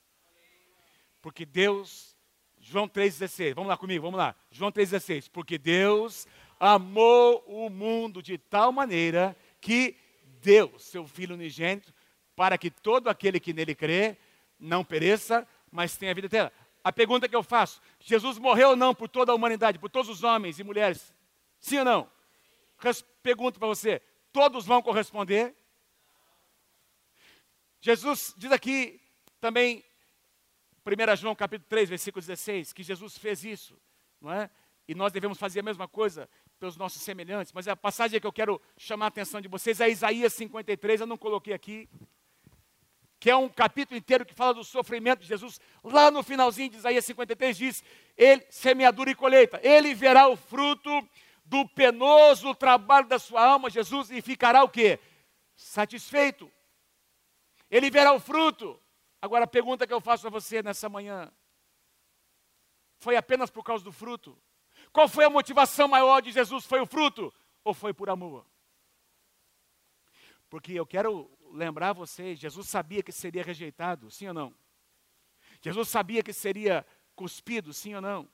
Porque 1.23 1.47
Deus, 1.47 2.16
João 2.61 2.89
3,16, 2.89 3.55
vamos 3.55 3.69
lá 3.69 3.77
comigo, 3.77 4.03
vamos 4.03 4.19
lá. 4.19 4.35
João 4.51 4.73
3,16. 4.73 5.31
Porque 5.31 5.59
Deus 5.59 6.27
amou 6.59 7.45
o 7.47 7.69
mundo 7.69 8.23
de 8.23 8.39
tal 8.39 8.73
maneira 8.73 9.37
que 9.61 9.97
deu 10.41 10.79
seu 10.79 11.07
Filho 11.07 11.35
unigênito 11.35 11.93
para 12.35 12.59
que 12.59 12.71
todo 12.71 13.09
aquele 13.09 13.41
que 13.41 13.53
nele 13.53 13.75
crê 13.75 14.17
não 14.59 14.85
pereça, 14.85 15.47
mas 15.71 15.97
tenha 15.97 16.15
vida 16.15 16.27
eterna. 16.27 16.53
A 16.83 16.93
pergunta 16.93 17.29
que 17.29 17.35
eu 17.35 17.43
faço: 17.43 17.81
Jesus 17.99 18.39
morreu 18.39 18.71
ou 18.71 18.77
não 18.77 18.95
por 18.95 19.09
toda 19.09 19.33
a 19.33 19.35
humanidade, 19.35 19.79
por 19.79 19.91
todos 19.91 20.09
os 20.09 20.23
homens 20.23 20.59
e 20.59 20.65
mulheres? 20.65 21.13
Sim 21.59 21.79
ou 21.79 21.85
não? 21.85 22.11
Pergunto 23.23 23.59
para 23.59 23.69
você: 23.69 24.01
todos 24.33 24.65
vão 24.65 24.83
corresponder? 24.83 25.55
Jesus 27.81 28.35
diz 28.37 28.53
aqui 28.53 29.01
também, 29.41 29.85
1 30.87 31.17
João 31.17 31.35
capítulo 31.35 31.69
3, 31.69 31.89
versículo 31.89 32.25
16, 32.25 32.73
que 32.73 32.85
Jesus 32.85 33.19
fez 33.19 33.45
isso, 33.45 33.77
não 34.21 34.33
é? 34.33 34.49
E 34.87 34.95
nós 34.95 35.13
devemos 35.13 35.37
fazer 35.37 35.59
a 35.59 35.63
mesma 35.65 35.89
coisa 35.89 36.29
pelos 36.61 36.77
nossos 36.77 37.03
semelhantes, 37.03 37.53
mas 37.53 37.67
a 37.67 37.75
passagem 37.75 38.21
que 38.21 38.27
eu 38.27 38.33
quero 38.33 38.63
chamar 38.77 39.07
a 39.07 39.09
atenção 39.09 39.41
de 39.41 39.49
vocês 39.49 39.81
é 39.81 39.91
Isaías 39.91 40.33
53, 40.35 41.01
eu 41.01 41.07
não 41.07 41.19
coloquei 41.19 41.53
aqui, 41.53 41.89
que 43.19 43.29
é 43.29 43.35
um 43.35 43.49
capítulo 43.49 43.99
inteiro 43.99 44.25
que 44.25 44.33
fala 44.33 44.55
do 44.55 44.63
sofrimento 44.63 45.23
de 45.23 45.27
Jesus. 45.27 45.61
Lá 45.83 46.09
no 46.11 46.23
finalzinho 46.23 46.71
de 46.71 46.77
Isaías 46.77 47.05
53 47.05 47.57
diz: 47.57 47.85
ele, 48.17 48.47
semeadura 48.49 49.11
e 49.11 49.15
colheita, 49.15 49.59
ele 49.65 49.93
verá 49.93 50.29
o 50.29 50.37
fruto 50.37 50.91
do 51.45 51.67
penoso 51.69 52.55
trabalho 52.55 53.09
da 53.09 53.19
sua 53.19 53.45
alma, 53.45 53.71
Jesus, 53.71 54.11
e 54.11 54.23
ficará 54.23 54.63
o 54.63 54.69
quê? 54.69 55.01
Satisfeito. 55.57 56.51
Ele 57.69 57.91
verá 57.91 58.13
o 58.13 58.21
fruto. 58.21 58.81
Agora 59.27 59.43
a 59.43 59.49
pergunta 59.49 59.89
que 59.89 59.93
eu 59.93 60.01
faço 60.01 60.29
a 60.29 60.31
você 60.31 60.63
nessa 60.63 60.89
manhã: 60.89 61.29
foi 62.97 63.17
apenas 63.17 63.51
por 63.51 63.65
causa 63.65 63.83
do 63.83 63.91
fruto? 63.91 64.41
Qual 64.93 65.09
foi 65.09 65.25
a 65.25 65.31
motivação 65.31 65.89
maior 65.89 66.23
de 66.23 66.31
Jesus? 66.31 66.65
Foi 66.65 66.81
o 66.81 66.87
fruto 66.87 67.35
ou 67.65 67.75
foi 67.75 67.93
por 67.93 68.09
amor? 68.09 68.47
Porque 70.49 70.73
eu 70.75 70.87
quero 70.87 71.29
lembrar 71.51 71.93
vocês, 71.93 72.39
Jesus 72.39 72.69
sabia 72.69 73.03
que 73.03 73.11
seria 73.11 73.43
rejeitado, 73.43 74.13
sim 74.13 74.29
ou 74.29 74.35
não? 74.35 74.55
Jesus 75.61 75.89
sabia 75.89 76.23
que 76.23 76.33
seria 76.33 76.87
cuspido, 77.17 77.73
sim 77.73 77.97
ou 77.97 78.01
não? 78.01 78.29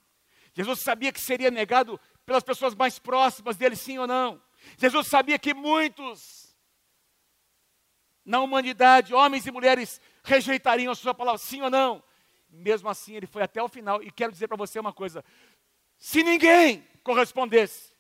Jesus 0.53 0.81
sabia 0.81 1.11
que 1.11 1.21
seria 1.23 1.51
negado 1.51 1.99
pelas 2.27 2.43
pessoas 2.43 2.75
mais 2.75 2.99
próximas 2.99 3.57
dele, 3.57 3.77
sim 3.77 3.97
ou 3.97 4.07
não? 4.07 4.43
Jesus 4.77 5.07
sabia 5.07 5.39
que 5.39 5.55
muitos 5.55 6.42
na 8.25 8.41
humanidade, 8.41 9.15
homens 9.15 9.47
e 9.47 9.51
mulheres, 9.51 10.01
rejeitariam 10.23 10.93
a 10.93 10.95
sua 10.95 11.15
palavra, 11.15 11.39
sim 11.39 11.63
ou 11.63 11.71
não? 11.71 12.03
Mesmo 12.49 12.89
assim, 12.89 13.15
ele 13.15 13.27
foi 13.27 13.43
até 13.43 13.63
o 13.63 13.69
final. 13.69 14.03
E 14.03 14.11
quero 14.11 14.33
dizer 14.33 14.49
para 14.49 14.57
você 14.57 14.79
uma 14.79 14.93
coisa: 14.93 15.25
se 15.99 16.23
ninguém 16.23 16.87
correspondesse, 17.03 17.93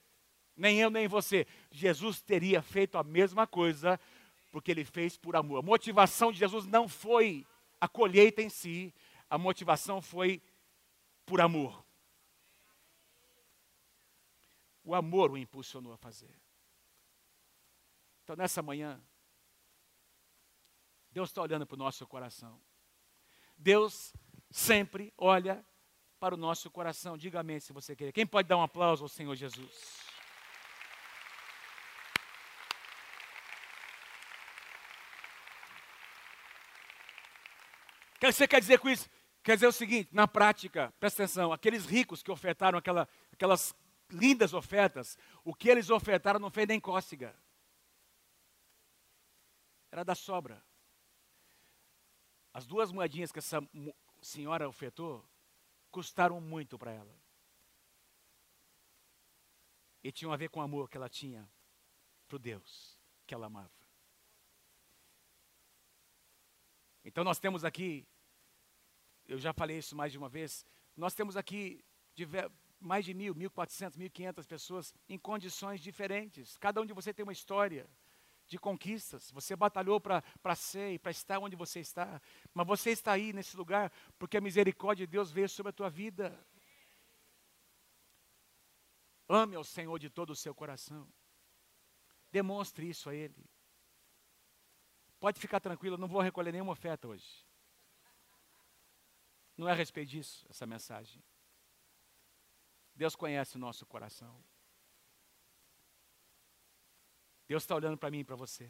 nem 0.56 0.80
eu 0.80 0.90
nem 0.90 1.08
você, 1.08 1.46
Jesus 1.70 2.20
teria 2.20 2.62
feito 2.62 2.98
a 2.98 3.02
mesma 3.02 3.46
coisa, 3.46 3.98
porque 4.50 4.70
ele 4.70 4.84
fez 4.84 5.16
por 5.16 5.34
amor. 5.34 5.58
A 5.58 5.62
motivação 5.62 6.30
de 6.30 6.38
Jesus 6.38 6.66
não 6.66 6.88
foi 6.88 7.46
a 7.80 7.88
colheita 7.88 8.42
em 8.42 8.48
si, 8.48 8.94
a 9.28 9.38
motivação 9.38 10.00
foi 10.00 10.42
por 11.24 11.40
amor. 11.40 11.84
O 14.84 14.94
amor 14.94 15.30
o 15.30 15.38
impulsionou 15.38 15.92
a 15.92 15.96
fazer. 15.96 16.34
Então, 18.22 18.36
nessa 18.36 18.62
manhã, 18.62 19.00
Deus 21.12 21.28
está 21.28 21.42
olhando 21.42 21.66
para 21.66 21.74
o 21.74 21.78
nosso 21.78 22.06
coração. 22.06 22.58
Deus 23.56 24.14
sempre 24.50 25.12
olha 25.16 25.64
para 26.18 26.34
o 26.34 26.38
nosso 26.38 26.70
coração. 26.70 27.18
Diga 27.18 27.40
amém 27.40 27.60
se 27.60 27.72
você 27.72 27.94
quer. 27.94 28.12
Quem 28.12 28.26
pode 28.26 28.48
dar 28.48 28.56
um 28.56 28.62
aplauso 28.62 29.04
ao 29.04 29.08
Senhor 29.08 29.34
Jesus? 29.34 30.00
O 38.16 38.18
que 38.20 38.32
você 38.32 38.48
quer 38.48 38.60
dizer 38.60 38.78
com 38.78 38.88
isso? 38.88 39.10
Quer 39.42 39.56
dizer 39.56 39.66
o 39.66 39.72
seguinte, 39.72 40.08
na 40.12 40.28
prática, 40.28 40.94
presta 41.00 41.24
atenção, 41.24 41.52
aqueles 41.52 41.84
ricos 41.84 42.22
que 42.22 42.30
ofertaram 42.30 42.78
aquela, 42.78 43.08
aquelas 43.32 43.74
lindas 44.08 44.54
ofertas, 44.54 45.18
o 45.44 45.52
que 45.52 45.68
eles 45.68 45.90
ofertaram 45.90 46.38
não 46.38 46.50
fez 46.50 46.68
nem 46.68 46.78
cócega. 46.78 47.34
Era 49.90 50.04
da 50.04 50.14
sobra. 50.14 50.62
As 52.52 52.66
duas 52.66 52.92
moedinhas 52.92 53.32
que 53.32 53.38
essa 53.38 53.60
senhora 54.20 54.68
ofertou 54.68 55.26
custaram 55.90 56.40
muito 56.40 56.78
para 56.78 56.92
ela. 56.92 57.14
E 60.02 60.10
tinham 60.10 60.32
a 60.32 60.36
ver 60.36 60.48
com 60.48 60.60
o 60.60 60.62
amor 60.62 60.88
que 60.88 60.96
ela 60.96 61.08
tinha 61.08 61.48
para 62.28 62.36
o 62.36 62.38
Deus 62.38 62.98
que 63.26 63.34
ela 63.34 63.46
amava. 63.46 63.70
Então 67.04 67.24
nós 67.24 67.38
temos 67.38 67.64
aqui, 67.64 68.06
eu 69.26 69.38
já 69.38 69.52
falei 69.52 69.78
isso 69.78 69.96
mais 69.96 70.12
de 70.12 70.18
uma 70.18 70.28
vez, 70.28 70.66
nós 70.96 71.14
temos 71.14 71.36
aqui 71.36 71.84
mais 72.78 73.04
de 73.04 73.14
mil, 73.14 73.34
mil 73.34 73.50
quatrocentos, 73.50 73.96
mil 73.96 74.10
quinhentas 74.10 74.46
pessoas 74.46 74.94
em 75.08 75.18
condições 75.18 75.80
diferentes. 75.80 76.56
Cada 76.58 76.80
um 76.80 76.86
de 76.86 76.92
você 76.92 77.14
tem 77.14 77.22
uma 77.22 77.32
história 77.32 77.88
de 78.52 78.58
conquistas. 78.58 79.30
Você 79.30 79.56
batalhou 79.56 79.98
para 79.98 80.54
ser 80.54 80.92
e 80.92 80.98
para 80.98 81.10
estar 81.10 81.38
onde 81.38 81.56
você 81.56 81.80
está. 81.80 82.20
Mas 82.52 82.66
você 82.66 82.90
está 82.90 83.12
aí 83.12 83.32
nesse 83.32 83.56
lugar 83.56 83.90
porque 84.18 84.36
a 84.36 84.40
misericórdia 84.40 85.06
de 85.06 85.10
Deus 85.10 85.32
veio 85.32 85.48
sobre 85.48 85.70
a 85.70 85.72
tua 85.72 85.88
vida. 85.88 86.38
Ame 89.26 89.56
ao 89.56 89.64
Senhor 89.64 89.98
de 89.98 90.10
todo 90.10 90.30
o 90.30 90.36
seu 90.36 90.54
coração. 90.54 91.10
Demonstre 92.30 92.88
isso 92.88 93.08
a 93.08 93.14
Ele. 93.14 93.50
Pode 95.18 95.40
ficar 95.40 95.58
tranquilo, 95.58 95.96
não 95.96 96.08
vou 96.08 96.20
recolher 96.20 96.52
nenhuma 96.52 96.72
oferta 96.72 97.08
hoje. 97.08 97.46
Não 99.56 99.66
é 99.66 99.72
a 99.72 99.74
respeito 99.74 100.10
disso 100.10 100.44
essa 100.50 100.66
mensagem. 100.66 101.22
Deus 102.94 103.16
conhece 103.16 103.56
o 103.56 103.58
nosso 103.58 103.86
coração. 103.86 104.44
Deus 107.52 107.64
está 107.64 107.74
olhando 107.74 107.98
para 107.98 108.10
mim 108.10 108.20
e 108.20 108.24
para 108.24 108.34
você. 108.34 108.66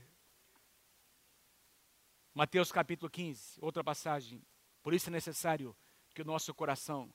Mateus 2.35 2.73
capítulo 2.73 3.09
15, 3.09 3.61
outra 3.61 3.85
passagem. 3.85 4.43
Por 4.83 4.93
isso 4.93 5.09
é 5.09 5.13
necessário 5.13 5.73
que 6.13 6.21
o 6.21 6.25
nosso 6.25 6.53
coração 6.53 7.09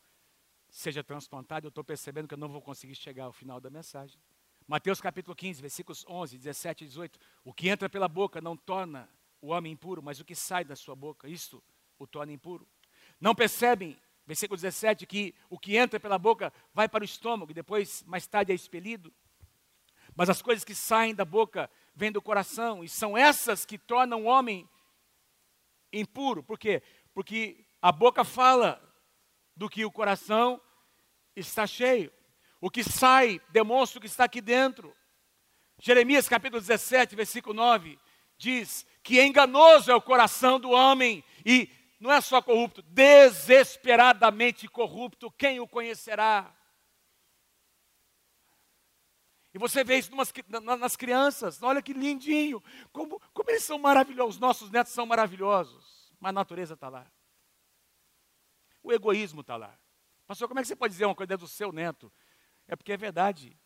seja 0.70 1.03
transplantado. 1.03 1.68
Eu 1.68 1.68
estou 1.68 1.84
percebendo 1.84 2.26
que 2.26 2.34
eu 2.34 2.38
não 2.38 2.47
vou 2.47 2.61
conseguir 2.61 2.95
chegar 2.95 3.26
ao 3.26 3.34
final 3.34 3.59
da 3.59 3.70
mensagem. 3.70 4.18
Mateus 4.65 5.01
capítulo 5.01 5.36
15, 5.36 5.59
versículos 5.59 6.05
11, 6.07 6.38
17 6.38 6.86
e 6.86 6.88
18. 6.88 7.20
O 7.43 7.53
que 7.53 7.68
entra 7.68 7.89
pela 7.89 8.07
boca 8.07 8.39
não 8.39 8.55
torna 8.55 9.09
o 9.41 9.49
homem 9.49 9.74
impuro, 9.74 10.01
mas 10.01 10.22
o 10.22 10.24
que 10.24 10.36
sai 10.36 10.63
da 10.63 10.74
sua 10.74 10.95
boca, 10.95 11.28
isto 11.28 11.61
o 11.99 12.07
torna 12.07 12.32
impuro. 12.32 12.65
Não 13.20 13.36
percebem, 13.36 13.99
versículo 14.26 14.55
17, 14.55 15.05
que 15.05 15.36
o 15.49 15.59
que 15.59 15.76
entra 15.76 15.99
pela 15.99 16.18
boca 16.18 16.53
vai 16.74 16.88
para 16.88 17.01
o 17.01 17.05
estômago 17.05 17.51
e 17.51 17.53
depois, 17.53 18.03
mais 18.03 18.26
tarde, 18.26 18.53
é 18.53 18.55
expelido. 18.55 19.13
Mas 20.18 20.32
as 20.32 20.41
coisas 20.41 20.63
que 20.63 20.74
saem 20.74 21.13
da 21.13 21.24
boca 21.24 21.70
vêm 21.93 22.11
do 22.11 22.20
coração 22.20 22.84
e 22.84 22.89
são 22.89 23.15
essas 23.15 23.68
que 23.68 23.78
tornam 23.78 24.24
o 24.24 24.26
homem 24.26 24.68
impuro. 25.93 26.41
Por 26.41 26.57
quê? 26.57 26.82
Porque 27.13 27.63
a 27.80 27.91
boca 27.91 28.24
fala 28.24 28.82
do 29.55 29.70
que 29.70 29.86
o 29.86 29.91
coração 29.91 30.59
está 31.36 31.68
cheio. 31.68 32.11
O 32.59 32.68
que 32.72 32.84
sai 32.84 33.39
demonstra 33.49 33.99
o 33.99 34.01
que 34.01 34.07
está 34.07 34.24
aqui 34.24 34.41
dentro. 34.41 34.91
Jeremias 35.80 36.28
capítulo 36.28 36.59
17, 36.59 37.15
versículo 37.15 37.53
9, 37.53 37.99
diz 38.39 38.88
que 39.03 39.22
enganoso 39.22 39.91
é 39.91 39.95
o 39.95 40.01
coração 40.01 40.59
do 40.59 40.72
homem 40.72 41.24
e 41.45 41.70
não 41.99 42.11
é 42.11 42.20
só 42.22 42.41
corrupto, 42.41 42.82
desesperadamente 42.82 44.68
corrupto, 44.68 45.30
quem 45.30 45.59
o 45.59 45.68
conhecerá? 45.68 46.57
E 49.54 49.58
você 49.58 49.84
vê 49.84 49.98
isso 49.98 50.12
numas, 50.12 50.32
nas 50.80 50.95
crianças, 50.95 51.62
olha 51.64 51.82
que 51.82 51.93
lindinho, 51.93 52.62
como, 52.91 53.20
como 53.34 53.50
eles 53.50 53.64
são 53.64 53.80
maravilhosos, 53.80 54.36
os 54.36 54.41
nossos 54.41 54.70
netos 54.70 54.93
são 54.93 55.06
maravilhosos, 55.06 56.14
mas 56.20 56.30
a 56.30 56.34
natureza 56.34 56.74
está 56.74 56.89
lá. 56.89 57.10
O 58.84 58.91
egoísmo 58.93 59.41
está 59.41 59.56
lá. 59.56 59.78
Pastor, 60.26 60.48
como 60.48 60.60
é 60.60 60.64
que 60.64 60.68
você 60.68 60.76
pode 60.76 60.93
dizer 60.93 61.06
uma 61.06 61.16
coisa 61.16 61.38
do 61.38 61.48
seu 61.48 61.72
neto? 61.72 62.12
É 62.68 62.76
porque 62.76 62.91
é 62.91 62.98
verdade. 62.98 63.58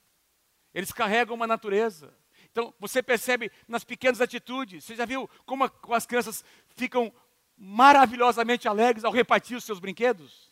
Eles 0.73 0.91
carregam 0.91 1.35
uma 1.35 1.47
natureza. 1.47 2.15
Então, 2.51 2.73
você 2.79 3.01
percebe 3.01 3.51
nas 3.67 3.83
pequenas 3.83 4.21
atitudes. 4.21 4.85
Você 4.85 4.95
já 4.95 5.05
viu 5.05 5.29
como, 5.45 5.63
a, 5.63 5.69
como 5.69 5.95
as 5.95 6.05
crianças 6.05 6.43
ficam 6.75 7.13
maravilhosamente 7.57 8.67
alegres 8.67 9.03
ao 9.03 9.11
repartir 9.11 9.57
os 9.57 9.63
seus 9.63 9.79
brinquedos? 9.79 10.51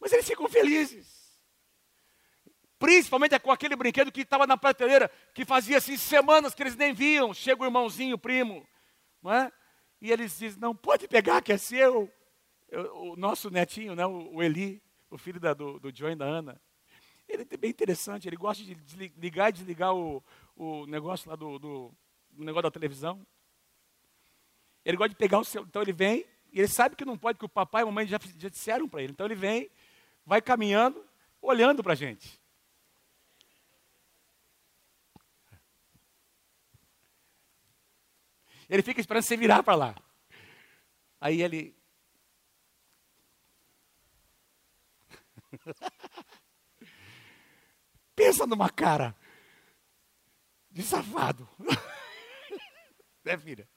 Mas 0.00 0.12
eles 0.12 0.26
ficam 0.26 0.48
felizes. 0.48 1.17
Principalmente 2.78 3.38
com 3.40 3.50
aquele 3.50 3.74
brinquedo 3.74 4.12
que 4.12 4.20
estava 4.20 4.46
na 4.46 4.56
prateleira, 4.56 5.10
que 5.34 5.44
fazia 5.44 5.78
assim 5.78 5.96
semanas 5.96 6.54
que 6.54 6.62
eles 6.62 6.76
nem 6.76 6.92
viam. 6.94 7.34
Chega 7.34 7.62
o 7.62 7.66
irmãozinho, 7.66 8.14
o 8.14 8.18
primo, 8.18 8.66
não 9.22 9.32
é? 9.32 9.52
E 10.00 10.12
eles 10.12 10.38
dizem: 10.38 10.60
Não, 10.60 10.74
pode 10.74 11.08
pegar, 11.08 11.42
que 11.42 11.52
é 11.52 11.58
seu. 11.58 12.10
Eu, 12.68 12.96
o 12.96 13.16
nosso 13.16 13.50
netinho, 13.50 13.94
né, 13.94 14.06
o, 14.06 14.34
o 14.34 14.42
Eli, 14.42 14.80
o 15.10 15.18
filho 15.18 15.40
da, 15.40 15.54
do, 15.54 15.80
do 15.80 15.90
John 15.90 16.10
e 16.10 16.16
da 16.16 16.26
Ana, 16.26 16.60
ele 17.28 17.46
é 17.50 17.56
bem 17.56 17.70
interessante, 17.70 18.28
ele 18.28 18.36
gosta 18.36 18.62
de 18.62 18.74
ligar 19.18 19.50
e 19.50 19.52
desligar 19.52 19.94
o, 19.94 20.22
o 20.56 20.86
negócio 20.86 21.28
lá 21.28 21.36
do, 21.36 21.58
do, 21.58 21.94
do 22.30 22.44
negócio 22.44 22.62
da 22.62 22.70
televisão. 22.70 23.26
Ele 24.84 24.96
gosta 24.96 25.10
de 25.10 25.16
pegar 25.16 25.38
o 25.38 25.44
seu. 25.44 25.62
Então 25.62 25.82
ele 25.82 25.92
vem, 25.92 26.24
e 26.52 26.60
ele 26.60 26.68
sabe 26.68 26.96
que 26.96 27.04
não 27.04 27.18
pode, 27.18 27.38
que 27.38 27.44
o 27.44 27.48
papai 27.48 27.82
e 27.82 27.84
a 27.84 27.86
mamãe 27.86 28.06
já, 28.06 28.18
já 28.38 28.48
disseram 28.48 28.88
para 28.88 29.02
ele. 29.02 29.12
Então 29.12 29.26
ele 29.26 29.34
vem, 29.34 29.70
vai 30.24 30.40
caminhando, 30.40 31.04
olhando 31.42 31.82
para 31.82 31.92
a 31.92 31.96
gente. 31.96 32.37
Ele 38.68 38.82
fica 38.82 39.00
esperando 39.00 39.22
você 39.22 39.36
virar 39.36 39.62
para 39.62 39.74
lá. 39.74 39.94
Aí 41.20 41.42
ele. 41.42 41.76
Pensa 48.14 48.46
numa 48.46 48.68
cara 48.68 49.16
de 50.70 50.82
safado. 50.82 51.48
né, 53.24 53.38
filha? 53.38 53.68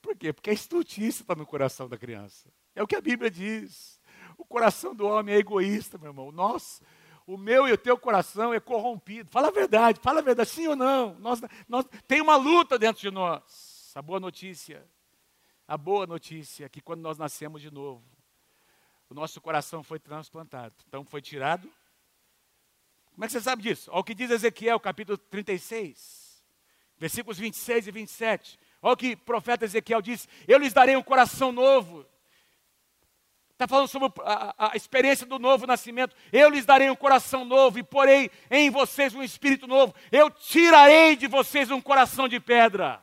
Por 0.00 0.16
quê? 0.16 0.32
Porque 0.32 0.50
a 0.50 0.52
estultice 0.52 1.22
está 1.22 1.34
no 1.34 1.46
coração 1.46 1.88
da 1.88 1.98
criança. 1.98 2.52
É 2.74 2.82
o 2.82 2.86
que 2.86 2.96
a 2.96 3.00
Bíblia 3.00 3.30
diz. 3.30 4.00
O 4.36 4.44
coração 4.44 4.94
do 4.94 5.06
homem 5.06 5.34
é 5.34 5.38
egoísta, 5.38 5.98
meu 5.98 6.10
irmão. 6.10 6.32
Nós, 6.32 6.80
o 7.26 7.36
meu 7.36 7.68
e 7.68 7.72
o 7.72 7.78
teu 7.78 7.96
coração 7.96 8.52
é 8.52 8.60
corrompido. 8.60 9.30
Fala 9.30 9.48
a 9.48 9.50
verdade, 9.50 10.00
fala 10.00 10.20
a 10.20 10.22
verdade, 10.22 10.48
sim 10.48 10.66
ou 10.66 10.76
não. 10.76 11.14
Nós, 11.18 11.40
nós, 11.68 11.86
tem 12.06 12.20
uma 12.20 12.36
luta 12.36 12.78
dentro 12.78 13.00
de 13.00 13.10
nós. 13.10 13.92
A 13.94 14.02
boa 14.02 14.18
notícia, 14.18 14.84
a 15.66 15.76
boa 15.76 16.06
notícia 16.06 16.64
é 16.64 16.68
que 16.68 16.80
quando 16.80 17.00
nós 17.00 17.18
nascemos 17.18 17.60
de 17.60 17.70
novo, 17.70 18.04
o 19.08 19.14
nosso 19.14 19.40
coração 19.40 19.82
foi 19.82 19.98
transplantado. 19.98 20.74
Então 20.88 21.04
foi 21.04 21.20
tirado. 21.20 21.70
Como 23.12 23.24
é 23.24 23.26
que 23.26 23.32
você 23.32 23.40
sabe 23.40 23.62
disso? 23.62 23.90
Olha 23.90 24.00
o 24.00 24.04
que 24.04 24.14
diz 24.14 24.30
Ezequiel, 24.30 24.80
capítulo 24.80 25.18
36, 25.18 26.42
versículos 26.98 27.38
26 27.38 27.88
e 27.88 27.90
27. 27.90 28.58
Olha 28.80 28.94
o 28.94 28.96
que 28.96 29.12
o 29.12 29.18
profeta 29.18 29.64
Ezequiel 29.64 30.00
diz: 30.00 30.26
Eu 30.48 30.58
lhes 30.58 30.72
darei 30.72 30.96
um 30.96 31.02
coração 31.02 31.52
novo. 31.52 32.06
Está 33.62 33.76
falando 33.76 33.86
sobre 33.86 34.10
a, 34.24 34.72
a, 34.72 34.76
experiência 34.76 35.24
do 35.24 35.38
novo 35.38 35.68
nascimento. 35.68 36.16
Eu 36.32 36.50
lhes 36.50 36.66
darei 36.66 36.90
um 36.90 36.96
coração 36.96 37.44
novo 37.44 37.78
e 37.78 37.82
porei 37.84 38.28
em 38.50 38.70
vocês 38.70 39.14
um 39.14 39.22
espírito 39.22 39.68
novo. 39.68 39.94
Eu 40.10 40.28
tirarei 40.30 41.14
de 41.14 41.28
vocês 41.28 41.70
um 41.70 41.80
coração 41.80 42.26
de 42.26 42.40
pedra. 42.40 43.00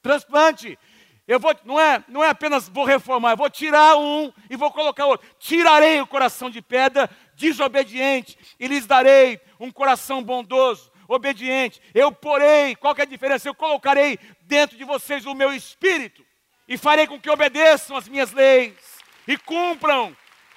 Transplante. 0.00 0.78
Eu 1.26 1.38
vou, 1.38 1.54
não 1.62 1.78
é, 1.78 2.02
não 2.08 2.24
é 2.24 2.30
apenas 2.30 2.70
vou 2.70 2.86
reformar, 2.86 3.32
eu 3.32 3.36
vou 3.36 3.50
tirar 3.50 3.98
um 3.98 4.32
e 4.48 4.56
vou 4.56 4.72
colocar 4.72 5.04
outro. 5.04 5.28
Tirarei 5.38 6.00
o 6.00 6.06
coração 6.06 6.48
de 6.48 6.62
pedra 6.62 7.10
desobediente 7.34 8.38
e 8.58 8.66
lhes 8.66 8.86
darei 8.86 9.38
um 9.60 9.70
coração 9.70 10.22
bondoso, 10.22 10.90
obediente. 11.06 11.82
Eu 11.92 12.10
porei, 12.10 12.74
qual 12.76 12.94
é 12.96 13.02
a 13.02 13.04
diferença? 13.04 13.46
Eu 13.46 13.54
colocarei 13.54 14.18
dentro 14.40 14.74
de 14.74 14.84
vocês 14.84 15.26
o 15.26 15.34
meu 15.34 15.52
espírito 15.52 16.24
e 16.66 16.78
farei 16.78 17.06
com 17.06 17.20
que 17.20 17.28
obedeçam 17.28 17.94
as 17.94 18.08
minhas 18.08 18.32
leis 18.32 18.87
e 19.28 19.36
cumpram 19.36 20.16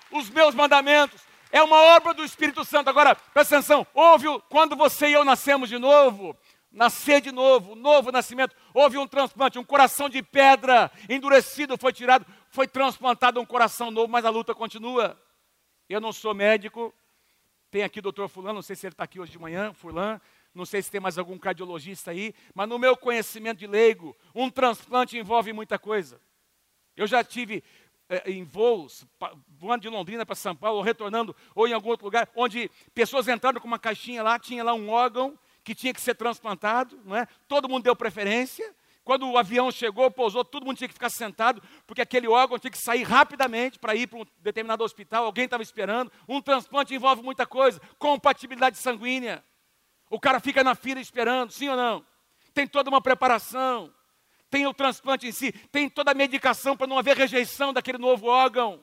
os 0.10 0.30
meus 0.30 0.56
mandamentos. 0.56 1.22
É 1.52 1.62
uma 1.62 1.78
obra 1.96 2.14
do 2.14 2.24
Espírito 2.24 2.64
Santo. 2.64 2.90
Agora, 2.90 3.14
presta 3.14 3.58
atenção, 3.58 3.86
houve, 3.94 4.28
quando 4.50 4.78
você 4.78 5.10
e 5.10 5.14
eu 5.14 5.26
nascemos 5.26 5.68
de 5.68 5.78
novo, 5.78 6.36
nascer 6.72 7.20
de 7.20 7.34
novo, 7.34 7.76
novo 7.76 8.14
nascimento. 8.14 8.56
Houve 8.74 8.98
um 8.98 9.06
transplante, 9.06 9.60
um 9.60 9.64
coração 9.64 10.08
de 10.08 10.24
pedra 10.24 10.90
endurecido 11.10 11.78
foi 11.78 11.92
tirado, 11.92 12.26
foi 12.50 12.66
transplantado 12.66 13.42
um 13.42 13.46
coração 13.46 13.92
novo, 13.92 14.08
mas 14.08 14.24
a 14.24 14.30
luta 14.30 14.56
continua. 14.56 15.22
Eu 15.90 16.00
não 16.00 16.14
sou 16.14 16.34
médico, 16.34 16.94
tem 17.70 17.84
aqui 17.84 18.00
o 18.00 18.02
doutor 18.02 18.30
Fulano, 18.30 18.56
não 18.56 18.62
sei 18.62 18.78
se 18.78 18.88
ele 18.88 18.94
está 18.94 19.04
aqui 19.04 19.20
hoje 19.20 19.34
de 19.34 19.40
manhã, 19.40 19.74
Fulano, 19.74 20.22
não 20.56 20.66
sei 20.66 20.82
se 20.82 20.90
tem 20.90 21.02
mais 21.02 21.18
algum 21.18 21.38
cardiologista 21.38 22.12
aí, 22.12 22.34
mas 22.56 22.70
no 22.70 22.80
meu 22.80 22.96
conhecimento 22.96 23.60
de 23.60 23.68
leigo, 23.68 24.16
um 24.34 24.50
transplante 24.50 25.18
envolve 25.18 25.52
muita 25.52 25.78
coisa. 25.78 26.22
Eu 26.96 27.08
já 27.08 27.24
tive 27.24 27.64
em 28.26 28.44
voos, 28.44 29.06
voando 29.58 29.82
de 29.82 29.90
Londrina 29.90 30.26
para 30.26 30.36
São 30.36 30.56
Paulo, 30.56 30.78
ou 30.78 30.84
retornando, 30.84 31.36
ou 31.56 31.68
em 31.68 31.74
algum 31.74 31.90
outro 31.90 32.06
lugar, 32.06 32.30
onde 32.36 32.70
pessoas 32.94 33.28
entraram 33.28 33.60
com 33.60 33.68
uma 33.68 33.80
caixinha 33.80 34.22
lá, 34.24 34.38
tinha 34.38 34.64
lá 34.64 34.74
um 34.74 34.90
órgão, 34.90 35.38
que 35.64 35.76
tinha 35.76 35.94
que 35.94 36.02
ser 36.02 36.16
transplantado, 36.16 37.00
não 37.06 37.16
é? 37.16 37.28
Todo 37.48 37.70
mundo 37.70 37.84
deu 37.84 37.96
preferência. 37.96 38.74
Quando 39.04 39.28
o 39.30 39.38
avião 39.38 39.72
chegou, 39.72 40.12
pousou, 40.12 40.46
todo 40.46 40.66
mundo 40.66 40.78
tinha 40.78 40.88
que 40.88 40.94
ficar 40.94 41.10
sentado, 41.10 41.62
porque 41.88 42.02
aquele 42.02 42.28
órgão 42.28 42.60
tinha 42.60 42.70
que 42.70 42.78
sair 42.78 43.02
rapidamente 43.02 43.80
para 43.80 43.96
ir 43.96 44.08
para 44.08 44.20
um 44.20 44.26
determinado 44.40 44.84
hospital, 44.84 45.26
alguém 45.26 45.46
estava 45.46 45.64
esperando. 45.64 46.12
Um 46.28 46.40
transplante 46.42 46.94
envolve 46.94 47.24
muita 47.24 47.46
coisa, 47.46 47.82
compatibilidade 47.98 48.78
sanguínea. 48.78 49.44
O 50.10 50.20
cara 50.20 50.40
fica 50.40 50.64
na 50.64 50.76
fila 50.76 51.00
esperando, 51.00 51.52
sim 51.52 51.68
ou 51.68 51.76
não? 51.76 52.06
Tem 52.54 52.68
toda 52.68 52.90
uma 52.90 53.02
preparação, 53.02 53.92
tem 54.52 54.68
o 54.68 54.74
transplante 54.74 55.26
em 55.26 55.32
si, 55.32 55.54
tem 55.72 55.90
toda 55.90 56.12
a 56.12 56.14
medicação 56.14 56.76
para 56.76 56.86
não 56.86 57.00
haver 57.00 57.16
rejeição 57.16 57.72
daquele 57.72 57.98
novo 57.98 58.28
órgão. 58.28 58.82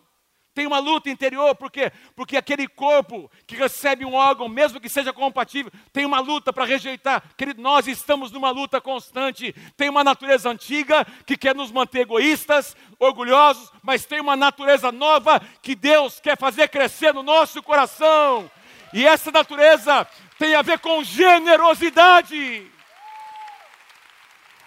Tem 0.55 0.67
uma 0.67 0.81
luta 0.81 1.09
interior, 1.09 1.55
por 1.55 1.71
quê? 1.71 1.93
Porque 2.17 2.37
aquele 2.37 2.67
corpo 2.67 3.31
que 3.47 3.55
recebe 3.55 4.05
um 4.05 4.15
órgão, 4.15 4.49
mesmo 4.49 4.81
que 4.81 4.89
seja 4.89 5.13
compatível, 5.13 5.71
tem 5.93 6.05
uma 6.05 6.19
luta 6.19 6.53
para 6.53 6.65
rejeitar. 6.65 7.23
Querido, 7.37 7.63
nós 7.63 7.87
estamos 7.87 8.33
numa 8.33 8.51
luta 8.51 8.81
constante. 8.81 9.55
Tem 9.77 9.89
uma 9.89 10.03
natureza 10.03 10.51
antiga 10.51 11.07
que 11.25 11.37
quer 11.37 11.55
nos 11.55 11.71
manter 11.71 12.01
egoístas, 12.01 12.77
orgulhosos, 12.99 13.71
mas 13.85 14.05
tem 14.05 14.21
uma 14.21 14.35
natureza 14.35 14.91
nova 14.91 15.41
que 15.63 15.77
Deus 15.77 16.19
quer 16.19 16.37
fazer 16.37 16.69
crescer 16.69 17.15
no 17.15 17.23
nosso 17.23 17.63
coração. 17.63 18.51
E 18.93 19.07
essa 19.07 19.31
natureza 19.31 20.09
tem 20.39 20.57
a 20.57 20.63
ver 20.63 20.81
com 20.81 21.05
generosidade. 21.05 22.78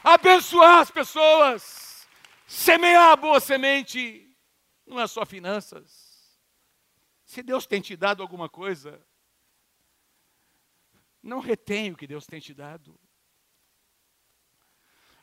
Abençoar 0.04 0.80
as 0.80 0.90
pessoas, 0.90 2.08
semear 2.48 3.12
a 3.12 3.16
boa 3.16 3.40
semente 3.40 4.36
não 4.86 5.00
é 5.00 5.06
só 5.06 5.26
finanças. 5.26 6.40
Se 7.24 7.44
Deus 7.44 7.66
tem 7.66 7.80
te 7.80 7.96
dado 7.96 8.22
alguma 8.22 8.50
coisa, 8.50 9.06
não 11.22 11.40
retém 11.40 11.92
o 11.92 11.96
que 11.96 12.08
Deus 12.08 12.26
tem 12.26 12.40
te 12.40 12.54
dado. 12.54 13.00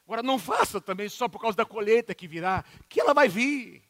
Agora, 0.05 0.23
não 0.23 0.39
faça 0.39 0.81
também 0.81 1.09
só 1.09 1.29
por 1.29 1.41
causa 1.41 1.57
da 1.57 1.67
colheita 1.67 2.15
que 2.15 2.27
virá, 2.27 2.65
que 2.89 3.01
ela 3.01 3.13
vai 3.13 3.29
vir. 3.29 3.87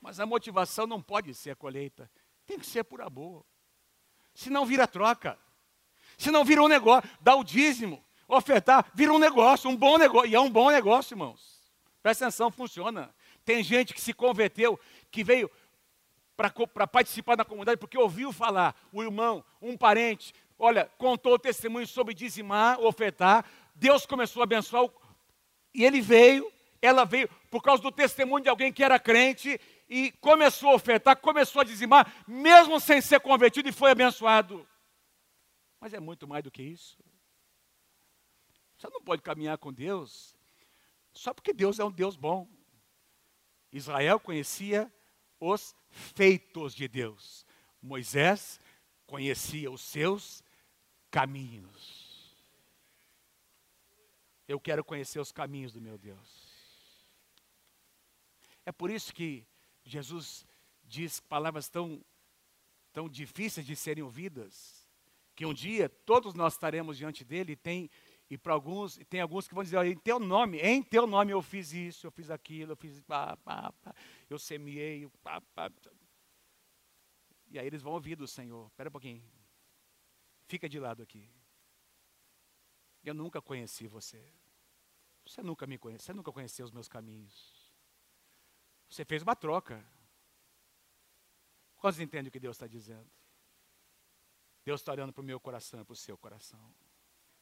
Mas 0.00 0.18
a 0.18 0.26
motivação 0.26 0.86
não 0.86 1.00
pode 1.00 1.32
ser 1.32 1.52
a 1.52 1.56
colheita, 1.56 2.10
tem 2.44 2.58
que 2.58 2.66
ser 2.66 2.82
por 2.82 3.00
amor. 3.00 3.46
Senão 4.34 4.66
vira 4.66 4.88
troca. 4.88 5.38
Senão 6.18 6.44
vira 6.44 6.62
um 6.62 6.68
negócio, 6.68 7.08
dá 7.20 7.36
o 7.36 7.44
dízimo, 7.44 8.04
ofertar, 8.28 8.90
vira 8.94 9.12
um 9.12 9.18
negócio, 9.18 9.68
um 9.70 9.76
bom 9.76 9.98
negócio. 9.98 10.30
E 10.30 10.34
é 10.34 10.40
um 10.40 10.50
bom 10.50 10.70
negócio, 10.70 11.14
irmãos. 11.14 11.62
Presta 12.02 12.26
atenção, 12.26 12.50
funciona. 12.50 13.14
Tem 13.44 13.62
gente 13.62 13.94
que 13.94 14.00
se 14.00 14.12
converteu, 14.12 14.78
que 15.10 15.24
veio 15.24 15.50
para 16.36 16.86
participar 16.86 17.36
da 17.36 17.44
comunidade, 17.44 17.78
porque 17.78 17.96
ouviu 17.96 18.32
falar, 18.32 18.74
o 18.92 19.02
irmão, 19.02 19.44
um 19.62 19.76
parente, 19.76 20.34
olha, 20.58 20.90
contou 20.98 21.34
o 21.34 21.38
testemunho 21.38 21.86
sobre 21.86 22.12
dizimar, 22.12 22.80
ofertar, 22.80 23.44
Deus 23.74 24.04
começou 24.04 24.42
a 24.42 24.44
abençoar, 24.44 24.88
e 25.72 25.84
ele 25.84 26.00
veio, 26.00 26.50
ela 26.82 27.04
veio, 27.04 27.28
por 27.50 27.62
causa 27.62 27.82
do 27.82 27.92
testemunho 27.92 28.42
de 28.42 28.48
alguém 28.48 28.72
que 28.72 28.82
era 28.82 28.98
crente, 28.98 29.60
e 29.88 30.10
começou 30.20 30.70
a 30.70 30.74
ofertar, 30.74 31.16
começou 31.16 31.62
a 31.62 31.64
dizimar, 31.64 32.12
mesmo 32.26 32.80
sem 32.80 33.00
ser 33.00 33.20
convertido, 33.20 33.68
e 33.68 33.72
foi 33.72 33.92
abençoado. 33.92 34.66
Mas 35.80 35.94
é 35.94 36.00
muito 36.00 36.26
mais 36.26 36.42
do 36.42 36.50
que 36.50 36.62
isso. 36.62 36.96
Você 38.84 38.90
não 38.90 39.00
pode 39.00 39.22
caminhar 39.22 39.56
com 39.56 39.72
Deus 39.72 40.36
só 41.10 41.32
porque 41.32 41.54
Deus 41.54 41.78
é 41.78 41.84
um 41.84 41.90
Deus 41.90 42.16
bom. 42.16 42.46
Israel 43.72 44.20
conhecia 44.20 44.92
os 45.40 45.74
feitos 45.88 46.74
de 46.74 46.86
Deus. 46.86 47.46
Moisés 47.80 48.60
conhecia 49.06 49.70
os 49.70 49.80
seus 49.80 50.44
caminhos. 51.10 52.36
Eu 54.46 54.60
quero 54.60 54.84
conhecer 54.84 55.18
os 55.18 55.32
caminhos 55.32 55.72
do 55.72 55.80
meu 55.80 55.96
Deus. 55.96 56.44
É 58.66 58.72
por 58.72 58.90
isso 58.90 59.14
que 59.14 59.46
Jesus 59.82 60.46
diz 60.84 61.20
palavras 61.20 61.70
tão, 61.70 62.04
tão 62.92 63.08
difíceis 63.08 63.66
de 63.66 63.74
serem 63.74 64.04
ouvidas, 64.04 64.86
que 65.34 65.46
um 65.46 65.54
dia 65.54 65.88
todos 65.88 66.34
nós 66.34 66.52
estaremos 66.52 66.98
diante 66.98 67.24
dele 67.24 67.52
e 67.52 67.56
tem 67.56 67.90
e 68.34 68.36
para 68.36 68.52
alguns, 68.52 68.96
tem 69.08 69.20
alguns 69.20 69.46
que 69.46 69.54
vão 69.54 69.62
dizer, 69.62 69.86
em 69.86 69.96
teu 69.96 70.18
nome, 70.18 70.58
em 70.58 70.82
teu 70.82 71.06
nome 71.06 71.30
eu 71.30 71.40
fiz 71.40 71.72
isso, 71.72 72.04
eu 72.04 72.10
fiz 72.10 72.32
aquilo, 72.32 72.72
eu 72.72 72.76
fiz 72.76 73.00
pá, 73.02 73.36
pá, 73.36 73.70
pá, 73.70 73.94
eu 74.28 74.40
semeei, 74.40 75.08
pá, 75.22 75.40
pá. 75.40 75.70
E 77.46 77.56
aí 77.56 77.64
eles 77.64 77.80
vão 77.80 77.92
ouvir 77.92 78.16
do 78.16 78.26
Senhor. 78.26 78.66
Espera 78.66 78.88
um 78.88 78.92
pouquinho. 78.92 79.24
Fica 80.48 80.68
de 80.68 80.80
lado 80.80 81.00
aqui. 81.00 81.30
Eu 83.04 83.14
nunca 83.14 83.40
conheci 83.40 83.86
você. 83.86 84.28
Você 85.24 85.40
nunca 85.40 85.64
me 85.64 85.78
conhece, 85.78 86.06
você 86.06 86.12
nunca 86.12 86.32
conheceu 86.32 86.66
os 86.66 86.72
meus 86.72 86.88
caminhos. 86.88 87.72
Você 88.88 89.04
fez 89.04 89.22
uma 89.22 89.36
troca. 89.36 89.86
Quantos 91.76 92.00
entendem 92.00 92.30
o 92.30 92.32
que 92.32 92.40
Deus 92.40 92.56
está 92.56 92.66
dizendo? 92.66 93.08
Deus 94.64 94.80
está 94.80 94.90
olhando 94.90 95.12
para 95.12 95.22
o 95.22 95.24
meu 95.24 95.38
coração 95.38 95.80
e 95.80 95.84
para 95.84 95.92
o 95.92 95.96
seu 95.96 96.18
coração. 96.18 96.74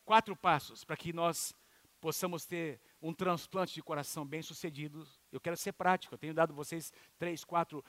Quatro 0.05 0.37
passos 0.37 0.85
para 0.85 0.97
que 0.97 1.13
nós 1.13 1.55
possamos 2.01 2.45
ter 2.45 2.81
um 3.01 3.15
transplante 3.15 3.75
de 3.75 3.83
coração 3.83 4.27
bem 4.27 4.43
sucedido. 4.43 5.07
Eu 5.31 5.41
quero 5.41 5.57
ser 5.57 5.73
prático, 5.73 6.15
eu 6.15 6.19
tenho 6.19 6.35
dado 6.35 6.53
vocês 6.53 6.93
três, 7.17 7.45
quatro 7.45 7.85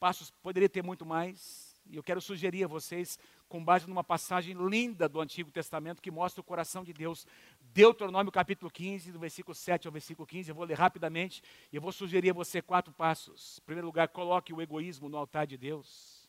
passos, 0.00 0.30
poderia 0.30 0.68
ter 0.68 0.82
muito 0.82 1.04
mais. 1.04 1.70
E 1.84 1.96
eu 1.96 2.02
quero 2.02 2.20
sugerir 2.20 2.64
a 2.64 2.68
vocês, 2.68 3.18
com 3.48 3.64
base 3.64 3.86
numa 3.88 4.04
passagem 4.04 4.54
linda 4.54 5.08
do 5.08 5.20
Antigo 5.20 5.50
Testamento 5.50 6.00
que 6.00 6.10
mostra 6.10 6.40
o 6.40 6.44
coração 6.44 6.84
de 6.84 6.92
Deus. 6.92 7.26
Deuteronômio 7.60 8.32
capítulo 8.32 8.70
15, 8.70 9.12
do 9.12 9.18
versículo 9.18 9.54
7 9.54 9.86
ao 9.86 9.92
versículo 9.92 10.26
15. 10.26 10.50
Eu 10.50 10.54
vou 10.54 10.64
ler 10.64 10.78
rapidamente 10.78 11.42
e 11.72 11.76
eu 11.76 11.82
vou 11.82 11.92
sugerir 11.92 12.30
a 12.30 12.34
você 12.34 12.62
quatro 12.62 12.92
passos. 12.92 13.58
Em 13.58 13.66
primeiro 13.66 13.86
lugar, 13.86 14.08
coloque 14.08 14.52
o 14.52 14.62
egoísmo 14.62 15.08
no 15.08 15.18
altar 15.18 15.46
de 15.46 15.58
Deus. 15.58 16.19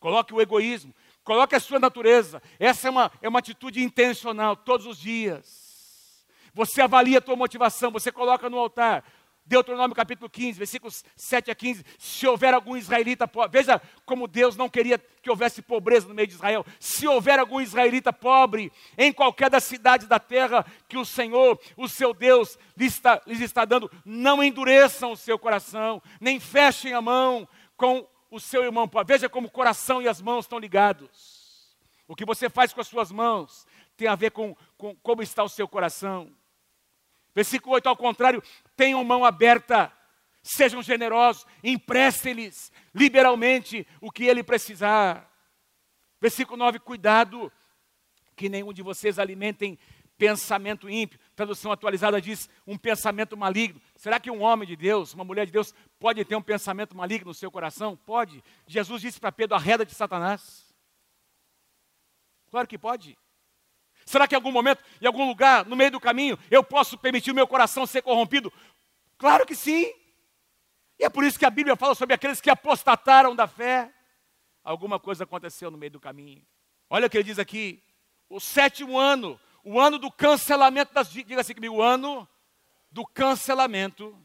Coloque 0.00 0.32
o 0.32 0.40
egoísmo, 0.40 0.94
coloque 1.24 1.54
a 1.54 1.60
sua 1.60 1.78
natureza. 1.78 2.42
Essa 2.58 2.88
é 2.88 2.90
uma, 2.90 3.12
é 3.20 3.28
uma 3.28 3.40
atitude 3.40 3.82
intencional, 3.82 4.56
todos 4.56 4.86
os 4.86 4.98
dias. 4.98 6.26
Você 6.54 6.80
avalia 6.80 7.18
a 7.18 7.20
tua 7.20 7.36
motivação, 7.36 7.90
você 7.90 8.10
coloca 8.10 8.48
no 8.48 8.58
altar. 8.58 9.04
Deuteronômio 9.48 9.96
capítulo 9.96 10.28
15, 10.28 10.58
versículos 10.58 11.02
7 11.16 11.50
a 11.50 11.54
15. 11.54 11.82
Se 11.98 12.26
houver 12.26 12.52
algum 12.52 12.76
israelita 12.76 13.26
pobre, 13.26 13.58
veja 13.58 13.80
como 14.04 14.28
Deus 14.28 14.56
não 14.56 14.68
queria 14.68 14.98
que 15.22 15.30
houvesse 15.30 15.62
pobreza 15.62 16.06
no 16.06 16.14
meio 16.14 16.28
de 16.28 16.34
Israel. 16.34 16.66
Se 16.78 17.06
houver 17.08 17.38
algum 17.38 17.58
israelita 17.58 18.12
pobre 18.12 18.70
em 18.96 19.10
qualquer 19.10 19.48
das 19.48 19.64
cidades 19.64 20.06
da 20.06 20.18
terra 20.18 20.66
que 20.86 20.98
o 20.98 21.04
Senhor, 21.04 21.58
o 21.78 21.88
seu 21.88 22.12
Deus, 22.12 22.58
lhes 22.76 22.92
está, 22.92 23.22
lhes 23.26 23.40
está 23.40 23.64
dando, 23.64 23.90
não 24.04 24.44
endureçam 24.44 25.12
o 25.12 25.16
seu 25.16 25.38
coração, 25.38 26.02
nem 26.20 26.38
fechem 26.38 26.92
a 26.92 27.00
mão 27.00 27.48
com 27.74 28.06
o 28.30 28.40
seu 28.40 28.64
irmão. 28.64 28.90
Veja 29.06 29.28
como 29.28 29.48
o 29.48 29.50
coração 29.50 30.02
e 30.02 30.08
as 30.08 30.20
mãos 30.20 30.44
estão 30.44 30.58
ligados. 30.58 31.76
O 32.06 32.16
que 32.16 32.24
você 32.24 32.48
faz 32.48 32.72
com 32.72 32.80
as 32.80 32.88
suas 32.88 33.12
mãos 33.12 33.66
tem 33.96 34.08
a 34.08 34.14
ver 34.14 34.30
com, 34.30 34.56
com 34.76 34.94
como 34.96 35.22
está 35.22 35.42
o 35.42 35.48
seu 35.48 35.68
coração. 35.68 36.32
Versículo 37.34 37.74
8, 37.74 37.88
ao 37.88 37.96
contrário, 37.96 38.42
tenham 38.74 39.04
mão 39.04 39.24
aberta, 39.24 39.92
sejam 40.42 40.82
generosos, 40.82 41.46
emprestem-lhes 41.62 42.72
liberalmente 42.94 43.86
o 44.00 44.10
que 44.10 44.24
ele 44.24 44.42
precisar. 44.42 45.30
Versículo 46.20 46.56
9, 46.56 46.80
cuidado 46.80 47.52
que 48.34 48.48
nenhum 48.48 48.72
de 48.72 48.82
vocês 48.82 49.18
alimentem 49.18 49.78
pensamento 50.18 50.90
ímpio. 50.90 51.18
Tradução 51.34 51.70
atualizada 51.70 52.20
diz 52.20 52.50
um 52.66 52.76
pensamento 52.76 53.36
maligno. 53.36 53.80
Será 53.96 54.18
que 54.18 54.30
um 54.30 54.42
homem 54.42 54.66
de 54.66 54.76
Deus, 54.76 55.14
uma 55.14 55.24
mulher 55.24 55.46
de 55.46 55.52
Deus, 55.52 55.72
pode 55.98 56.22
ter 56.24 56.36
um 56.36 56.42
pensamento 56.42 56.96
maligno 56.96 57.28
no 57.28 57.34
seu 57.34 57.50
coração? 57.50 57.96
Pode. 57.96 58.42
Jesus 58.66 59.00
disse 59.00 59.20
para 59.20 59.32
Pedro: 59.32 59.56
a 59.56 59.60
reda 59.60 59.86
de 59.86 59.94
Satanás. 59.94 60.74
Claro 62.50 62.66
que 62.66 62.76
pode. 62.76 63.16
Será 64.04 64.26
que 64.26 64.34
em 64.34 64.36
algum 64.36 64.50
momento, 64.50 64.82
em 65.00 65.06
algum 65.06 65.26
lugar, 65.26 65.64
no 65.66 65.76
meio 65.76 65.90
do 65.90 66.00
caminho, 66.00 66.38
eu 66.50 66.64
posso 66.64 66.98
permitir 66.98 67.30
o 67.30 67.34
meu 67.34 67.46
coração 67.46 67.86
ser 67.86 68.02
corrompido? 68.02 68.52
Claro 69.16 69.46
que 69.46 69.54
sim. 69.54 69.92
E 70.98 71.04
é 71.04 71.10
por 71.10 71.22
isso 71.24 71.38
que 71.38 71.44
a 71.44 71.50
Bíblia 71.50 71.76
fala 71.76 71.94
sobre 71.94 72.14
aqueles 72.14 72.40
que 72.40 72.50
apostataram 72.50 73.36
da 73.36 73.46
fé. 73.46 73.92
Alguma 74.64 74.98
coisa 74.98 75.24
aconteceu 75.24 75.70
no 75.70 75.78
meio 75.78 75.92
do 75.92 76.00
caminho. 76.00 76.44
Olha 76.90 77.06
o 77.06 77.10
que 77.10 77.18
ele 77.18 77.24
diz 77.24 77.38
aqui. 77.38 77.82
O 78.28 78.40
sétimo 78.40 78.98
ano, 78.98 79.38
o 79.68 79.78
ano 79.78 79.98
do 79.98 80.10
cancelamento 80.10 80.94
das 80.94 81.08
dívidas. 81.08 81.28
Diga 81.28 81.40
assim 81.42 81.54
comigo, 81.54 81.76
o 81.76 81.82
ano 81.82 82.26
do 82.90 83.04
cancelamento 83.04 84.16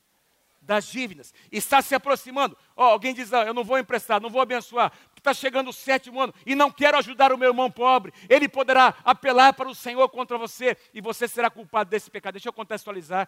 das 0.61 0.85
dívidas. 0.85 1.33
Está 1.51 1.81
se 1.81 1.93
aproximando. 1.93 2.57
Oh, 2.77 2.83
alguém 2.83 3.13
diz, 3.13 3.33
ah, 3.33 3.43
eu 3.43 3.53
não 3.53 3.65
vou 3.65 3.77
emprestar, 3.77 4.21
não 4.21 4.29
vou 4.29 4.41
abençoar, 4.41 4.93
está 5.17 5.33
chegando 5.33 5.69
o 5.69 5.73
sétimo 5.73 6.21
ano 6.21 6.33
e 6.45 6.55
não 6.55 6.71
quero 6.71 6.97
ajudar 6.97 7.33
o 7.33 7.37
meu 7.37 7.49
irmão 7.49 7.69
pobre. 7.69 8.13
Ele 8.29 8.47
poderá 8.47 8.95
apelar 9.03 9.51
para 9.51 9.67
o 9.67 9.75
Senhor 9.75 10.07
contra 10.07 10.37
você 10.37 10.77
e 10.93 11.01
você 11.01 11.27
será 11.27 11.49
culpado 11.49 11.89
desse 11.89 12.09
pecado. 12.09 12.35
Deixa 12.35 12.47
eu 12.47 12.53
contextualizar 12.53 13.27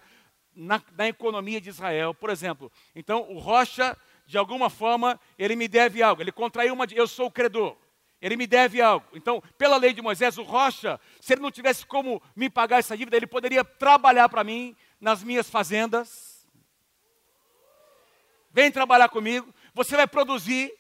na, 0.55 0.81
na 0.97 1.09
economia 1.09 1.59
de 1.59 1.67
Israel. 1.67 2.13
Por 2.13 2.29
exemplo, 2.29 2.71
então 2.95 3.29
o 3.29 3.39
Rocha, 3.39 3.97
de 4.25 4.37
alguma 4.37 4.69
forma, 4.69 5.19
ele 5.37 5.57
me 5.57 5.67
deve 5.67 6.01
algo. 6.01 6.21
Ele 6.21 6.31
contraiu 6.31 6.73
uma. 6.73 6.85
Eu 6.91 7.07
sou 7.07 7.27
o 7.27 7.31
credor. 7.31 7.77
Ele 8.21 8.35
me 8.35 8.47
deve 8.47 8.81
algo. 8.81 9.05
Então, 9.13 9.41
pela 9.57 9.77
lei 9.77 9.93
de 9.93 10.01
Moisés, 10.01 10.37
o 10.37 10.43
Rocha, 10.43 10.99
se 11.19 11.33
ele 11.33 11.41
não 11.41 11.51
tivesse 11.51 11.85
como 11.85 12.21
me 12.35 12.49
pagar 12.49 12.79
essa 12.79 12.97
dívida, 12.97 13.17
ele 13.17 13.27
poderia 13.27 13.63
trabalhar 13.63 14.29
para 14.29 14.43
mim 14.43 14.75
nas 14.99 15.23
minhas 15.23 15.49
fazendas 15.49 16.35
Vem 18.55 18.71
trabalhar 18.71 19.09
comigo, 19.09 19.53
você 19.73 19.97
vai 19.97 20.07
produzir 20.07 20.73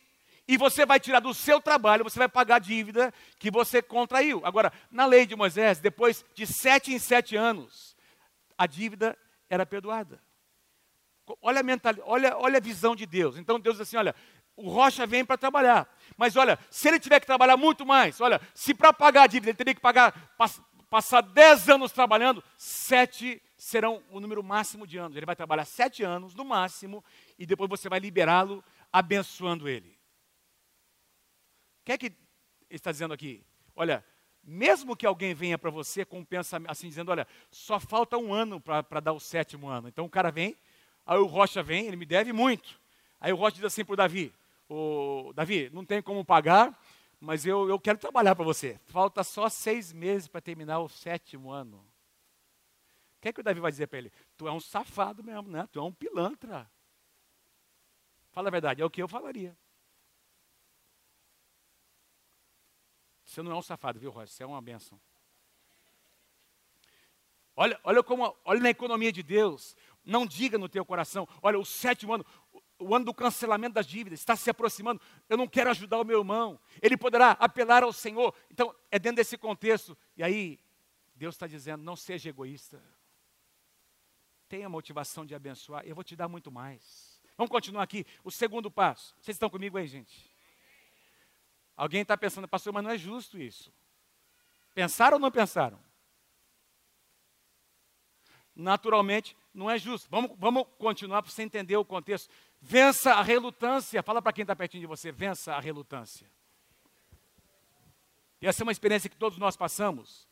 e 0.47 0.55
você 0.55 0.85
vai 0.85 0.97
tirar 0.97 1.19
do 1.19 1.33
seu 1.33 1.59
trabalho, 1.59 2.05
você 2.05 2.17
vai 2.17 2.29
pagar 2.29 2.55
a 2.55 2.59
dívida 2.59 3.13
que 3.37 3.51
você 3.51 3.81
contraiu. 3.81 4.41
Agora, 4.45 4.71
na 4.89 5.05
lei 5.05 5.25
de 5.25 5.35
Moisés, 5.35 5.81
depois 5.81 6.23
de 6.33 6.47
sete 6.47 6.93
em 6.93 6.99
sete 6.99 7.35
anos, 7.35 7.93
a 8.57 8.65
dívida 8.65 9.17
era 9.49 9.65
perdoada. 9.65 10.23
Olha 11.41 11.59
a, 11.59 11.63
mental, 11.63 11.95
olha, 12.05 12.37
olha 12.37 12.59
a 12.59 12.61
visão 12.61 12.95
de 12.95 13.05
Deus. 13.05 13.35
Então 13.35 13.59
Deus 13.59 13.75
diz 13.75 13.89
assim: 13.89 13.97
olha, 13.97 14.15
o 14.57 14.69
Rocha 14.69 15.05
vem 15.05 15.25
para 15.25 15.37
trabalhar. 15.37 15.87
Mas 16.17 16.35
olha, 16.35 16.57
se 16.69 16.87
ele 16.87 16.99
tiver 16.99 17.19
que 17.19 17.25
trabalhar 17.25 17.57
muito 17.57 17.85
mais, 17.85 18.21
olha, 18.21 18.39
se 18.53 18.73
para 18.73 18.93
pagar 18.93 19.23
a 19.23 19.27
dívida 19.27 19.51
ele 19.51 19.57
teria 19.57 19.75
que 19.75 19.81
pagar, 19.81 20.33
pass, 20.37 20.61
passar 20.89 21.21
dez 21.21 21.67
anos 21.69 21.91
trabalhando, 21.91 22.43
sete 22.57 23.41
serão 23.57 24.01
o 24.09 24.19
número 24.19 24.43
máximo 24.43 24.85
de 24.87 24.97
anos. 24.97 25.17
Ele 25.17 25.25
vai 25.25 25.35
trabalhar 25.35 25.65
sete 25.65 26.03
anos, 26.03 26.35
no 26.35 26.45
máximo, 26.45 27.03
e 27.37 27.45
depois 27.45 27.69
você 27.69 27.89
vai 27.89 27.99
liberá-lo, 27.99 28.63
abençoando 28.91 29.67
ele. 29.67 29.89
O 31.81 31.85
que 31.85 31.91
é 31.91 31.97
que 31.97 32.05
ele 32.05 32.15
está 32.69 32.91
dizendo 32.91 33.13
aqui? 33.13 33.43
Olha, 33.75 34.05
mesmo 34.43 34.95
que 34.95 35.05
alguém 35.05 35.33
venha 35.33 35.57
para 35.57 35.69
você 35.69 36.05
com 36.05 36.19
um 36.19 36.25
pensamento 36.25 36.71
assim, 36.71 36.87
dizendo: 36.87 37.11
olha, 37.11 37.27
só 37.51 37.79
falta 37.79 38.17
um 38.17 38.33
ano 38.33 38.61
para 38.61 38.99
dar 38.99 39.13
o 39.13 39.19
sétimo 39.19 39.67
ano. 39.67 39.87
Então 39.87 40.05
o 40.05 40.09
cara 40.09 40.31
vem, 40.31 40.55
aí 41.05 41.17
o 41.17 41.25
Rocha 41.25 41.61
vem, 41.61 41.87
ele 41.87 41.97
me 41.97 42.05
deve 42.05 42.31
muito. 42.31 42.79
Aí 43.19 43.33
o 43.33 43.35
Rocha 43.35 43.55
diz 43.55 43.65
assim 43.65 43.83
para 43.83 43.93
o 43.93 43.97
Davi: 43.97 44.33
o, 44.69 45.31
Davi, 45.33 45.69
não 45.71 45.85
tem 45.85 46.01
como 46.01 46.25
pagar, 46.25 46.77
mas 47.19 47.45
eu, 47.45 47.69
eu 47.69 47.79
quero 47.79 47.97
trabalhar 47.97 48.35
para 48.35 48.45
você. 48.45 48.79
Falta 48.85 49.23
só 49.23 49.49
seis 49.49 49.93
meses 49.93 50.27
para 50.27 50.41
terminar 50.41 50.79
o 50.79 50.89
sétimo 50.89 51.51
ano. 51.51 51.77
O 53.17 53.21
que 53.21 53.29
é 53.29 53.33
que 53.33 53.41
o 53.41 53.43
Davi 53.43 53.59
vai 53.59 53.71
dizer 53.71 53.87
para 53.87 53.99
ele? 53.99 54.11
Tu 54.37 54.47
é 54.47 54.51
um 54.51 54.59
safado 54.59 55.23
mesmo, 55.23 55.49
né? 55.49 55.67
Tu 55.71 55.79
é 55.79 55.83
um 55.83 55.91
pilantra. 55.91 56.69
Fala 58.31 58.49
a 58.49 58.51
verdade, 58.51 58.81
é 58.81 58.85
o 58.85 58.89
que 58.89 59.01
eu 59.01 59.07
falaria. 59.07 59.57
Você 63.23 63.41
não 63.41 63.51
é 63.51 63.55
um 63.55 63.61
safado, 63.61 63.99
viu, 63.99 64.11
Rocha? 64.11 64.31
Você 64.31 64.43
é 64.43 64.45
uma 64.45 64.61
bênção. 64.61 64.99
Olha, 67.55 67.79
olha 67.83 68.03
como, 68.03 68.35
olha 68.43 68.59
na 68.59 68.69
economia 68.69 69.11
de 69.11 69.23
Deus. 69.23 69.75
Não 70.03 70.25
diga 70.25 70.57
no 70.57 70.69
teu 70.69 70.85
coração, 70.85 71.27
olha, 71.41 71.57
o 71.57 71.65
sétimo 71.65 72.13
ano, 72.13 72.25
o 72.79 72.93
ano 72.93 73.05
do 73.05 73.13
cancelamento 73.13 73.75
das 73.75 73.85
dívidas 73.85 74.19
está 74.19 74.35
se 74.35 74.49
aproximando. 74.49 75.01
Eu 75.29 75.37
não 75.37 75.47
quero 75.47 75.69
ajudar 75.69 75.99
o 75.99 76.03
meu 76.03 76.19
irmão. 76.19 76.59
Ele 76.81 76.97
poderá 76.97 77.31
apelar 77.31 77.83
ao 77.83 77.93
Senhor. 77.93 78.33
Então, 78.51 78.75
é 78.91 78.99
dentro 78.99 79.17
desse 79.17 79.37
contexto. 79.37 79.97
E 80.17 80.23
aí, 80.23 80.59
Deus 81.15 81.35
está 81.35 81.47
dizendo: 81.47 81.83
não 81.83 81.95
seja 81.95 82.29
egoísta. 82.29 82.83
Tenha 84.47 84.69
motivação 84.69 85.25
de 85.25 85.33
abençoar. 85.33 85.83
Eu 85.85 85.95
vou 85.95 86.03
te 86.03 86.15
dar 86.15 86.27
muito 86.27 86.51
mais. 86.51 87.21
Vamos 87.37 87.51
continuar 87.51 87.83
aqui. 87.83 88.05
O 88.23 88.31
segundo 88.31 88.69
passo. 88.69 89.15
Vocês 89.19 89.35
estão 89.35 89.49
comigo 89.49 89.77
aí, 89.77 89.87
gente? 89.87 90.29
Alguém 91.75 92.01
está 92.01 92.17
pensando, 92.17 92.47
pastor, 92.47 92.71
mas 92.71 92.83
não 92.83 92.91
é 92.91 92.97
justo 92.97 93.37
isso. 93.37 93.73
Pensaram 94.73 95.15
ou 95.15 95.19
não 95.19 95.31
pensaram? 95.31 95.79
Naturalmente, 98.55 99.35
não 99.53 99.69
é 99.69 99.77
justo. 99.77 100.07
Vamos, 100.09 100.31
vamos 100.37 100.65
continuar 100.77 101.21
para 101.21 101.31
você 101.31 101.43
entender 101.43 101.75
o 101.75 101.83
contexto. 101.83 102.33
Vença 102.67 103.13
a 103.13 103.21
relutância. 103.21 104.01
Fala 104.01 104.23
para 104.23 104.33
quem 104.33 104.41
está 104.41 104.55
pertinho 104.55 104.81
de 104.81 104.87
você, 104.87 105.11
vença 105.11 105.53
a 105.53 105.59
relutância. 105.59 106.27
E 108.41 108.47
essa 108.47 108.63
é 108.63 108.65
uma 108.65 108.71
experiência 108.71 109.07
que 109.07 109.15
todos 109.15 109.37
nós 109.37 109.55
passamos 109.55 110.27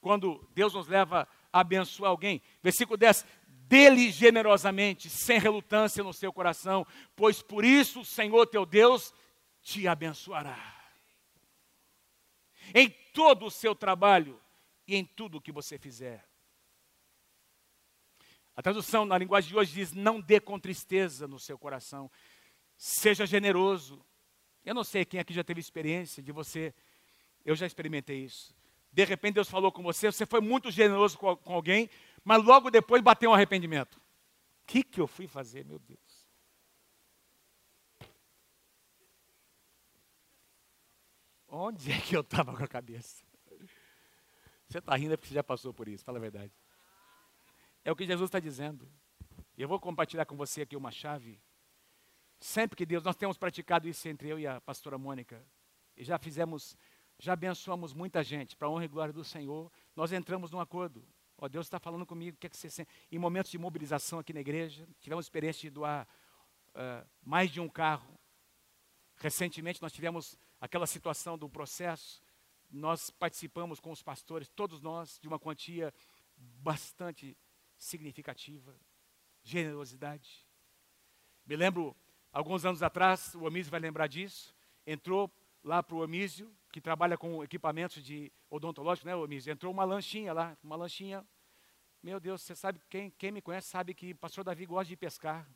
quando 0.00 0.44
Deus 0.52 0.74
nos 0.74 0.88
leva 0.88 1.28
a 1.52 1.60
abençoar 1.60 2.10
alguém. 2.10 2.42
Versículo 2.60 2.96
10: 2.96 3.24
Dele 3.46 4.10
generosamente, 4.10 5.08
sem 5.08 5.38
relutância 5.38 6.02
no 6.02 6.12
seu 6.12 6.32
coração, 6.32 6.84
pois 7.14 7.40
por 7.40 7.64
isso 7.64 8.00
o 8.00 8.04
Senhor 8.04 8.48
teu 8.48 8.66
Deus 8.66 9.14
te 9.62 9.86
abençoará. 9.86 10.58
Em 12.74 12.90
todo 13.14 13.46
o 13.46 13.50
seu 13.50 13.76
trabalho 13.76 14.40
e 14.88 14.96
em 14.96 15.04
tudo 15.04 15.38
o 15.38 15.40
que 15.40 15.52
você 15.52 15.78
fizer. 15.78 16.26
A 18.56 18.62
tradução 18.62 19.04
na 19.04 19.18
linguagem 19.18 19.50
de 19.50 19.56
hoje 19.56 19.74
diz: 19.74 19.92
não 19.92 20.18
dê 20.18 20.40
com 20.40 20.58
tristeza 20.58 21.28
no 21.28 21.38
seu 21.38 21.58
coração, 21.58 22.10
seja 22.76 23.26
generoso. 23.26 24.02
Eu 24.64 24.74
não 24.74 24.82
sei 24.82 25.04
quem 25.04 25.20
aqui 25.20 25.34
já 25.34 25.44
teve 25.44 25.60
experiência 25.60 26.22
de 26.22 26.32
você, 26.32 26.74
eu 27.44 27.54
já 27.54 27.66
experimentei 27.66 28.24
isso. 28.24 28.56
De 28.90 29.04
repente 29.04 29.34
Deus 29.34 29.48
falou 29.48 29.70
com 29.70 29.82
você, 29.82 30.10
você 30.10 30.24
foi 30.24 30.40
muito 30.40 30.70
generoso 30.70 31.18
com, 31.18 31.36
com 31.36 31.52
alguém, 31.52 31.90
mas 32.24 32.42
logo 32.42 32.70
depois 32.70 33.02
bateu 33.02 33.30
um 33.30 33.34
arrependimento. 33.34 33.96
O 33.96 34.00
que, 34.66 34.82
que 34.82 35.00
eu 35.00 35.06
fui 35.06 35.28
fazer, 35.28 35.64
meu 35.64 35.78
Deus? 35.78 36.26
Onde 41.46 41.92
é 41.92 42.00
que 42.00 42.16
eu 42.16 42.22
estava 42.22 42.56
com 42.56 42.64
a 42.64 42.68
cabeça? 42.68 43.22
Você 44.66 44.78
está 44.78 44.96
rindo 44.96 45.14
é 45.14 45.16
porque 45.16 45.28
você 45.28 45.34
já 45.34 45.44
passou 45.44 45.72
por 45.72 45.86
isso, 45.86 46.04
fala 46.04 46.18
a 46.18 46.20
verdade. 46.20 46.52
É 47.86 47.92
o 47.92 47.94
que 47.94 48.04
Jesus 48.04 48.26
está 48.26 48.40
dizendo. 48.40 48.90
E 49.56 49.62
eu 49.62 49.68
vou 49.68 49.78
compartilhar 49.78 50.26
com 50.26 50.36
você 50.36 50.62
aqui 50.62 50.74
uma 50.74 50.90
chave. 50.90 51.40
Sempre 52.40 52.76
que 52.76 52.84
Deus, 52.84 53.04
nós 53.04 53.14
temos 53.14 53.38
praticado 53.38 53.86
isso 53.88 54.08
entre 54.08 54.28
eu 54.28 54.40
e 54.40 54.44
a 54.44 54.60
pastora 54.60 54.98
Mônica, 54.98 55.40
e 55.96 56.02
já 56.02 56.18
fizemos, 56.18 56.76
já 57.16 57.34
abençoamos 57.34 57.94
muita 57.94 58.24
gente, 58.24 58.56
para 58.56 58.66
a 58.66 58.70
honra 58.72 58.86
e 58.86 58.88
glória 58.88 59.12
do 59.12 59.22
Senhor, 59.22 59.70
nós 59.94 60.10
entramos 60.10 60.50
num 60.50 60.58
acordo. 60.58 61.06
Ó, 61.38 61.46
Deus 61.46 61.66
está 61.66 61.78
falando 61.78 62.04
comigo, 62.04 62.36
o 62.36 62.40
que 62.40 62.48
é 62.48 62.50
que 62.50 62.56
você 62.56 62.68
sente? 62.68 62.90
Em 63.08 63.20
momentos 63.20 63.52
de 63.52 63.58
mobilização 63.58 64.18
aqui 64.18 64.32
na 64.32 64.40
igreja, 64.40 64.88
tivemos 64.98 65.24
experiência 65.24 65.60
de 65.60 65.70
doar 65.70 66.08
uh, 66.70 67.08
mais 67.22 67.52
de 67.52 67.60
um 67.60 67.68
carro. 67.68 68.18
Recentemente 69.14 69.80
nós 69.80 69.92
tivemos 69.92 70.36
aquela 70.60 70.88
situação 70.88 71.38
do 71.38 71.48
processo, 71.48 72.20
nós 72.68 73.10
participamos 73.10 73.78
com 73.78 73.92
os 73.92 74.02
pastores, 74.02 74.48
todos 74.48 74.80
nós, 74.80 75.20
de 75.20 75.28
uma 75.28 75.38
quantia 75.38 75.94
bastante 76.36 77.36
significativa, 77.78 78.74
generosidade. 79.42 80.46
Me 81.44 81.56
lembro, 81.56 81.96
alguns 82.32 82.64
anos 82.64 82.82
atrás, 82.82 83.34
o 83.34 83.44
Omísio 83.44 83.70
vai 83.70 83.80
lembrar 83.80 84.06
disso, 84.06 84.54
entrou 84.86 85.30
lá 85.62 85.82
para 85.82 85.96
o 85.96 86.02
Omísio, 86.02 86.54
que 86.72 86.80
trabalha 86.80 87.16
com 87.16 87.42
equipamentos 87.42 88.02
de 88.02 88.32
odontológico, 88.50 89.06
né, 89.06 89.14
Omísio? 89.14 89.52
Entrou 89.52 89.72
uma 89.72 89.84
lanchinha 89.84 90.32
lá, 90.32 90.56
uma 90.62 90.76
lanchinha. 90.76 91.26
Meu 92.02 92.20
Deus, 92.20 92.42
você 92.42 92.54
sabe, 92.54 92.80
quem, 92.88 93.10
quem 93.10 93.32
me 93.32 93.40
conhece 93.40 93.68
sabe 93.68 93.94
que 93.94 94.12
o 94.12 94.16
pastor 94.16 94.44
Davi 94.44 94.66
gosta 94.66 94.88
de 94.88 94.96
pescar. 94.96 95.48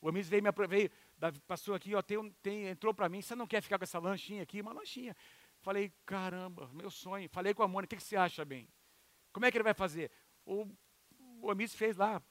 O 0.00 0.08
Omísio 0.08 0.30
veio 0.30 0.42
me 0.42 0.66
veio, 0.68 0.90
pastor 1.46 1.74
aqui, 1.74 1.94
ó, 1.94 2.02
tem, 2.02 2.30
tem, 2.42 2.66
entrou 2.66 2.94
para 2.94 3.08
mim, 3.08 3.20
você 3.20 3.34
não 3.34 3.46
quer 3.46 3.60
ficar 3.60 3.78
com 3.78 3.84
essa 3.84 3.98
lanchinha 3.98 4.42
aqui? 4.42 4.60
Uma 4.60 4.72
lanchinha. 4.72 5.16
Falei, 5.60 5.92
caramba, 6.06 6.70
meu 6.72 6.90
sonho. 6.90 7.28
Falei 7.30 7.52
com 7.52 7.62
a 7.62 7.68
Mônica, 7.68 7.94
o 7.94 7.96
que, 7.96 8.02
que 8.02 8.08
você 8.08 8.16
acha 8.16 8.44
bem? 8.44 8.68
Como 9.32 9.44
é 9.44 9.50
que 9.50 9.56
ele 9.56 9.64
vai 9.64 9.74
fazer? 9.74 10.10
O 10.46 10.68
o 11.40 11.50
Amis 11.50 11.74
fez 11.74 11.96
lá, 11.96 12.22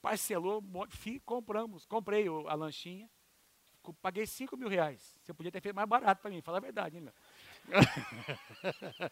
parcelou, 0.00 0.62
compramos, 1.24 1.86
comprei 1.86 2.26
a 2.28 2.54
lanchinha, 2.54 3.10
paguei 4.02 4.26
5 4.26 4.56
mil 4.56 4.68
reais. 4.68 5.16
Você 5.22 5.32
podia 5.32 5.50
ter 5.50 5.60
feito 5.60 5.74
mais 5.74 5.88
barato 5.88 6.20
para 6.20 6.30
mim, 6.30 6.42
fala 6.42 6.58
a 6.58 6.60
verdade, 6.60 6.96
hein, 6.96 7.02
meu? 7.02 7.14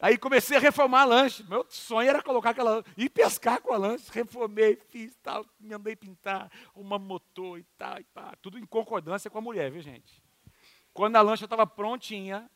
Aí 0.00 0.18
comecei 0.18 0.56
a 0.56 0.60
reformar 0.60 1.02
a 1.02 1.06
lanche. 1.06 1.42
Meu 1.44 1.64
sonho 1.68 2.08
era 2.08 2.22
colocar 2.22 2.50
aquela 2.50 2.84
e 2.96 3.08
pescar 3.08 3.60
com 3.62 3.72
a 3.72 3.76
lanche. 3.76 4.10
Reformei, 4.12 4.76
fiz 4.90 5.16
tal, 5.22 5.46
me 5.58 5.72
andei 5.72 5.96
pintar 5.96 6.50
uma 6.74 6.98
motor 6.98 7.58
e 7.58 7.64
tal, 7.78 8.00
e 8.00 8.06
tudo 8.42 8.58
em 8.58 8.66
concordância 8.66 9.30
com 9.30 9.38
a 9.38 9.40
mulher, 9.40 9.70
viu 9.70 9.80
gente? 9.80 10.22
Quando 10.92 11.16
a 11.16 11.22
lancha 11.22 11.44
estava 11.44 11.66
prontinha, 11.66 12.50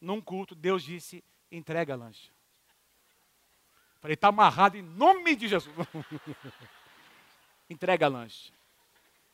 num 0.00 0.20
culto, 0.20 0.54
Deus 0.54 0.82
disse: 0.82 1.24
entrega 1.50 1.94
a 1.94 1.96
lancha. 1.96 2.33
Falei, 4.04 4.16
está 4.16 4.28
amarrado 4.28 4.76
em 4.76 4.82
nome 4.82 5.34
de 5.34 5.48
Jesus. 5.48 5.74
Entrega 7.70 8.06
lanche. 8.06 8.52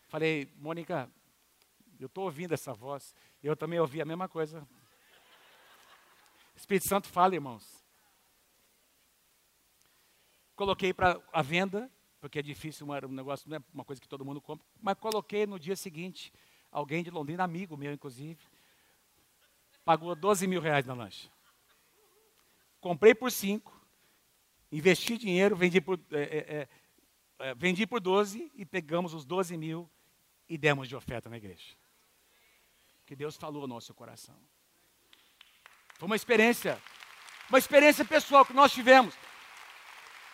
Falei, 0.07 0.49
Mônica, 0.59 1.11
eu 1.99 2.07
estou 2.07 2.23
ouvindo 2.23 2.55
essa 2.55 2.73
voz. 2.73 3.13
Eu 3.43 3.57
também 3.57 3.81
ouvi 3.81 4.01
a 4.01 4.05
mesma 4.05 4.29
coisa. 4.29 4.65
Espírito 6.55 6.87
Santo 6.87 7.09
fala, 7.09 7.35
irmãos. 7.35 7.85
Coloquei 10.55 10.95
para 10.95 11.21
a 11.33 11.43
venda, 11.43 11.91
porque 12.21 12.39
é 12.39 12.43
difícil, 12.43 12.87
um 12.87 13.09
negócio, 13.09 13.51
não 13.51 13.57
é 13.57 13.63
uma 13.75 13.85
coisa 13.85 14.01
que 14.01 14.07
todo 14.09 14.25
mundo 14.25 14.41
compra, 14.41 14.65
mas 14.81 14.97
coloquei 14.97 15.49
no 15.49 15.59
dia 15.59 15.75
seguinte, 15.75 16.33
alguém 16.71 17.03
de 17.03 17.11
Londrina, 17.11 17.43
amigo 17.43 17.77
meu, 17.77 17.93
inclusive, 17.93 18.41
pagou 19.85 20.15
12 20.15 20.47
mil 20.47 20.61
reais 20.61 20.87
na 20.87 20.95
lanche. 20.95 21.29
Comprei 22.81 23.17
por 23.17 23.33
5, 23.33 23.80
investi 24.71 25.17
dinheiro, 25.17 25.57
vendi 25.57 25.81
por, 25.81 25.99
é, 26.11 26.21
é, 26.21 26.39
é, 26.57 26.69
é 27.51 27.55
vendi 27.55 27.87
por 27.87 28.01
12 28.01 28.51
e 28.55 28.65
pegamos 28.65 29.15
os 29.15 29.25
12 29.25 29.57
mil 29.57 29.91
e 30.49 30.57
demos 30.57 30.89
de 30.89 30.97
oferta 30.97 31.29
na 31.29 31.37
igreja. 31.37 31.77
Que 33.07 33.17
Deus 33.17 33.37
falou 33.37 33.63
ao 33.63 33.69
nosso 33.69 33.93
coração. 33.95 34.37
Foi 35.99 36.07
uma 36.07 36.17
experiência, 36.17 36.81
uma 37.49 37.59
experiência 37.59 38.05
pessoal 38.05 38.45
que 38.45 38.53
nós 38.53 38.73
tivemos. 38.73 39.15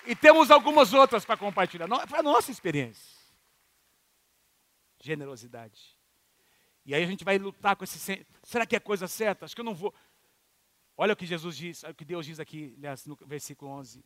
E 0.07 0.15
temos 0.15 0.51
algumas 0.51 0.95
outras 0.95 1.25
para 1.25 1.37
compartilhar. 1.37 1.89
Foi 2.07 2.19
a 2.19 2.23
nossa 2.23 2.53
experiência. 2.53 3.17
Generosidade. 5.01 5.97
E 6.85 6.95
aí 6.95 7.03
a 7.03 7.07
gente 7.07 7.25
vai 7.25 7.37
lutar 7.37 7.75
com 7.75 7.83
esse. 7.83 8.25
Será 8.45 8.65
que 8.65 8.77
é 8.77 8.81
coisa 8.81 9.09
certa? 9.09 9.45
Acho 9.45 9.55
que 9.55 9.61
eu 9.61 9.65
não 9.65 9.75
vou. 9.75 9.93
Olha 10.97 11.13
o 11.13 11.17
que 11.17 11.27
Jesus 11.27 11.57
diz, 11.57 11.83
o 11.83 11.93
que 11.93 12.05
Deus 12.05 12.25
diz 12.25 12.39
aqui, 12.39 12.79
no 13.05 13.17
versículo 13.27 13.73
11. 13.73 14.05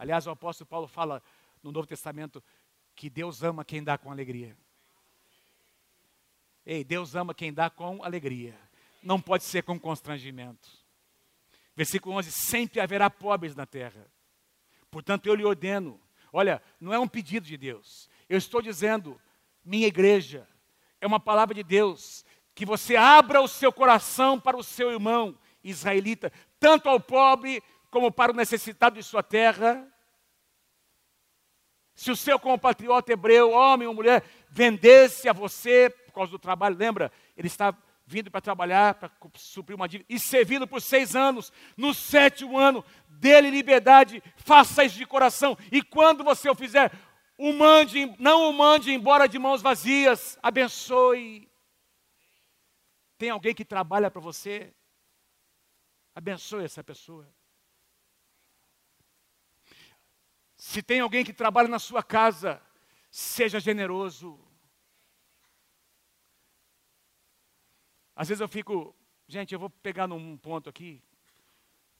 Aliás, 0.00 0.26
o 0.26 0.30
apóstolo 0.30 0.66
Paulo 0.66 0.88
fala 0.88 1.22
no 1.62 1.70
Novo 1.70 1.86
Testamento 1.86 2.42
que 2.96 3.10
Deus 3.10 3.42
ama 3.42 3.66
quem 3.66 3.84
dá 3.84 3.98
com 3.98 4.10
alegria. 4.10 4.56
Ei, 6.64 6.82
Deus 6.82 7.14
ama 7.14 7.34
quem 7.34 7.52
dá 7.52 7.68
com 7.68 8.02
alegria. 8.02 8.58
Não 9.02 9.20
pode 9.20 9.44
ser 9.44 9.62
com 9.62 9.78
constrangimento. 9.78 10.70
Versículo 11.76 12.16
11: 12.16 12.32
Sempre 12.32 12.80
haverá 12.80 13.10
pobres 13.10 13.54
na 13.54 13.66
terra. 13.66 14.10
Portanto, 14.90 15.26
eu 15.26 15.34
lhe 15.34 15.44
ordeno. 15.44 16.00
Olha, 16.32 16.62
não 16.80 16.94
é 16.94 16.98
um 16.98 17.06
pedido 17.06 17.46
de 17.46 17.58
Deus. 17.58 18.08
Eu 18.26 18.38
estou 18.38 18.62
dizendo, 18.62 19.20
minha 19.62 19.86
igreja, 19.86 20.48
é 20.98 21.06
uma 21.06 21.20
palavra 21.20 21.54
de 21.54 21.62
Deus, 21.62 22.24
que 22.54 22.64
você 22.64 22.96
abra 22.96 23.42
o 23.42 23.48
seu 23.48 23.70
coração 23.70 24.40
para 24.40 24.56
o 24.56 24.64
seu 24.64 24.90
irmão 24.90 25.38
israelita, 25.62 26.32
tanto 26.58 26.88
ao 26.88 26.98
pobre 26.98 27.62
como 27.90 28.10
para 28.10 28.32
o 28.32 28.36
necessitado 28.36 28.96
de 28.96 29.02
sua 29.02 29.22
terra, 29.22 29.86
Se 32.00 32.10
o 32.10 32.16
seu 32.16 32.38
compatriota 32.38 33.12
hebreu, 33.12 33.50
homem 33.50 33.86
ou 33.86 33.92
mulher, 33.92 34.24
vendesse 34.48 35.28
a 35.28 35.34
você 35.34 35.90
por 35.90 36.14
causa 36.14 36.30
do 36.32 36.38
trabalho, 36.38 36.74
lembra? 36.74 37.12
Ele 37.36 37.46
está 37.46 37.76
vindo 38.06 38.30
para 38.30 38.40
trabalhar, 38.40 38.94
para 38.94 39.10
suprir 39.34 39.76
uma 39.76 39.86
dívida, 39.86 40.06
e 40.08 40.18
servindo 40.18 40.66
por 40.66 40.80
seis 40.80 41.14
anos, 41.14 41.52
no 41.76 41.92
sétimo 41.92 42.56
ano, 42.56 42.82
dele 43.06 43.50
liberdade, 43.50 44.22
faça 44.38 44.82
isso 44.82 44.96
de 44.96 45.04
coração, 45.04 45.58
e 45.70 45.82
quando 45.82 46.24
você 46.24 46.48
o 46.48 46.54
fizer, 46.54 46.90
o 47.36 47.52
mande, 47.52 48.06
não 48.18 48.48
o 48.48 48.52
mande 48.54 48.94
embora 48.94 49.28
de 49.28 49.38
mãos 49.38 49.60
vazias, 49.60 50.38
abençoe. 50.42 51.52
Tem 53.18 53.28
alguém 53.28 53.54
que 53.54 53.62
trabalha 53.62 54.10
para 54.10 54.22
você? 54.22 54.72
Abençoe 56.14 56.64
essa 56.64 56.82
pessoa. 56.82 57.30
Se 60.60 60.82
tem 60.82 61.00
alguém 61.00 61.24
que 61.24 61.32
trabalha 61.32 61.68
na 61.68 61.78
sua 61.78 62.02
casa, 62.02 62.60
seja 63.10 63.58
generoso. 63.58 64.38
Às 68.14 68.28
vezes 68.28 68.42
eu 68.42 68.48
fico, 68.48 68.94
gente, 69.26 69.54
eu 69.54 69.58
vou 69.58 69.70
pegar 69.70 70.06
num 70.06 70.36
ponto 70.36 70.68
aqui. 70.68 71.02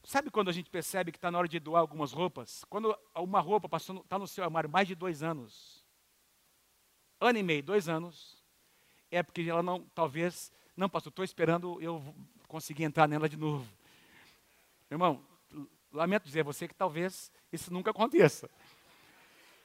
Sabe 0.04 0.30
quando 0.30 0.50
a 0.50 0.52
gente 0.52 0.68
percebe 0.68 1.10
que 1.10 1.16
está 1.16 1.30
na 1.30 1.38
hora 1.38 1.48
de 1.48 1.58
doar 1.58 1.80
algumas 1.80 2.12
roupas? 2.12 2.62
Quando 2.68 2.94
uma 3.14 3.40
roupa 3.40 3.74
está 3.78 4.18
no 4.18 4.26
seu 4.26 4.44
armário 4.44 4.68
mais 4.68 4.86
de 4.86 4.94
dois 4.94 5.22
anos, 5.22 5.82
ano 7.18 7.38
e 7.38 7.42
meio, 7.42 7.62
dois 7.62 7.88
anos, 7.88 8.44
é 9.10 9.22
porque 9.22 9.40
ela 9.40 9.62
não, 9.62 9.86
talvez, 9.94 10.52
não, 10.76 10.86
pastor, 10.86 11.08
estou 11.08 11.24
esperando 11.24 11.80
eu 11.80 12.14
conseguir 12.46 12.84
entrar 12.84 13.08
nela 13.08 13.26
de 13.26 13.38
novo. 13.38 13.66
Irmão, 14.90 15.24
lamento 15.90 16.24
dizer 16.24 16.40
a 16.40 16.44
você 16.44 16.68
que 16.68 16.74
talvez 16.74 17.32
isso 17.52 17.72
nunca 17.72 17.90
aconteça. 17.90 18.50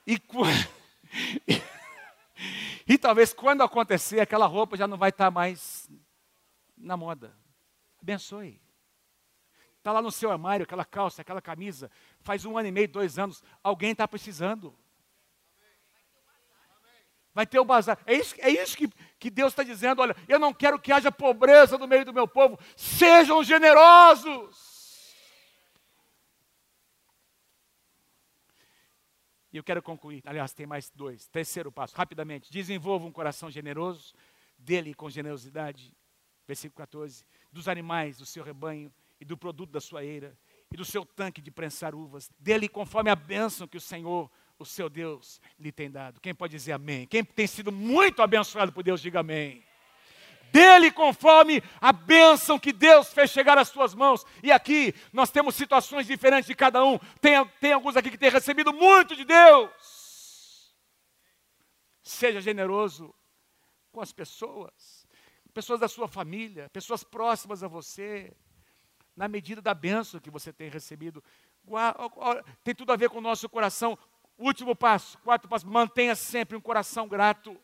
E, 0.06 0.22
e, 2.88 2.98
talvez 2.98 3.34
quando 3.34 3.64
acontecer, 3.64 4.20
aquela 4.20 4.46
roupa 4.46 4.78
já 4.78 4.88
não 4.88 4.98
vai 4.98 5.10
estar 5.10 5.32
mais 5.32 5.90
na 6.78 6.96
moda. 6.96 7.36
Abençoe. 8.02 8.62
Está 9.78 9.92
lá 9.92 10.02
no 10.02 10.12
seu 10.12 10.32
armário, 10.32 10.64
aquela 10.64 10.86
calça, 10.86 11.22
aquela 11.22 11.42
camisa, 11.42 11.92
faz 12.22 12.44
um 12.44 12.58
ano 12.58 12.68
e 12.68 12.72
meio, 12.72 12.88
dois 12.88 13.20
anos, 13.20 13.44
alguém 13.64 13.92
está 13.92 14.08
precisando. 14.08 14.76
Vai 17.36 17.46
ter 17.46 17.60
o 17.60 17.66
bazar. 17.66 18.00
É 18.06 18.16
isso, 18.16 18.34
é 18.40 18.50
isso 18.50 18.78
que, 18.78 18.88
que 19.20 19.30
Deus 19.30 19.52
está 19.52 19.62
dizendo. 19.62 20.02
Olha, 20.02 20.16
eu 20.28 20.40
não 20.40 20.54
quero 20.54 20.80
que 20.80 20.92
haja 20.92 21.12
pobreza 21.12 21.78
no 21.78 21.86
meio 21.86 22.06
do 22.06 22.14
meu 22.14 22.28
povo. 22.28 22.58
Sejam 22.78 23.44
generosos. 23.44 24.65
E 29.56 29.58
eu 29.58 29.64
quero 29.64 29.82
concluir. 29.82 30.22
Aliás, 30.26 30.52
tem 30.52 30.68
mais 30.68 30.92
dois. 30.94 31.30
Terceiro 31.30 31.72
passo, 31.72 31.96
rapidamente. 31.96 32.52
Desenvolva 32.52 33.06
um 33.06 33.12
coração 33.12 33.50
generoso, 33.50 34.14
dele 34.58 34.94
com 34.94 35.10
generosidade. 35.10 35.94
Versículo 36.46 36.76
14. 36.76 37.24
Dos 37.54 37.70
animais 37.70 38.18
do 38.18 38.26
seu 38.26 38.44
rebanho 38.44 38.94
e 39.18 39.24
do 39.24 39.38
produto 39.38 39.72
da 39.72 39.80
sua 39.80 40.04
eira 40.04 40.38
e 40.70 40.76
do 40.76 40.84
seu 40.84 41.06
tanque 41.06 41.42
de 41.42 41.52
prensar 41.52 41.96
uvas. 41.96 42.30
Dele 42.38 42.68
conforme 42.68 43.10
a 43.10 43.16
bênção 43.16 43.66
que 43.66 43.78
o 43.78 43.82
Senhor, 43.82 44.30
o 44.60 44.66
seu 44.66 44.90
Deus, 44.90 45.40
lhe 45.58 45.72
tem 45.72 45.90
dado. 45.90 46.20
Quem 46.20 46.36
pode 46.36 46.52
dizer 46.52 46.74
amém? 46.74 47.08
Quem 47.08 47.24
tem 47.24 47.48
sido 47.48 47.72
muito 47.72 48.22
abençoado 48.22 48.74
por 48.74 48.84
Deus, 48.84 49.02
diga 49.02 49.22
amém 49.22 49.64
dele 50.56 50.90
conforme 50.90 51.62
a 51.82 51.92
bênção 51.92 52.58
que 52.58 52.72
Deus 52.72 53.12
fez 53.12 53.30
chegar 53.30 53.58
às 53.58 53.68
suas 53.68 53.94
mãos. 53.94 54.26
E 54.42 54.54
aqui 54.54 54.96
nós 55.12 55.30
temos 55.30 55.54
situações 55.54 56.08
diferentes 56.08 56.48
de 56.48 56.56
cada 56.56 56.82
um. 56.82 56.98
Tem, 57.20 57.46
tem 57.60 57.74
alguns 57.74 57.98
aqui 57.98 58.10
que 58.10 58.18
têm 58.18 58.30
recebido 58.30 58.72
muito 58.72 59.18
de 59.18 59.26
Deus. 59.26 60.74
Seja 62.02 62.40
generoso 62.40 63.14
com 63.92 64.00
as 64.00 64.14
pessoas, 64.14 65.06
pessoas 65.54 65.78
da 65.78 65.90
sua 65.90 66.08
família, 66.08 66.70
pessoas 66.70 67.04
próximas 67.04 67.62
a 67.62 67.68
você, 67.68 68.32
na 69.14 69.28
medida 69.28 69.62
da 69.62 69.74
bênção 69.74 70.22
que 70.22 70.32
você 70.32 70.54
tem 70.54 70.70
recebido. 70.70 71.22
Tem 72.64 72.74
tudo 72.74 72.94
a 72.94 72.96
ver 72.96 73.10
com 73.10 73.18
o 73.18 73.22
nosso 73.22 73.50
coração. 73.50 74.00
Último 74.38 74.74
passo, 74.74 75.18
quarto 75.18 75.50
passo, 75.50 75.68
mantenha 75.68 76.16
sempre 76.16 76.56
um 76.56 76.62
coração 76.62 77.10
grato. 77.10 77.60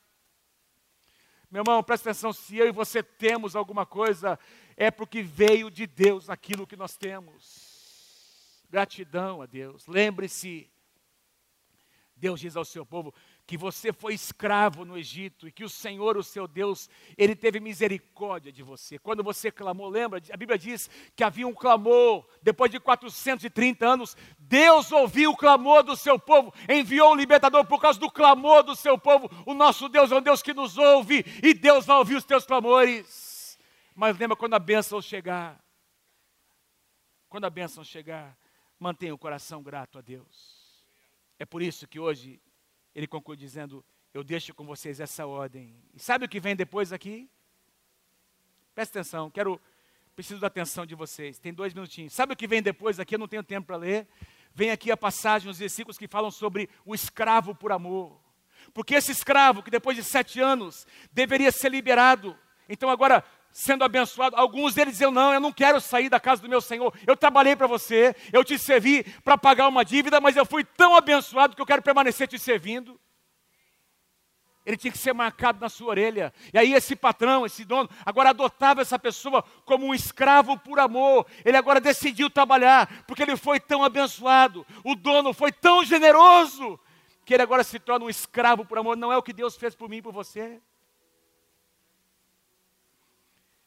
Meu 1.51 1.63
irmão, 1.63 1.83
presta 1.83 2.09
atenção: 2.09 2.31
se 2.31 2.55
eu 2.55 2.67
e 2.67 2.71
você 2.71 3.03
temos 3.03 3.57
alguma 3.57 3.85
coisa, 3.85 4.39
é 4.77 4.89
porque 4.89 5.21
veio 5.21 5.69
de 5.69 5.85
Deus 5.85 6.29
aquilo 6.29 6.65
que 6.65 6.77
nós 6.77 6.95
temos. 6.95 8.63
Gratidão 8.69 9.41
a 9.41 9.45
Deus. 9.45 9.85
Lembre-se, 9.85 10.71
Deus 12.15 12.39
diz 12.39 12.55
ao 12.55 12.63
seu 12.63 12.85
povo: 12.85 13.13
que 13.51 13.57
você 13.57 13.91
foi 13.91 14.13
escravo 14.13 14.85
no 14.85 14.97
Egito 14.97 15.45
e 15.45 15.51
que 15.51 15.65
o 15.65 15.67
Senhor, 15.67 16.15
o 16.15 16.23
seu 16.23 16.47
Deus, 16.47 16.89
ele 17.17 17.35
teve 17.35 17.59
misericórdia 17.59 18.49
de 18.49 18.63
você. 18.63 18.97
Quando 18.97 19.21
você 19.21 19.51
clamou, 19.51 19.89
lembra? 19.89 20.21
A 20.31 20.37
Bíblia 20.37 20.57
diz 20.57 20.89
que 21.17 21.21
havia 21.21 21.45
um 21.45 21.53
clamor, 21.53 22.25
depois 22.41 22.71
de 22.71 22.79
430 22.79 23.85
anos, 23.85 24.15
Deus 24.39 24.89
ouviu 24.93 25.31
o 25.31 25.35
clamor 25.35 25.83
do 25.83 25.97
seu 25.97 26.17
povo, 26.17 26.53
enviou 26.69 27.11
o 27.11 27.15
libertador 27.15 27.65
por 27.65 27.81
causa 27.81 27.99
do 27.99 28.09
clamor 28.09 28.63
do 28.63 28.73
seu 28.73 28.97
povo. 28.97 29.29
O 29.45 29.53
nosso 29.53 29.89
Deus 29.89 30.09
é 30.13 30.15
um 30.15 30.21
Deus 30.21 30.41
que 30.41 30.53
nos 30.53 30.77
ouve 30.77 31.25
e 31.43 31.53
Deus 31.53 31.85
vai 31.85 31.97
ouvir 31.97 32.15
os 32.15 32.23
teus 32.23 32.45
clamores. 32.45 33.59
Mas 33.93 34.17
lembra 34.17 34.37
quando 34.37 34.53
a 34.53 34.59
bênção 34.59 35.01
chegar, 35.01 35.61
quando 37.27 37.43
a 37.43 37.49
bênção 37.49 37.83
chegar, 37.83 38.33
mantenha 38.79 39.13
o 39.13 39.17
coração 39.17 39.61
grato 39.61 39.97
a 39.97 40.01
Deus. 40.01 40.85
É 41.37 41.45
por 41.45 41.61
isso 41.61 41.85
que 41.85 41.99
hoje 41.99 42.41
ele 42.93 43.07
conclui 43.07 43.37
dizendo: 43.37 43.83
Eu 44.13 44.23
deixo 44.23 44.53
com 44.53 44.65
vocês 44.65 44.99
essa 44.99 45.25
ordem. 45.25 45.75
E 45.93 45.99
sabe 45.99 46.25
o 46.25 46.29
que 46.29 46.39
vem 46.39 46.55
depois 46.55 46.91
aqui? 46.91 47.29
Presta 48.73 48.99
atenção, 48.99 49.29
quero, 49.29 49.59
preciso 50.15 50.39
da 50.39 50.47
atenção 50.47 50.85
de 50.85 50.95
vocês. 50.95 51.37
Tem 51.37 51.53
dois 51.53 51.73
minutinhos. 51.73 52.13
Sabe 52.13 52.33
o 52.33 52.35
que 52.35 52.47
vem 52.47 52.61
depois 52.61 52.99
aqui? 52.99 53.15
Eu 53.15 53.19
não 53.19 53.27
tenho 53.27 53.43
tempo 53.43 53.67
para 53.67 53.77
ler. 53.77 54.07
Vem 54.53 54.71
aqui 54.71 54.91
a 54.91 54.97
passagem, 54.97 55.49
os 55.49 55.59
versículos 55.59 55.97
que 55.97 56.07
falam 56.07 56.31
sobre 56.31 56.69
o 56.85 56.93
escravo 56.93 57.55
por 57.55 57.71
amor. 57.71 58.19
Porque 58.73 58.95
esse 58.95 59.11
escravo, 59.11 59.63
que 59.63 59.71
depois 59.71 59.97
de 59.97 60.03
sete 60.03 60.39
anos 60.39 60.85
deveria 61.11 61.51
ser 61.51 61.69
liberado, 61.69 62.37
então 62.69 62.89
agora 62.89 63.23
sendo 63.51 63.83
abençoado. 63.83 64.35
Alguns 64.35 64.73
deles 64.73 64.93
diziam: 64.93 65.11
Não, 65.11 65.33
eu 65.33 65.39
não 65.39 65.51
quero 65.51 65.79
sair 65.79 66.09
da 66.09 66.19
casa 66.19 66.41
do 66.41 66.49
meu 66.49 66.61
Senhor. 66.61 66.93
Eu 67.05 67.15
trabalhei 67.15 67.55
para 67.55 67.67
você, 67.67 68.15
eu 68.31 68.43
te 68.43 68.57
servi 68.57 69.03
para 69.23 69.37
pagar 69.37 69.67
uma 69.67 69.83
dívida, 69.83 70.19
mas 70.21 70.35
eu 70.35 70.45
fui 70.45 70.63
tão 70.63 70.95
abençoado 70.95 71.55
que 71.55 71.61
eu 71.61 71.65
quero 71.65 71.81
permanecer 71.81 72.27
te 72.27 72.39
servindo. 72.39 72.99
Ele 74.63 74.77
tinha 74.77 74.91
que 74.91 74.97
ser 74.97 75.13
marcado 75.13 75.59
na 75.59 75.69
sua 75.69 75.89
orelha. 75.89 76.31
E 76.53 76.57
aí, 76.57 76.73
esse 76.73 76.95
patrão, 76.95 77.45
esse 77.45 77.65
dono, 77.65 77.89
agora 78.05 78.29
adotava 78.29 78.81
essa 78.81 78.99
pessoa 78.99 79.43
como 79.65 79.87
um 79.87 79.93
escravo 79.93 80.57
por 80.59 80.79
amor. 80.79 81.25
Ele 81.43 81.57
agora 81.57 81.81
decidiu 81.81 82.29
trabalhar, 82.29 83.03
porque 83.07 83.23
ele 83.23 83.35
foi 83.35 83.59
tão 83.59 83.83
abençoado. 83.83 84.65
O 84.83 84.95
dono 84.95 85.33
foi 85.33 85.51
tão 85.51 85.83
generoso, 85.83 86.79
que 87.25 87.33
ele 87.33 87.41
agora 87.41 87.63
se 87.63 87.79
torna 87.79 88.05
um 88.05 88.09
escravo 88.09 88.63
por 88.63 88.77
amor. 88.77 88.95
Não 88.95 89.11
é 89.11 89.17
o 89.17 89.23
que 89.23 89.33
Deus 89.33 89.57
fez 89.57 89.73
por 89.73 89.89
mim 89.89 89.97
e 89.97 90.01
por 90.01 90.13
você? 90.13 90.61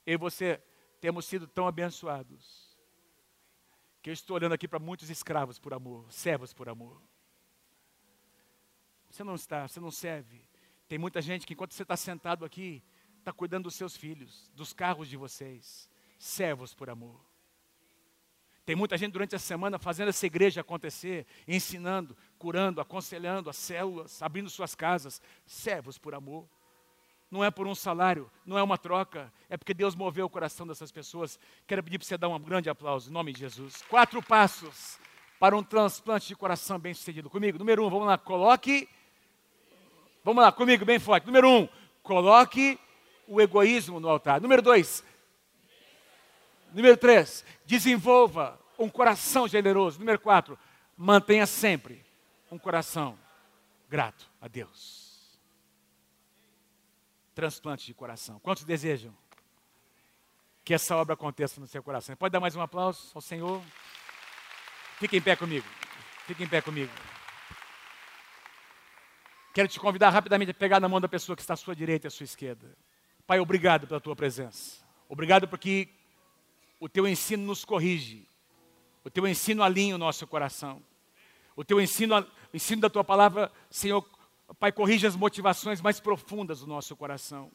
Eu 0.06 0.14
e 0.14 0.16
você 0.16 0.62
temos 1.00 1.26
sido 1.26 1.46
tão 1.46 1.66
abençoados 1.66 2.74
que 4.02 4.10
eu 4.10 4.14
estou 4.14 4.36
olhando 4.36 4.52
aqui 4.52 4.68
para 4.68 4.78
muitos 4.78 5.08
escravos 5.08 5.58
por 5.58 5.72
amor, 5.72 6.10
servos 6.12 6.52
por 6.52 6.68
amor. 6.68 7.00
Você 9.10 9.24
não 9.24 9.34
está, 9.34 9.66
você 9.66 9.80
não 9.80 9.90
serve. 9.90 10.46
Tem 10.86 10.98
muita 10.98 11.22
gente 11.22 11.46
que 11.46 11.54
enquanto 11.54 11.72
você 11.72 11.82
está 11.82 11.96
sentado 11.96 12.44
aqui, 12.44 12.82
está 13.18 13.32
cuidando 13.32 13.64
dos 13.64 13.74
seus 13.74 13.96
filhos, 13.96 14.50
dos 14.54 14.74
carros 14.74 15.08
de 15.08 15.16
vocês, 15.16 15.88
servos 16.18 16.74
por 16.74 16.90
amor. 16.90 17.18
Tem 18.66 18.76
muita 18.76 18.96
gente 18.98 19.12
durante 19.12 19.36
a 19.36 19.38
semana 19.38 19.78
fazendo 19.78 20.08
essa 20.08 20.26
igreja 20.26 20.60
acontecer, 20.60 21.26
ensinando, 21.48 22.16
curando, 22.38 22.80
aconselhando 22.80 23.48
as 23.48 23.56
células, 23.56 24.22
abrindo 24.22 24.50
suas 24.50 24.74
casas, 24.74 25.20
servos 25.46 25.96
por 25.96 26.14
amor 26.14 26.48
não 27.34 27.42
é 27.42 27.50
por 27.50 27.66
um 27.66 27.74
salário, 27.74 28.30
não 28.46 28.56
é 28.56 28.62
uma 28.62 28.78
troca, 28.78 29.32
é 29.50 29.56
porque 29.56 29.74
Deus 29.74 29.96
moveu 29.96 30.26
o 30.26 30.30
coração 30.30 30.64
dessas 30.64 30.92
pessoas. 30.92 31.36
Quero 31.66 31.82
pedir 31.82 31.98
para 31.98 32.06
você 32.06 32.16
dar 32.16 32.28
um 32.28 32.38
grande 32.38 32.70
aplauso, 32.70 33.10
em 33.10 33.12
nome 33.12 33.32
de 33.32 33.40
Jesus. 33.40 33.82
Quatro 33.88 34.22
passos 34.22 35.00
para 35.40 35.56
um 35.56 35.62
transplante 35.62 36.28
de 36.28 36.36
coração 36.36 36.78
bem 36.78 36.94
sucedido. 36.94 37.28
Comigo, 37.28 37.58
número 37.58 37.84
um, 37.84 37.90
vamos 37.90 38.06
lá, 38.06 38.16
coloque. 38.16 38.88
Vamos 40.22 40.44
lá, 40.44 40.52
comigo, 40.52 40.84
bem 40.84 41.00
forte. 41.00 41.26
Número 41.26 41.50
um, 41.50 41.68
coloque 42.04 42.78
o 43.26 43.40
egoísmo 43.40 43.98
no 43.98 44.08
altar. 44.08 44.40
Número 44.40 44.62
dois, 44.62 45.02
número 46.72 46.96
três, 46.96 47.44
desenvolva 47.66 48.56
um 48.78 48.88
coração 48.88 49.48
generoso. 49.48 49.98
Número 49.98 50.20
quatro, 50.20 50.56
mantenha 50.96 51.46
sempre 51.46 52.00
um 52.48 52.58
coração 52.58 53.18
grato 53.90 54.30
a 54.40 54.46
Deus 54.46 55.03
transplante 57.34 57.84
de 57.84 57.92
coração. 57.92 58.38
Quantos 58.38 58.64
desejam 58.64 59.14
que 60.64 60.72
essa 60.72 60.96
obra 60.96 61.14
aconteça 61.14 61.60
no 61.60 61.66
seu 61.66 61.82
coração? 61.82 62.16
Pode 62.16 62.32
dar 62.32 62.40
mais 62.40 62.56
um 62.56 62.60
aplauso 62.60 63.10
ao 63.14 63.20
Senhor? 63.20 63.62
Fique 64.98 65.16
em 65.16 65.20
pé 65.20 65.36
comigo. 65.36 65.66
Fique 66.26 66.44
em 66.44 66.48
pé 66.48 66.62
comigo. 66.62 66.92
Quero 69.52 69.68
te 69.68 69.78
convidar 69.78 70.10
rapidamente 70.10 70.50
a 70.50 70.54
pegar 70.54 70.80
na 70.80 70.88
mão 70.88 71.00
da 71.00 71.08
pessoa 71.08 71.36
que 71.36 71.42
está 71.42 71.54
à 71.54 71.56
sua 71.56 71.76
direita 71.76 72.06
e 72.06 72.08
à 72.08 72.10
sua 72.10 72.24
esquerda. 72.24 72.76
Pai, 73.26 73.38
obrigado 73.38 73.86
pela 73.86 74.00
tua 74.00 74.16
presença. 74.16 74.82
Obrigado 75.08 75.46
porque 75.46 75.88
o 76.80 76.88
teu 76.88 77.06
ensino 77.06 77.44
nos 77.44 77.64
corrige. 77.64 78.28
O 79.04 79.10
teu 79.10 79.28
ensino 79.28 79.62
alinha 79.62 79.94
o 79.94 79.98
nosso 79.98 80.26
coração. 80.26 80.82
O 81.54 81.64
teu 81.64 81.80
ensino, 81.80 82.18
o 82.18 82.56
ensino 82.56 82.82
da 82.82 82.90
tua 82.90 83.04
palavra, 83.04 83.52
Senhor, 83.70 84.02
Pai, 84.58 84.70
corrige 84.70 85.06
as 85.06 85.16
motivações 85.16 85.80
mais 85.80 85.98
profundas 86.00 86.60
do 86.60 86.66
nosso 86.66 86.94
coração. 86.94 87.50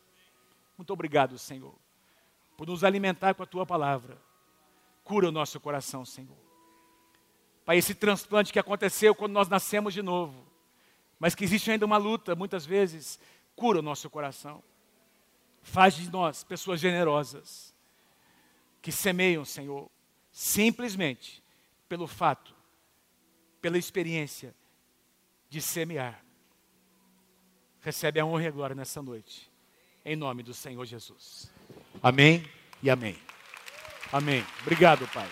Muito 0.77 0.91
obrigado, 0.91 1.37
Senhor, 1.37 1.75
por 2.57 2.67
nos 2.67 2.83
alimentar 2.83 3.33
com 3.33 3.43
a 3.43 3.45
tua 3.45 3.65
palavra. 3.65 4.19
Cura 5.03 5.29
o 5.29 5.31
nosso 5.31 5.59
coração, 5.59 6.05
Senhor. 6.05 6.37
Pai, 7.65 7.77
esse 7.77 7.93
transplante 7.93 8.51
que 8.51 8.59
aconteceu 8.59 9.13
quando 9.13 9.33
nós 9.33 9.47
nascemos 9.47 9.93
de 9.93 10.01
novo, 10.01 10.47
mas 11.19 11.35
que 11.35 11.43
existe 11.43 11.69
ainda 11.69 11.85
uma 11.85 11.97
luta, 11.97 12.35
muitas 12.35 12.65
vezes, 12.65 13.19
cura 13.55 13.79
o 13.79 13.83
nosso 13.83 14.09
coração. 14.09 14.63
Faz 15.61 15.95
de 15.95 16.09
nós 16.09 16.43
pessoas 16.43 16.79
generosas, 16.79 17.75
que 18.81 18.91
semeiam, 18.91 19.43
Senhor, 19.43 19.89
simplesmente 20.31 21.43
pelo 21.87 22.07
fato, 22.07 22.55
pela 23.61 23.77
experiência 23.77 24.55
de 25.49 25.61
semear. 25.61 26.23
Recebe 27.81 28.19
a 28.19 28.25
honra 28.25 28.43
e 28.43 28.47
a 28.47 28.51
glória 28.51 28.75
nessa 28.75 29.01
noite, 29.01 29.49
em 30.03 30.15
nome 30.15 30.43
do 30.43 30.53
Senhor 30.53 30.85
Jesus. 30.85 31.51
Amém 32.01 32.43
e 32.83 32.89
amém. 32.89 33.17
Amém. 34.11 34.45
Obrigado, 34.61 35.07
Pai. 35.07 35.27